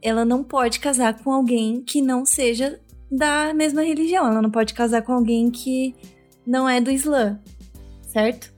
ela 0.00 0.24
não 0.24 0.44
pode 0.44 0.78
casar 0.80 1.18
com 1.22 1.32
alguém 1.32 1.82
que 1.82 2.00
não 2.00 2.24
seja 2.24 2.78
da 3.10 3.52
mesma 3.54 3.82
religião. 3.82 4.26
Ela 4.26 4.42
não 4.42 4.50
pode 4.50 4.74
casar 4.74 5.02
com 5.02 5.12
alguém 5.12 5.50
que 5.50 5.94
não 6.46 6.68
é 6.68 6.80
do 6.80 6.90
Islã, 6.90 7.38
certo? 8.02 8.52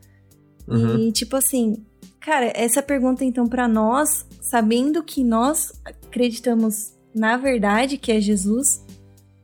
Uhum. 0.69 1.09
E 1.09 1.13
tipo 1.13 1.37
assim, 1.37 1.85
cara, 2.21 2.53
essa 2.55 2.83
pergunta 2.83 3.25
então 3.25 3.49
para 3.49 3.67
nós, 3.67 4.27
sabendo 4.41 5.03
que 5.03 5.25
nós 5.25 5.73
acreditamos 5.85 6.95
na 7.15 7.37
verdade 7.37 7.97
que 7.97 8.13
é 8.13 8.21
Jesus, 8.21 8.85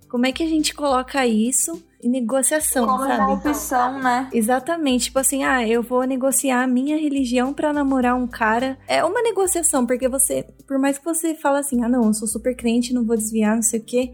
como 0.08 0.26
é 0.26 0.32
que 0.32 0.42
a 0.42 0.48
gente 0.48 0.74
coloca 0.74 1.26
isso 1.26 1.82
em 2.02 2.08
negociação, 2.08 2.86
Como 2.86 3.04
sabe? 3.04 3.20
uma 3.20 3.32
opção, 3.32 3.98
né? 4.00 4.28
Exatamente, 4.32 5.06
tipo 5.06 5.18
assim, 5.18 5.42
ah, 5.42 5.66
eu 5.66 5.82
vou 5.82 6.04
negociar 6.04 6.62
a 6.62 6.66
minha 6.66 6.96
religião 6.96 7.52
para 7.52 7.72
namorar 7.72 8.14
um 8.14 8.26
cara. 8.26 8.78
É 8.86 9.04
uma 9.04 9.20
negociação, 9.22 9.84
porque 9.84 10.08
você, 10.08 10.46
por 10.66 10.78
mais 10.78 10.98
que 10.98 11.04
você 11.04 11.34
fale 11.34 11.58
assim, 11.58 11.82
ah, 11.82 11.88
não, 11.88 12.04
eu 12.04 12.14
sou 12.14 12.28
super 12.28 12.54
crente, 12.54 12.94
não 12.94 13.04
vou 13.04 13.16
desviar, 13.16 13.56
não 13.56 13.62
sei 13.62 13.80
o 13.80 13.84
quê, 13.84 14.12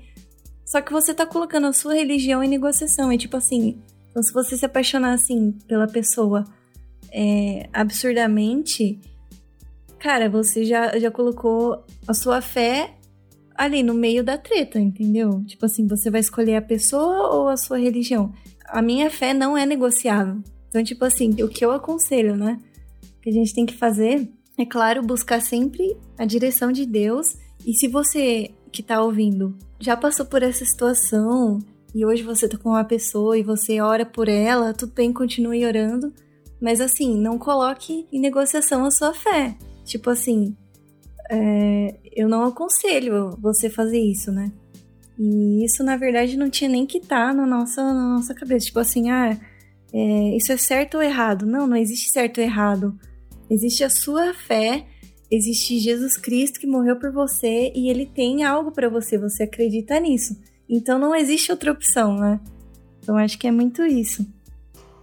só 0.73 0.81
que 0.81 0.91
você 0.91 1.13
tá 1.13 1.27
colocando 1.27 1.67
a 1.67 1.73
sua 1.75 1.93
religião 1.93 2.43
em 2.43 2.49
negociação. 2.49 3.13
É 3.13 3.19
tipo 3.19 3.37
assim, 3.37 3.79
então 4.11 4.23
se 4.23 4.33
você 4.33 4.57
se 4.57 4.65
apaixonar 4.65 5.13
assim 5.13 5.53
pela 5.69 5.87
pessoa 5.87 6.47
é, 7.13 7.69
absurdamente, 7.75 8.99
cara, 9.99 10.31
você 10.31 10.65
já, 10.65 10.99
já 10.99 11.11
colocou 11.11 11.85
a 12.09 12.15
sua 12.15 12.41
fé 12.41 12.95
ali 13.55 13.83
no 13.83 13.93
meio 13.93 14.25
da 14.25 14.39
treta, 14.39 14.81
entendeu? 14.81 15.45
Tipo 15.45 15.67
assim, 15.67 15.87
você 15.87 16.11
vai 16.11 16.23
escolher 16.23 16.57
a 16.57 16.63
pessoa 16.63 17.35
ou 17.35 17.49
a 17.49 17.57
sua 17.59 17.79
religião? 17.79 18.33
A 18.65 18.81
minha 18.81 19.11
fé 19.11 19.35
não 19.35 19.59
é 19.59 19.67
negociável. 19.67 20.43
Então, 20.71 20.83
tipo 20.83 21.05
assim, 21.05 21.35
o 21.43 21.51
que 21.51 21.63
eu 21.63 21.71
aconselho, 21.71 22.35
né? 22.35 22.59
Que 23.21 23.29
a 23.29 23.33
gente 23.33 23.53
tem 23.53 23.67
que 23.67 23.77
fazer 23.77 24.27
é, 24.57 24.65
claro, 24.65 25.03
buscar 25.03 25.43
sempre 25.43 25.99
a 26.17 26.25
direção 26.25 26.73
de 26.73 26.87
Deus. 26.87 27.37
E 27.67 27.75
se 27.75 27.89
você 27.89 28.51
que 28.73 28.83
tá 28.83 29.03
ouvindo 29.03 29.57
já 29.83 29.97
passou 29.97 30.25
por 30.25 30.45
essa 30.45 30.65
situação 30.65 31.59
e 31.93 32.07
hoje 32.07 32.23
você 32.23 32.49
tá 32.49 32.57
com 32.57 32.71
uma 32.71 32.85
pessoa 32.85 33.37
e 33.37 33.43
você 33.43 33.81
ora 33.81 34.07
por 34.07 34.29
ela, 34.29 34.73
tudo 34.73 34.93
bem, 34.93 35.13
continue 35.13 35.67
orando. 35.67 36.13
Mas 36.61 36.81
assim, 36.81 37.19
não 37.19 37.37
coloque 37.37 38.07
em 38.13 38.21
negociação 38.21 38.85
a 38.85 38.91
sua 38.93 39.13
fé. 39.13 39.57
Tipo 39.85 40.09
assim, 40.09 40.57
é, 41.29 41.97
eu 42.15 42.29
não 42.29 42.45
aconselho 42.45 43.37
você 43.41 43.69
fazer 43.69 43.99
isso, 43.99 44.31
né? 44.31 44.53
E 45.19 45.65
isso, 45.65 45.83
na 45.83 45.97
verdade, 45.97 46.37
não 46.37 46.49
tinha 46.49 46.71
nem 46.71 46.87
que 46.87 46.99
estar 46.99 47.29
tá 47.29 47.35
na 47.35 47.45
nossa, 47.45 47.83
na 47.83 48.15
nossa 48.15 48.33
cabeça. 48.33 48.67
Tipo 48.67 48.79
assim, 48.79 49.11
ah, 49.11 49.37
é, 49.93 50.37
isso 50.37 50.53
é 50.53 50.57
certo 50.57 50.95
ou 50.95 51.03
errado. 51.03 51.45
Não, 51.45 51.67
não 51.67 51.77
existe 51.77 52.11
certo 52.11 52.39
ou 52.39 52.45
errado. 52.45 52.97
Existe 53.51 53.83
a 53.83 53.91
sua 53.91 54.33
fé, 54.33 54.87
existe 55.35 55.79
Jesus 55.79 56.17
Cristo 56.17 56.61
que 56.61 56.67
morreu 56.67 56.97
por 56.97 57.11
você 57.11 57.73
e 57.75 57.89
ele 57.89 58.07
tem 58.07 58.45
algo 58.45 58.71
para 58.71 58.89
você, 58.89 59.19
você 59.19 59.45
acredita 59.45 59.99
nisso. 59.99 60.37
Então 60.69 60.99
não 60.99 61.15
existe 61.15 61.51
outra 61.51 61.73
opção, 61.73 62.15
né? 62.17 62.41
Então 63.01 63.17
acho 63.17 63.39
que 63.39 63.47
é 63.47 63.51
muito 63.51 63.83
isso. 63.85 64.27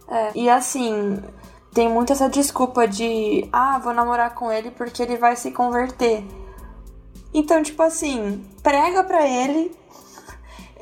É, 0.08 0.32
e 0.34 0.48
assim, 0.48 1.18
tem 1.72 1.88
muito 1.88 2.12
essa 2.12 2.28
desculpa 2.28 2.86
de, 2.86 3.48
ah, 3.52 3.78
vou 3.78 3.92
namorar 3.92 4.34
com 4.34 4.50
ele 4.50 4.70
porque 4.70 5.02
ele 5.02 5.16
vai 5.16 5.36
se 5.36 5.50
converter. 5.50 6.24
Então, 7.32 7.62
tipo 7.62 7.82
assim, 7.82 8.44
prega 8.62 9.04
para 9.04 9.26
ele, 9.26 9.72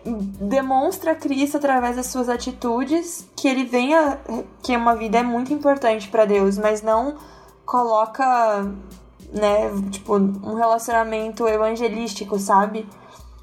demonstra 0.04 1.14
Cristo 1.14 1.58
através 1.58 1.96
das 1.96 2.06
suas 2.06 2.28
atitudes, 2.28 3.28
que 3.36 3.46
ele 3.48 3.64
venha, 3.64 4.18
que 4.62 4.74
uma 4.74 4.94
vida 4.94 5.18
é 5.18 5.22
muito 5.22 5.52
importante 5.52 6.08
para 6.08 6.24
Deus, 6.24 6.56
mas 6.56 6.80
não 6.80 7.16
coloca, 7.66 8.66
né, 9.32 9.70
tipo, 9.90 10.16
um 10.16 10.54
relacionamento 10.54 11.46
evangelístico, 11.46 12.38
sabe? 12.38 12.88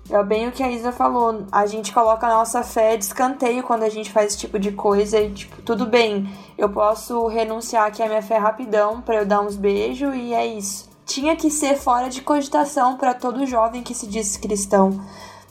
É 0.10 0.24
bem 0.24 0.48
o 0.48 0.52
que 0.52 0.62
a 0.62 0.72
Isa 0.72 0.92
falou. 0.92 1.46
A 1.52 1.66
gente 1.66 1.92
coloca 1.92 2.28
a 2.28 2.36
nossa 2.36 2.62
fé 2.64 2.96
de 2.96 3.06
escanteio 3.06 3.64
quando 3.64 3.84
a 3.84 3.90
gente 3.90 4.12
faz 4.12 4.28
esse 4.28 4.38
tipo 4.38 4.60
de 4.60 4.72
coisa 4.72 5.20
e, 5.20 5.32
tipo, 5.32 5.62
tudo 5.64 5.86
bem, 5.86 6.30
eu 6.58 6.70
posso 6.70 7.26
renunciar 7.28 7.88
aqui 7.88 8.04
a 8.04 8.08
minha 8.08 8.22
fé 8.22 8.38
rapidão 8.38 9.02
para 9.02 9.16
eu 9.16 9.26
dar 9.26 9.42
uns 9.42 9.56
beijos 9.56 10.14
e 10.16 10.34
é 10.34 10.46
isso. 10.46 10.88
Tinha 11.06 11.36
que 11.36 11.50
ser 11.50 11.76
fora 11.76 12.10
de 12.10 12.22
cogitação 12.22 12.98
para 12.98 13.14
todo 13.14 13.46
jovem 13.46 13.82
que 13.82 13.96
se 13.96 14.08
diz 14.08 14.38
cristão. 14.38 15.00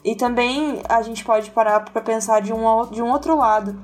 E 0.04 0.14
também 0.14 0.82
a 0.88 1.02
gente 1.02 1.24
pode 1.24 1.50
parar 1.50 1.80
para 1.80 2.02
pensar 2.02 2.40
de 2.40 2.52
um, 2.52 2.86
de 2.90 3.02
um 3.02 3.10
outro 3.10 3.36
lado 3.36 3.76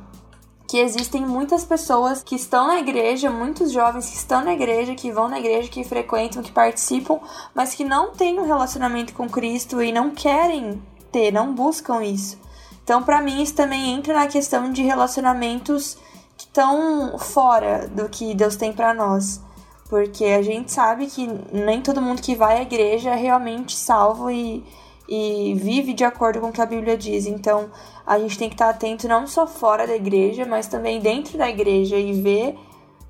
que 0.71 0.79
existem 0.79 1.27
muitas 1.27 1.65
pessoas 1.65 2.23
que 2.23 2.37
estão 2.37 2.69
na 2.69 2.79
igreja, 2.79 3.29
muitos 3.29 3.73
jovens 3.73 4.09
que 4.09 4.15
estão 4.15 4.45
na 4.45 4.53
igreja, 4.53 4.95
que 4.95 5.11
vão 5.11 5.29
na 5.29 5.41
igreja, 5.41 5.69
que 5.69 5.83
frequentam, 5.83 6.45
que 6.45 6.53
participam, 6.53 7.19
mas 7.53 7.75
que 7.75 7.83
não 7.83 8.13
têm 8.13 8.39
um 8.39 8.47
relacionamento 8.47 9.13
com 9.13 9.29
Cristo 9.29 9.83
e 9.83 9.91
não 9.91 10.13
querem 10.13 10.81
ter, 11.11 11.33
não 11.33 11.53
buscam 11.53 12.05
isso. 12.05 12.39
Então, 12.85 13.03
para 13.03 13.21
mim, 13.21 13.43
isso 13.43 13.57
também 13.57 13.93
entra 13.93 14.15
na 14.15 14.29
questão 14.29 14.71
de 14.71 14.85
relacionamentos 14.85 15.99
que 16.37 16.45
estão 16.45 17.19
fora 17.19 17.89
do 17.89 18.09
que 18.09 18.33
Deus 18.33 18.55
tem 18.55 18.73
para 18.73 18.95
nós. 18.95 19.41
Porque 19.89 20.25
a 20.25 20.41
gente 20.41 20.71
sabe 20.71 21.09
que 21.09 21.29
nem 21.53 21.83
todo 21.83 22.01
mundo 22.01 22.23
que 22.23 22.37
vai 22.37 22.59
à 22.59 22.63
igreja 22.63 23.11
é 23.11 23.17
realmente 23.17 23.77
salvo 23.77 24.31
e, 24.31 24.65
e 25.11 25.55
vive 25.55 25.93
de 25.93 26.05
acordo 26.05 26.41
com 26.41 26.49
o 26.49 26.53
que 26.53 26.61
a 26.61 26.67
Bíblia 26.67 26.97
diz. 26.97 27.27
Então, 27.27 27.69
a 28.07 28.17
gente 28.19 28.39
tem 28.39 28.49
que 28.49 28.55
estar 28.55 28.71
atento 28.71 29.09
não 29.09 29.27
só 29.27 29.47
fora 29.47 29.87
da 29.87 29.97
igreja, 29.97 30.47
mas 30.47 30.69
também 30.69 31.01
dentro 31.01 31.37
da 31.37 31.51
igreja 31.51 31.97
e 31.97 32.13
ver 32.23 32.55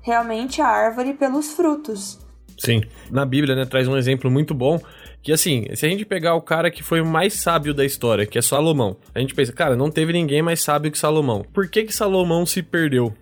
realmente 0.01 0.61
a 0.61 0.67
árvore 0.67 1.13
pelos 1.13 1.51
frutos. 1.53 2.19
Sim, 2.57 2.81
na 3.11 3.23
Bíblia, 3.23 3.55
né, 3.55 3.65
traz 3.65 3.87
um 3.87 3.95
exemplo 3.95 4.29
muito 4.29 4.53
bom 4.53 4.79
que 5.21 5.31
assim, 5.31 5.67
se 5.75 5.85
a 5.85 5.89
gente 5.89 6.03
pegar 6.03 6.33
o 6.33 6.41
cara 6.41 6.71
que 6.71 6.81
foi 6.81 6.99
o 6.99 7.05
mais 7.05 7.35
sábio 7.35 7.73
da 7.73 7.85
história, 7.85 8.25
que 8.25 8.39
é 8.39 8.41
Salomão, 8.41 8.97
a 9.13 9.19
gente 9.19 9.35
pensa, 9.35 9.53
cara, 9.53 9.75
não 9.75 9.91
teve 9.91 10.11
ninguém 10.11 10.41
mais 10.41 10.61
sábio 10.61 10.91
que 10.91 10.97
Salomão. 10.97 11.45
Por 11.53 11.67
que 11.67 11.83
que 11.83 11.93
Salomão 11.93 12.45
se 12.45 12.63
perdeu? 12.63 13.13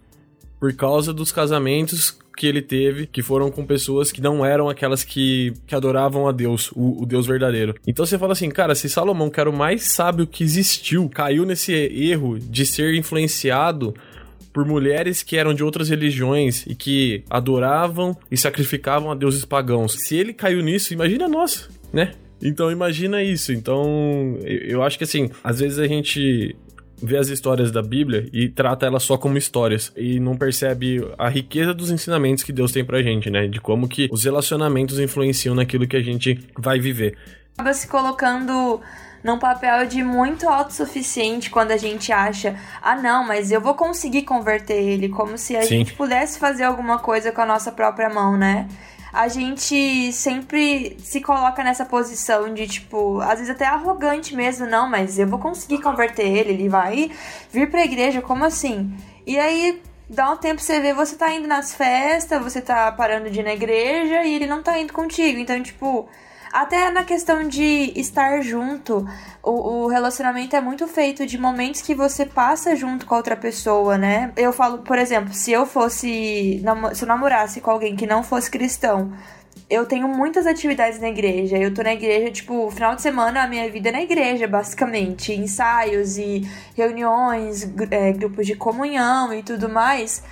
Por 0.60 0.74
causa 0.74 1.14
dos 1.14 1.32
casamentos 1.32 2.18
que 2.40 2.48
ele 2.48 2.62
teve, 2.62 3.06
que 3.06 3.22
foram 3.22 3.52
com 3.52 3.66
pessoas 3.66 4.14
que 4.14 4.22
não 4.22 4.46
eram 4.46 4.70
aquelas 4.70 5.04
que, 5.04 5.52
que 5.68 5.76
adoravam 5.76 6.26
a 6.26 6.32
Deus, 6.32 6.72
o, 6.74 7.04
o 7.04 7.06
Deus 7.06 7.28
verdadeiro. 7.28 7.76
Então 7.86 8.06
você 8.06 8.18
fala 8.18 8.32
assim, 8.32 8.50
cara, 8.50 8.74
se 8.74 8.88
Salomão, 8.88 9.30
que 9.30 9.42
era 9.42 9.50
o 9.50 9.54
mais 9.54 9.84
sábio 9.84 10.26
que 10.26 10.42
existiu, 10.42 11.10
caiu 11.10 11.46
nesse 11.46 11.74
erro 11.74 12.40
de 12.40 12.66
ser 12.66 12.96
influenciado 12.96 13.94
por 14.54 14.66
mulheres 14.66 15.22
que 15.22 15.36
eram 15.36 15.54
de 15.54 15.66
outras 15.66 15.90
religiões 15.90 16.66
e 16.66 16.74
que 16.74 17.26
adoravam 17.30 18.16
e 18.32 18.38
sacrificavam 18.38 19.12
a 19.12 19.16
deuses 19.16 19.44
pagãos. 19.44 19.96
Se 19.96 20.16
ele 20.16 20.32
caiu 20.32 20.64
nisso, 20.64 20.94
imagina 20.94 21.28
nós, 21.28 21.68
né? 21.92 22.14
Então 22.42 22.72
imagina 22.72 23.22
isso. 23.22 23.52
Então 23.52 24.40
eu 24.46 24.82
acho 24.82 24.98
que 24.98 25.04
assim, 25.04 25.30
às 25.44 25.60
vezes 25.60 25.78
a 25.78 25.88
gente 25.88 26.56
vê 27.02 27.18
as 27.18 27.28
histórias 27.30 27.72
da 27.72 27.82
Bíblia 27.82 28.28
e 28.32 28.50
trata 28.50 28.86
elas 28.86 29.04
só 29.04 29.18
como 29.18 29.38
histórias 29.38 29.92
e 29.96 30.20
não 30.20 30.38
percebe 30.38 31.06
a 31.18 31.30
riqueza 31.30 31.74
dos 31.74 31.92
ensinamentos 31.92 32.44
que 32.44 32.52
Deus 32.52 32.72
tem 32.72 32.84
pra 32.84 33.02
gente, 33.02 33.30
né? 33.30 33.48
De 33.48 33.60
como 33.60 33.88
que 33.88 34.10
os 34.12 34.24
relacionamentos 34.24 35.00
influenciam 35.00 35.56
naquilo 35.56 35.88
que 35.88 35.98
a 35.98 36.02
gente 36.02 36.40
vai 36.58 36.80
viver. 36.80 37.18
Acaba 37.58 37.74
se 37.74 37.88
colocando 37.88 38.82
num 39.24 39.38
papel 39.38 39.86
de 39.86 40.04
muito 40.04 40.48
autossuficiente 40.48 41.50
quando 41.50 41.72
a 41.72 41.78
gente 41.78 42.12
acha, 42.12 42.56
ah 42.82 42.96
não, 42.96 43.26
mas 43.26 43.52
eu 43.52 43.60
vou 43.60 43.74
conseguir 43.74 44.24
converter 44.24 44.82
ele, 44.82 45.10
como 45.10 45.38
se 45.38 45.56
a 45.56 45.62
Sim. 45.62 45.80
gente 45.80 45.94
pudesse 45.94 46.40
fazer 46.40 46.64
alguma 46.64 47.00
coisa 47.00 47.32
com 47.32 47.42
a 47.42 47.46
nossa 47.46 47.72
própria 47.72 48.10
mão, 48.10 48.38
né? 48.38 48.68
A 49.12 49.28
gente 49.28 50.12
sempre 50.14 50.98
se 51.00 51.22
coloca 51.22 51.64
nessa 51.64 51.86
posição 51.86 52.54
de, 52.54 52.68
tipo, 52.68 53.20
às 53.22 53.40
vezes 53.40 53.50
até 53.50 53.66
arrogante 53.66 54.36
mesmo, 54.36 54.68
não, 54.68 54.90
mas 54.90 55.18
eu 55.18 55.28
vou 55.28 55.40
conseguir 55.40 55.82
converter 55.82 56.26
ele, 56.26 56.52
ele 56.52 56.70
vai 56.70 57.12
vir 57.52 57.70
pra 57.70 57.84
igreja, 57.84 58.22
como 58.22 58.46
assim? 58.46 58.94
E 59.26 59.38
aí, 59.38 59.82
dá 60.10 60.32
um 60.32 60.38
tempo 60.38 60.62
você 60.62 60.80
vê, 60.80 60.94
você 60.94 61.16
tá 61.16 61.32
indo 61.34 61.48
nas 61.48 61.74
festas, 61.74 62.42
você 62.42 62.62
tá 62.62 62.92
parando 62.92 63.30
de 63.30 63.40
ir 63.40 63.44
na 63.44 63.54
igreja 63.54 64.24
e 64.24 64.36
ele 64.36 64.48
não 64.48 64.64
tá 64.64 64.80
indo 64.80 64.94
contigo. 64.94 65.40
Então, 65.40 65.62
tipo, 65.62 66.10
até 66.52 66.90
na 66.92 67.04
questão 67.04 67.48
de 67.48 67.94
estar 67.96 68.42
junto, 68.42 69.08
o, 69.44 69.52
o, 69.52 69.88
relacionamento 69.88 70.56
é 70.56 70.62
muito 70.62 70.88
feito 70.88 71.26
de 71.26 71.38
momentos 71.38 71.82
que 71.82 71.96
você 71.96 72.26
passa 72.26 72.76
junto 72.76 73.06
com 73.06 73.14
a 73.14 73.18
outra 73.18 73.36
pessoa, 73.36 73.98
né? 73.98 74.32
Eu 74.36 74.52
falo, 74.52 74.80
por 74.80 74.98
exemplo, 74.98 75.34
se 75.34 75.52
eu 75.52 75.66
fosse. 75.66 76.64
Se 76.94 77.04
eu 77.04 77.08
namorasse 77.08 77.62
com 77.62 77.72
alguém 77.72 77.96
que 77.96 78.08
não 78.08 78.24
fosse 78.24 78.50
cristão, 78.50 79.14
eu 79.70 79.86
tenho 79.86 80.08
muitas 80.08 80.48
atividades 80.48 81.00
na 81.00 81.10
igreja. 81.10 81.58
Eu 81.58 81.74
tô 81.74 81.84
na 81.84 81.94
igreja, 81.94 82.32
tipo, 82.32 82.70
final 82.72 82.96
de 82.96 83.02
semana 83.04 83.44
a 83.44 83.48
minha 83.48 83.70
vida 83.70 83.90
é 83.90 83.92
na 83.92 84.02
igreja, 84.02 84.48
basicamente. 84.48 85.32
Ensaios 85.32 86.18
e 86.18 86.42
reuniões, 86.76 87.70
é, 87.92 88.12
grupos 88.12 88.48
de 88.48 88.56
comunhão 88.56 89.32
e 89.34 89.44
tudo 89.44 89.70
mais. 89.70 90.24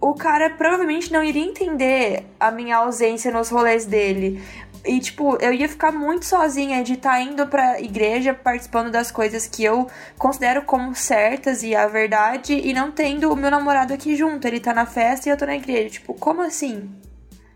O 0.00 0.14
cara 0.14 0.50
provavelmente 0.50 1.12
não 1.12 1.24
iria 1.24 1.44
entender 1.44 2.26
a 2.38 2.50
minha 2.50 2.76
ausência 2.76 3.32
nos 3.32 3.48
rolês 3.48 3.86
dele. 3.86 4.40
E, 4.86 5.00
tipo, 5.00 5.36
eu 5.40 5.52
ia 5.52 5.68
ficar 5.68 5.90
muito 5.90 6.24
sozinha 6.24 6.82
de 6.84 6.94
estar 6.94 7.10
tá 7.10 7.20
indo 7.20 7.46
pra 7.46 7.80
igreja, 7.80 8.32
participando 8.32 8.90
das 8.90 9.10
coisas 9.10 9.46
que 9.46 9.64
eu 9.64 9.88
considero 10.16 10.62
como 10.62 10.94
certas 10.94 11.62
e 11.62 11.74
a 11.74 11.86
verdade, 11.88 12.54
e 12.54 12.72
não 12.72 12.92
tendo 12.92 13.32
o 13.32 13.36
meu 13.36 13.50
namorado 13.50 13.92
aqui 13.92 14.14
junto. 14.14 14.46
Ele 14.46 14.60
tá 14.60 14.72
na 14.72 14.86
festa 14.86 15.28
e 15.28 15.32
eu 15.32 15.36
tô 15.36 15.44
na 15.44 15.56
igreja. 15.56 15.90
Tipo, 15.90 16.14
como 16.14 16.42
assim? 16.42 16.90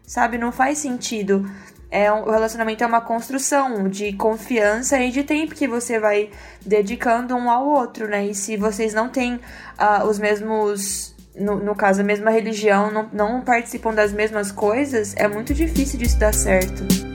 Sabe? 0.07 0.39
Não 0.39 0.51
faz 0.51 0.79
sentido. 0.79 1.49
É 1.91 2.13
um, 2.13 2.23
o 2.23 2.31
relacionamento 2.31 2.85
é 2.85 2.87
uma 2.87 3.01
construção 3.01 3.89
de 3.89 4.13
confiança 4.13 4.99
e 4.99 5.11
de 5.11 5.25
tempo 5.25 5.55
que 5.55 5.67
você 5.67 5.99
vai 5.99 6.31
dedicando 6.65 7.35
um 7.37 7.51
ao 7.51 7.67
outro, 7.67 8.09
né? 8.09 8.27
E 8.27 8.35
se 8.35 8.57
vocês 8.57 8.95
não 8.95 9.09
têm 9.09 9.35
uh, 9.35 10.07
os 10.09 10.19
mesmos 10.19 11.15
no, 11.35 11.57
no, 11.57 11.75
caso, 11.75 12.01
a 12.01 12.05
mesma 12.05 12.31
religião, 12.31 12.91
não, 12.91 13.09
não 13.13 13.41
participam 13.41 13.95
das 13.95 14.13
mesmas 14.13 14.51
coisas, 14.51 15.15
é 15.17 15.29
muito 15.29 15.55
difícil 15.55 15.99
disso 15.99 16.19
dar 16.19 16.35
certo. 16.35 17.10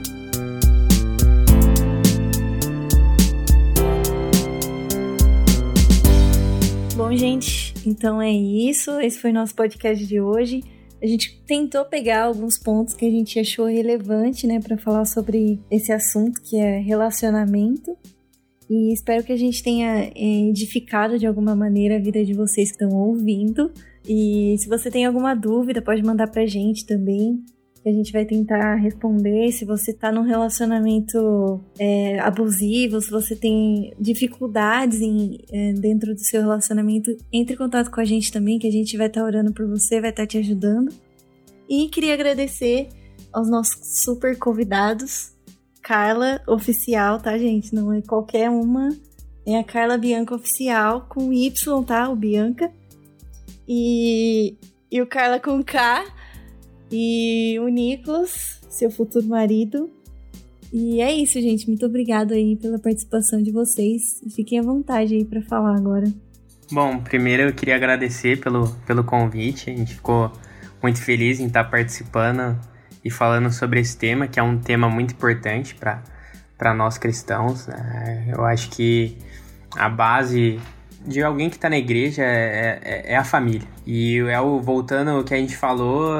Bom, 7.06 7.16
gente, 7.16 7.72
então 7.86 8.20
é 8.20 8.32
isso. 8.32 8.90
Esse 9.00 9.20
foi 9.20 9.30
o 9.30 9.34
nosso 9.34 9.54
podcast 9.54 10.04
de 10.04 10.20
hoje. 10.20 10.64
A 11.00 11.06
gente 11.06 11.40
tentou 11.46 11.84
pegar 11.84 12.24
alguns 12.24 12.58
pontos 12.58 12.94
que 12.94 13.06
a 13.06 13.10
gente 13.10 13.38
achou 13.38 13.66
relevante, 13.66 14.44
né, 14.44 14.58
para 14.58 14.76
falar 14.76 15.04
sobre 15.04 15.60
esse 15.70 15.92
assunto 15.92 16.42
que 16.42 16.56
é 16.56 16.80
relacionamento. 16.80 17.96
E 18.68 18.92
espero 18.92 19.22
que 19.22 19.32
a 19.32 19.36
gente 19.36 19.62
tenha 19.62 20.10
eh, 20.16 20.48
edificado 20.48 21.16
de 21.16 21.28
alguma 21.28 21.54
maneira 21.54 21.94
a 21.94 22.00
vida 22.00 22.24
de 22.24 22.34
vocês 22.34 22.72
que 22.72 22.82
estão 22.82 22.98
ouvindo. 22.98 23.70
E 24.04 24.56
se 24.58 24.68
você 24.68 24.90
tem 24.90 25.06
alguma 25.06 25.32
dúvida, 25.32 25.80
pode 25.80 26.02
mandar 26.02 26.28
pra 26.28 26.44
gente 26.44 26.84
também 26.84 27.40
que 27.86 27.90
a 27.90 27.92
gente 27.92 28.12
vai 28.12 28.24
tentar 28.24 28.74
responder. 28.74 29.52
Se 29.52 29.64
você 29.64 29.92
tá 29.92 30.10
num 30.10 30.22
relacionamento 30.22 31.60
é, 31.78 32.18
abusivo, 32.18 33.00
se 33.00 33.08
você 33.08 33.36
tem 33.36 33.94
dificuldades 33.96 35.00
em, 35.00 35.38
é, 35.52 35.72
dentro 35.72 36.12
do 36.12 36.18
seu 36.18 36.42
relacionamento, 36.42 37.16
entre 37.32 37.54
em 37.54 37.56
contato 37.56 37.88
com 37.88 38.00
a 38.00 38.04
gente 38.04 38.32
também, 38.32 38.58
que 38.58 38.66
a 38.66 38.72
gente 38.72 38.96
vai 38.96 39.06
estar 39.06 39.20
tá 39.20 39.26
orando 39.26 39.52
por 39.52 39.68
você, 39.68 40.00
vai 40.00 40.10
estar 40.10 40.24
tá 40.24 40.26
te 40.26 40.36
ajudando. 40.38 40.92
E 41.68 41.88
queria 41.88 42.14
agradecer 42.14 42.88
aos 43.32 43.48
nossos 43.48 44.02
super 44.02 44.36
convidados. 44.36 45.32
Carla 45.80 46.42
Oficial, 46.48 47.20
tá, 47.20 47.38
gente? 47.38 47.72
Não 47.72 47.92
é 47.92 48.02
qualquer 48.02 48.50
uma. 48.50 48.88
É 49.46 49.60
a 49.60 49.62
Carla 49.62 49.96
Bianca 49.96 50.34
Oficial, 50.34 51.06
com 51.08 51.32
Y, 51.32 51.84
tá? 51.84 52.08
O 52.08 52.16
Bianca. 52.16 52.68
E, 53.68 54.56
e 54.90 55.00
o 55.00 55.06
Carla 55.06 55.38
com 55.38 55.62
K. 55.62 56.15
E 56.90 57.58
o 57.60 57.68
Nicolas, 57.68 58.60
seu 58.68 58.90
futuro 58.90 59.26
marido. 59.26 59.90
E 60.72 61.00
é 61.00 61.12
isso, 61.12 61.40
gente. 61.40 61.66
Muito 61.68 61.86
obrigado 61.86 62.32
aí 62.32 62.56
pela 62.56 62.78
participação 62.78 63.42
de 63.42 63.50
vocês. 63.50 64.02
Fiquem 64.34 64.58
à 64.58 64.62
vontade 64.62 65.14
aí 65.14 65.24
para 65.24 65.42
falar 65.42 65.76
agora. 65.76 66.06
Bom, 66.70 66.98
primeiro 66.98 67.44
eu 67.44 67.52
queria 67.52 67.76
agradecer 67.76 68.40
pelo, 68.40 68.68
pelo 68.86 69.04
convite. 69.04 69.70
A 69.70 69.76
gente 69.76 69.94
ficou 69.94 70.32
muito 70.82 71.00
feliz 71.02 71.40
em 71.40 71.46
estar 71.46 71.64
participando 71.64 72.58
e 73.04 73.10
falando 73.10 73.52
sobre 73.52 73.80
esse 73.80 73.96
tema, 73.96 74.26
que 74.26 74.38
é 74.38 74.42
um 74.42 74.58
tema 74.58 74.88
muito 74.88 75.12
importante 75.14 75.74
para 75.74 76.74
nós 76.74 76.98
cristãos. 76.98 77.68
Né? 77.68 78.32
Eu 78.32 78.44
acho 78.44 78.70
que 78.70 79.16
a 79.76 79.88
base 79.88 80.58
de 81.06 81.22
alguém 81.22 81.48
que 81.48 81.56
está 81.56 81.70
na 81.70 81.78
igreja 81.78 82.22
é, 82.22 82.80
é, 82.82 83.12
é, 83.12 83.16
a 83.16 83.22
família. 83.22 83.66
E 83.86 84.18
é 84.18 84.40
o, 84.40 84.60
voltando 84.60 85.10
ao 85.10 85.22
que 85.22 85.32
a 85.32 85.36
gente 85.36 85.56
falou, 85.56 86.12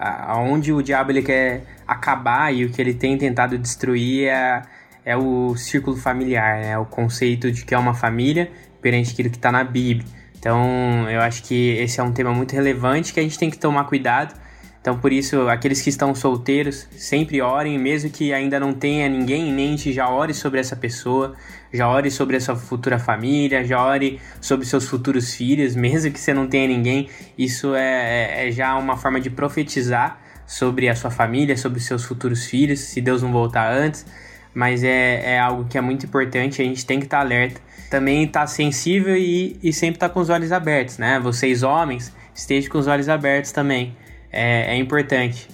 aonde 0.00 0.72
o 0.72 0.82
diabo 0.82 1.12
ele 1.12 1.22
quer 1.22 1.62
acabar 1.86 2.52
e 2.54 2.64
o 2.64 2.70
que 2.70 2.80
ele 2.80 2.94
tem 2.94 3.18
tentado 3.18 3.58
destruir 3.58 4.28
é, 4.28 4.62
é 5.04 5.16
o 5.16 5.54
círculo 5.56 5.96
familiar, 5.96 6.60
né? 6.60 6.78
o 6.78 6.86
conceito 6.86 7.52
de 7.52 7.64
que 7.64 7.74
é 7.74 7.78
uma 7.78 7.92
família 7.92 8.50
perante 8.80 9.12
aquilo 9.12 9.28
que 9.28 9.36
está 9.36 9.52
na 9.52 9.62
Bíblia. 9.62 10.06
Então, 10.38 11.08
eu 11.10 11.20
acho 11.20 11.42
que 11.42 11.72
esse 11.72 12.00
é 12.00 12.02
um 12.02 12.12
tema 12.12 12.32
muito 12.32 12.52
relevante 12.54 13.12
que 13.12 13.20
a 13.20 13.22
gente 13.22 13.38
tem 13.38 13.50
que 13.50 13.58
tomar 13.58 13.84
cuidado. 13.84 14.34
Então, 14.80 14.98
por 14.98 15.12
isso, 15.12 15.48
aqueles 15.48 15.82
que 15.82 15.90
estão 15.90 16.14
solteiros, 16.14 16.88
sempre 16.92 17.42
orem, 17.42 17.78
mesmo 17.78 18.08
que 18.08 18.32
ainda 18.32 18.58
não 18.58 18.72
tenha 18.72 19.08
ninguém 19.08 19.50
em 19.50 19.52
mente, 19.52 19.92
já 19.92 20.08
ore 20.08 20.32
sobre 20.32 20.58
essa 20.58 20.74
pessoa, 20.74 21.34
já 21.70 21.86
ore 21.86 22.10
sobre 22.10 22.36
a 22.36 22.40
sua 22.40 22.56
futura 22.56 22.98
família, 22.98 23.62
já 23.62 23.84
ore 23.84 24.18
sobre 24.40 24.64
seus 24.64 24.88
futuros 24.88 25.34
filhos, 25.34 25.74
mesmo 25.76 26.10
que 26.10 26.18
você 26.18 26.32
não 26.32 26.46
tenha 26.46 26.66
ninguém. 26.66 27.10
Isso 27.36 27.74
é, 27.74 28.44
é, 28.44 28.48
é 28.48 28.50
já 28.50 28.74
uma 28.76 28.96
forma 28.96 29.20
de 29.20 29.28
profetizar 29.28 30.18
sobre 30.46 30.88
a 30.88 30.96
sua 30.96 31.10
família, 31.10 31.56
sobre 31.58 31.78
seus 31.78 32.04
futuros 32.04 32.46
filhos, 32.46 32.80
se 32.80 33.02
Deus 33.02 33.22
não 33.22 33.30
voltar 33.30 33.70
antes. 33.70 34.06
Mas 34.54 34.82
é, 34.82 35.34
é 35.34 35.38
algo 35.38 35.66
que 35.68 35.76
é 35.76 35.80
muito 35.80 36.06
importante, 36.06 36.60
a 36.62 36.64
gente 36.64 36.84
tem 36.86 36.98
que 36.98 37.04
estar 37.04 37.20
alerta 37.20 37.60
também 37.90 38.24
tá 38.28 38.46
sensível 38.46 39.16
e, 39.16 39.58
e 39.60 39.72
sempre 39.72 39.98
tá 39.98 40.08
com 40.08 40.20
os 40.20 40.30
olhos 40.30 40.52
abertos, 40.52 40.96
né? 40.96 41.18
Vocês 41.18 41.64
homens, 41.64 42.14
estejam 42.32 42.70
com 42.70 42.78
os 42.78 42.86
olhos 42.86 43.08
abertos 43.08 43.50
também. 43.50 43.96
É, 44.32 44.74
é 44.74 44.76
importante. 44.76 45.48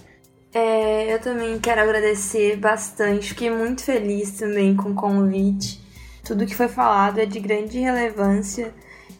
É, 0.53 1.12
eu 1.12 1.20
também 1.20 1.59
quero 1.59 1.83
agradecer 1.83 2.57
bastante, 2.57 3.29
fiquei 3.29 3.51
muito 3.51 3.83
feliz 3.83 4.33
também 4.33 4.74
com 4.74 4.91
o 4.91 4.95
convite. 4.95 5.85
Tudo 6.24 6.47
que 6.47 6.55
foi 6.55 6.68
falado 6.68 7.18
é 7.18 7.27
de 7.27 7.39
grande 7.39 7.79
relevância 7.79 8.72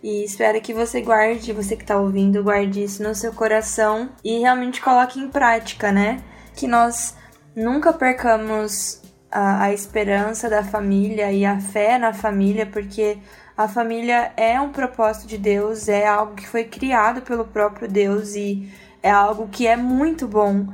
e 0.03 0.25
espero 0.25 0.61
que 0.61 0.73
você 0.73 1.01
guarde, 1.01 1.53
você 1.53 1.77
que 1.77 1.83
está 1.83 1.99
ouvindo, 1.99 2.43
guarde 2.43 2.83
isso 2.83 3.03
no 3.03 3.15
seu 3.15 3.33
coração 3.33 4.11
e 4.25 4.39
realmente 4.39 4.81
coloque 4.81 5.21
em 5.21 5.29
prática, 5.29 5.93
né? 5.93 6.23
Que 6.55 6.67
nós 6.67 7.17
nunca 7.55 7.93
percamos 7.93 9.03
a, 9.31 9.65
a 9.65 9.73
esperança 9.73 10.49
da 10.49 10.63
família 10.65 11.33
e 11.33 11.45
a 11.45 11.61
fé 11.61 11.99
na 11.99 12.13
família, 12.13 12.67
porque 12.67 13.19
a 13.57 13.67
família 13.67 14.33
é 14.37 14.61
um 14.61 14.71
propósito 14.71 15.27
de 15.27 15.39
Deus, 15.39 15.89
é 15.89 16.07
algo 16.07 16.35
que 16.35 16.47
foi 16.47 16.65
criado 16.65 17.23
pelo 17.23 17.45
próprio 17.45 17.89
Deus 17.89 18.35
e 18.35 18.71
é 19.07 19.11
algo 19.11 19.47
que 19.47 19.69
é 19.69 19.77
muito 19.77 20.27
bom. 20.27 20.67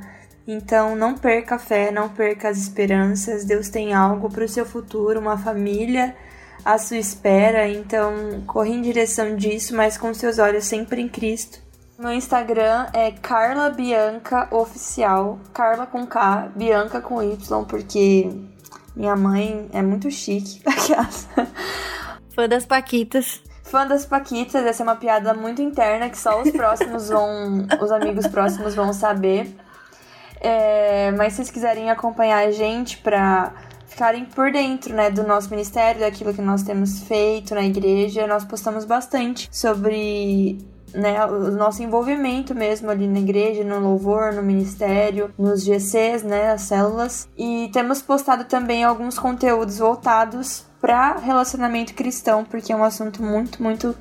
Então 0.47 0.95
não 0.95 1.13
perca 1.15 1.55
a 1.55 1.59
fé, 1.59 1.91
não 1.91 2.09
perca 2.09 2.49
as 2.49 2.57
esperanças. 2.57 3.45
Deus 3.45 3.69
tem 3.69 3.93
algo 3.93 4.27
para 4.29 4.43
o 4.43 4.49
seu 4.49 4.65
futuro, 4.65 5.19
uma 5.19 5.37
família 5.37 6.15
à 6.65 6.77
sua 6.79 6.97
espera. 6.97 7.67
Então 7.67 8.43
corre 8.47 8.71
em 8.71 8.81
direção 8.81 9.35
disso, 9.35 9.75
mas 9.75 9.97
com 9.99 10.11
seus 10.13 10.39
olhos 10.39 10.65
sempre 10.65 10.99
em 10.99 11.07
Cristo. 11.07 11.59
Meu 11.99 12.11
Instagram 12.11 12.87
é 12.91 13.11
Carla 13.11 13.69
Bianca 13.69 14.47
Oficial, 14.51 15.39
Carla 15.53 15.85
com 15.85 16.07
K, 16.07 16.51
Bianca 16.55 16.99
com 17.01 17.21
Y, 17.21 17.65
porque 17.65 18.31
minha 18.95 19.15
mãe 19.15 19.69
é 19.71 19.81
muito 19.83 20.09
chique. 20.09 20.59
Fã 22.35 22.49
das 22.49 22.65
Paquitas. 22.65 23.43
Fã 23.73 23.87
das 23.87 24.05
Paquitas, 24.05 24.63
essa 24.67 24.83
é 24.83 24.85
uma 24.85 24.95
piada 24.95 25.33
muito 25.33 25.59
interna 25.59 26.07
que 26.07 26.15
só 26.19 26.39
os 26.39 26.51
próximos 26.51 27.09
vão. 27.09 27.65
os 27.81 27.91
amigos 27.91 28.27
próximos 28.27 28.75
vão 28.75 28.93
saber. 28.93 29.51
É, 30.39 31.11
mas 31.13 31.33
se 31.33 31.37
vocês 31.37 31.49
quiserem 31.49 31.89
acompanhar 31.89 32.47
a 32.47 32.51
gente 32.51 32.99
pra 32.99 33.51
ficarem 33.87 34.25
por 34.25 34.51
dentro, 34.51 34.93
né, 34.93 35.09
do 35.09 35.23
nosso 35.23 35.49
ministério, 35.49 36.01
daquilo 36.01 36.35
que 36.35 36.41
nós 36.41 36.61
temos 36.61 36.99
feito 36.99 37.55
na 37.55 37.63
igreja, 37.63 38.27
nós 38.27 38.45
postamos 38.45 38.85
bastante 38.85 39.49
sobre 39.51 40.59
né, 40.93 41.25
o 41.25 41.49
nosso 41.49 41.81
envolvimento 41.81 42.53
mesmo 42.53 42.91
ali 42.91 43.07
na 43.07 43.17
igreja, 43.17 43.63
no 43.63 43.79
louvor, 43.79 44.33
no 44.33 44.43
ministério, 44.43 45.33
nos 45.35 45.63
GCs, 45.63 46.21
né, 46.21 46.51
as 46.51 46.61
células. 46.61 47.27
E 47.35 47.71
temos 47.73 48.03
postado 48.03 48.43
também 48.43 48.83
alguns 48.83 49.17
conteúdos 49.17 49.79
voltados 49.79 50.71
para 50.83 51.15
relacionamento 51.17 51.93
cristão, 51.93 52.43
porque 52.43 52.73
é 52.73 52.75
um 52.75 52.83
assunto 52.83 53.23
muito, 53.23 53.63
muito 53.63 53.95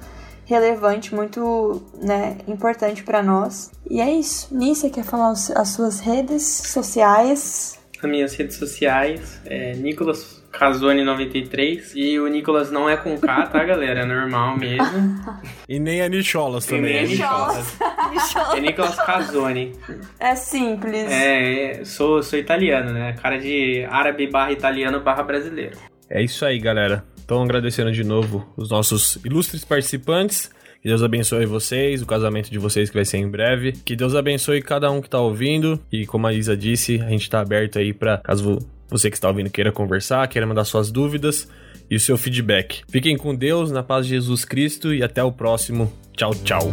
relevante, 0.44 1.14
muito 1.14 1.80
né, 2.02 2.38
importante 2.48 3.04
para 3.04 3.22
nós. 3.22 3.70
E 3.88 4.00
é 4.00 4.10
isso. 4.10 4.52
Nícia, 4.52 4.90
quer 4.90 5.04
falar 5.04 5.30
as 5.30 5.68
suas 5.68 6.00
redes 6.00 6.42
sociais? 6.42 7.78
As 8.02 8.10
minhas 8.10 8.34
redes 8.34 8.56
sociais 8.56 9.40
é 9.46 9.74
Nicolas 9.74 10.42
Casone93. 10.52 11.92
E 11.94 12.18
o 12.18 12.26
Nicolas 12.26 12.72
não 12.72 12.90
é 12.90 12.96
com 12.96 13.16
K, 13.16 13.46
tá, 13.46 13.62
galera? 13.62 14.00
É 14.00 14.04
normal 14.04 14.56
mesmo. 14.56 15.20
e 15.68 15.78
nem 15.78 16.02
a 16.02 16.08
Nicholas 16.08 16.66
também. 16.66 17.04
E 17.04 17.06
nem 17.06 17.22
a 17.22 17.46
Nicholas. 18.10 18.56
é 18.56 18.60
Nicolas 18.60 18.96
Casone. 18.96 19.72
É 20.18 20.34
simples. 20.34 21.08
É, 21.08 21.84
sou, 21.84 22.24
sou 22.24 22.36
italiano, 22.36 22.92
né? 22.92 23.12
Cara 23.22 23.38
de 23.38 23.86
árabe 23.88 24.26
barra 24.26 24.50
italiano 24.50 24.98
barra 24.98 25.22
brasileiro. 25.22 25.91
É 26.14 26.22
isso 26.22 26.44
aí, 26.44 26.58
galera. 26.58 27.02
Então, 27.24 27.42
agradecendo 27.42 27.90
de 27.90 28.04
novo 28.04 28.46
os 28.54 28.68
nossos 28.68 29.18
ilustres 29.24 29.64
participantes. 29.64 30.50
Que 30.82 30.88
Deus 30.88 31.02
abençoe 31.02 31.46
vocês, 31.46 32.02
o 32.02 32.06
casamento 32.06 32.50
de 32.50 32.58
vocês 32.58 32.90
que 32.90 32.94
vai 32.94 33.04
ser 33.06 33.16
em 33.16 33.30
breve. 33.30 33.72
Que 33.72 33.96
Deus 33.96 34.14
abençoe 34.14 34.60
cada 34.60 34.90
um 34.90 35.00
que 35.00 35.08
tá 35.08 35.18
ouvindo. 35.18 35.80
E 35.90 36.04
como 36.04 36.26
a 36.26 36.34
Isa 36.34 36.54
disse, 36.54 37.00
a 37.00 37.08
gente 37.08 37.30
tá 37.30 37.40
aberto 37.40 37.78
aí 37.78 37.94
para 37.94 38.18
caso 38.18 38.58
você 38.90 39.08
que 39.08 39.16
está 39.16 39.28
ouvindo 39.28 39.48
queira 39.48 39.72
conversar, 39.72 40.28
queira 40.28 40.46
mandar 40.46 40.64
suas 40.64 40.90
dúvidas 40.90 41.48
e 41.90 41.96
o 41.96 42.00
seu 42.00 42.18
feedback. 42.18 42.82
Fiquem 42.90 43.16
com 43.16 43.34
Deus, 43.34 43.70
na 43.70 43.82
paz 43.82 44.04
de 44.04 44.10
Jesus 44.12 44.44
Cristo 44.44 44.92
e 44.92 45.02
até 45.02 45.24
o 45.24 45.32
próximo. 45.32 45.90
Tchau, 46.14 46.34
tchau. 46.44 46.70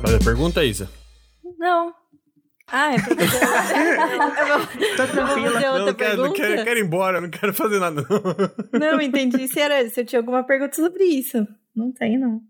Faz 0.00 0.14
a 0.14 0.18
pergunta, 0.20 0.64
Isa? 0.64 0.88
Não. 1.58 1.94
Ah, 2.70 2.94
é 2.94 2.98
pra 2.98 3.16
fazer 3.16 4.96
Tá 4.96 5.06
tranquila. 5.06 5.60
Não, 5.60 5.86
não 5.86 5.94
quero, 5.94 6.22
não 6.22 6.32
quero, 6.32 6.64
quero 6.64 6.78
ir 6.78 6.84
embora, 6.84 7.20
não 7.20 7.30
quero 7.30 7.54
fazer 7.54 7.78
nada. 7.78 8.06
Não, 8.72 8.92
não 8.92 9.00
entendi 9.00 9.48
se, 9.48 9.58
era, 9.58 9.88
se 9.88 10.00
eu 10.00 10.04
tinha 10.04 10.20
alguma 10.20 10.44
pergunta 10.44 10.76
sobre 10.76 11.04
isso. 11.04 11.46
Não 11.74 11.90
tem, 11.92 12.18
não. 12.18 12.42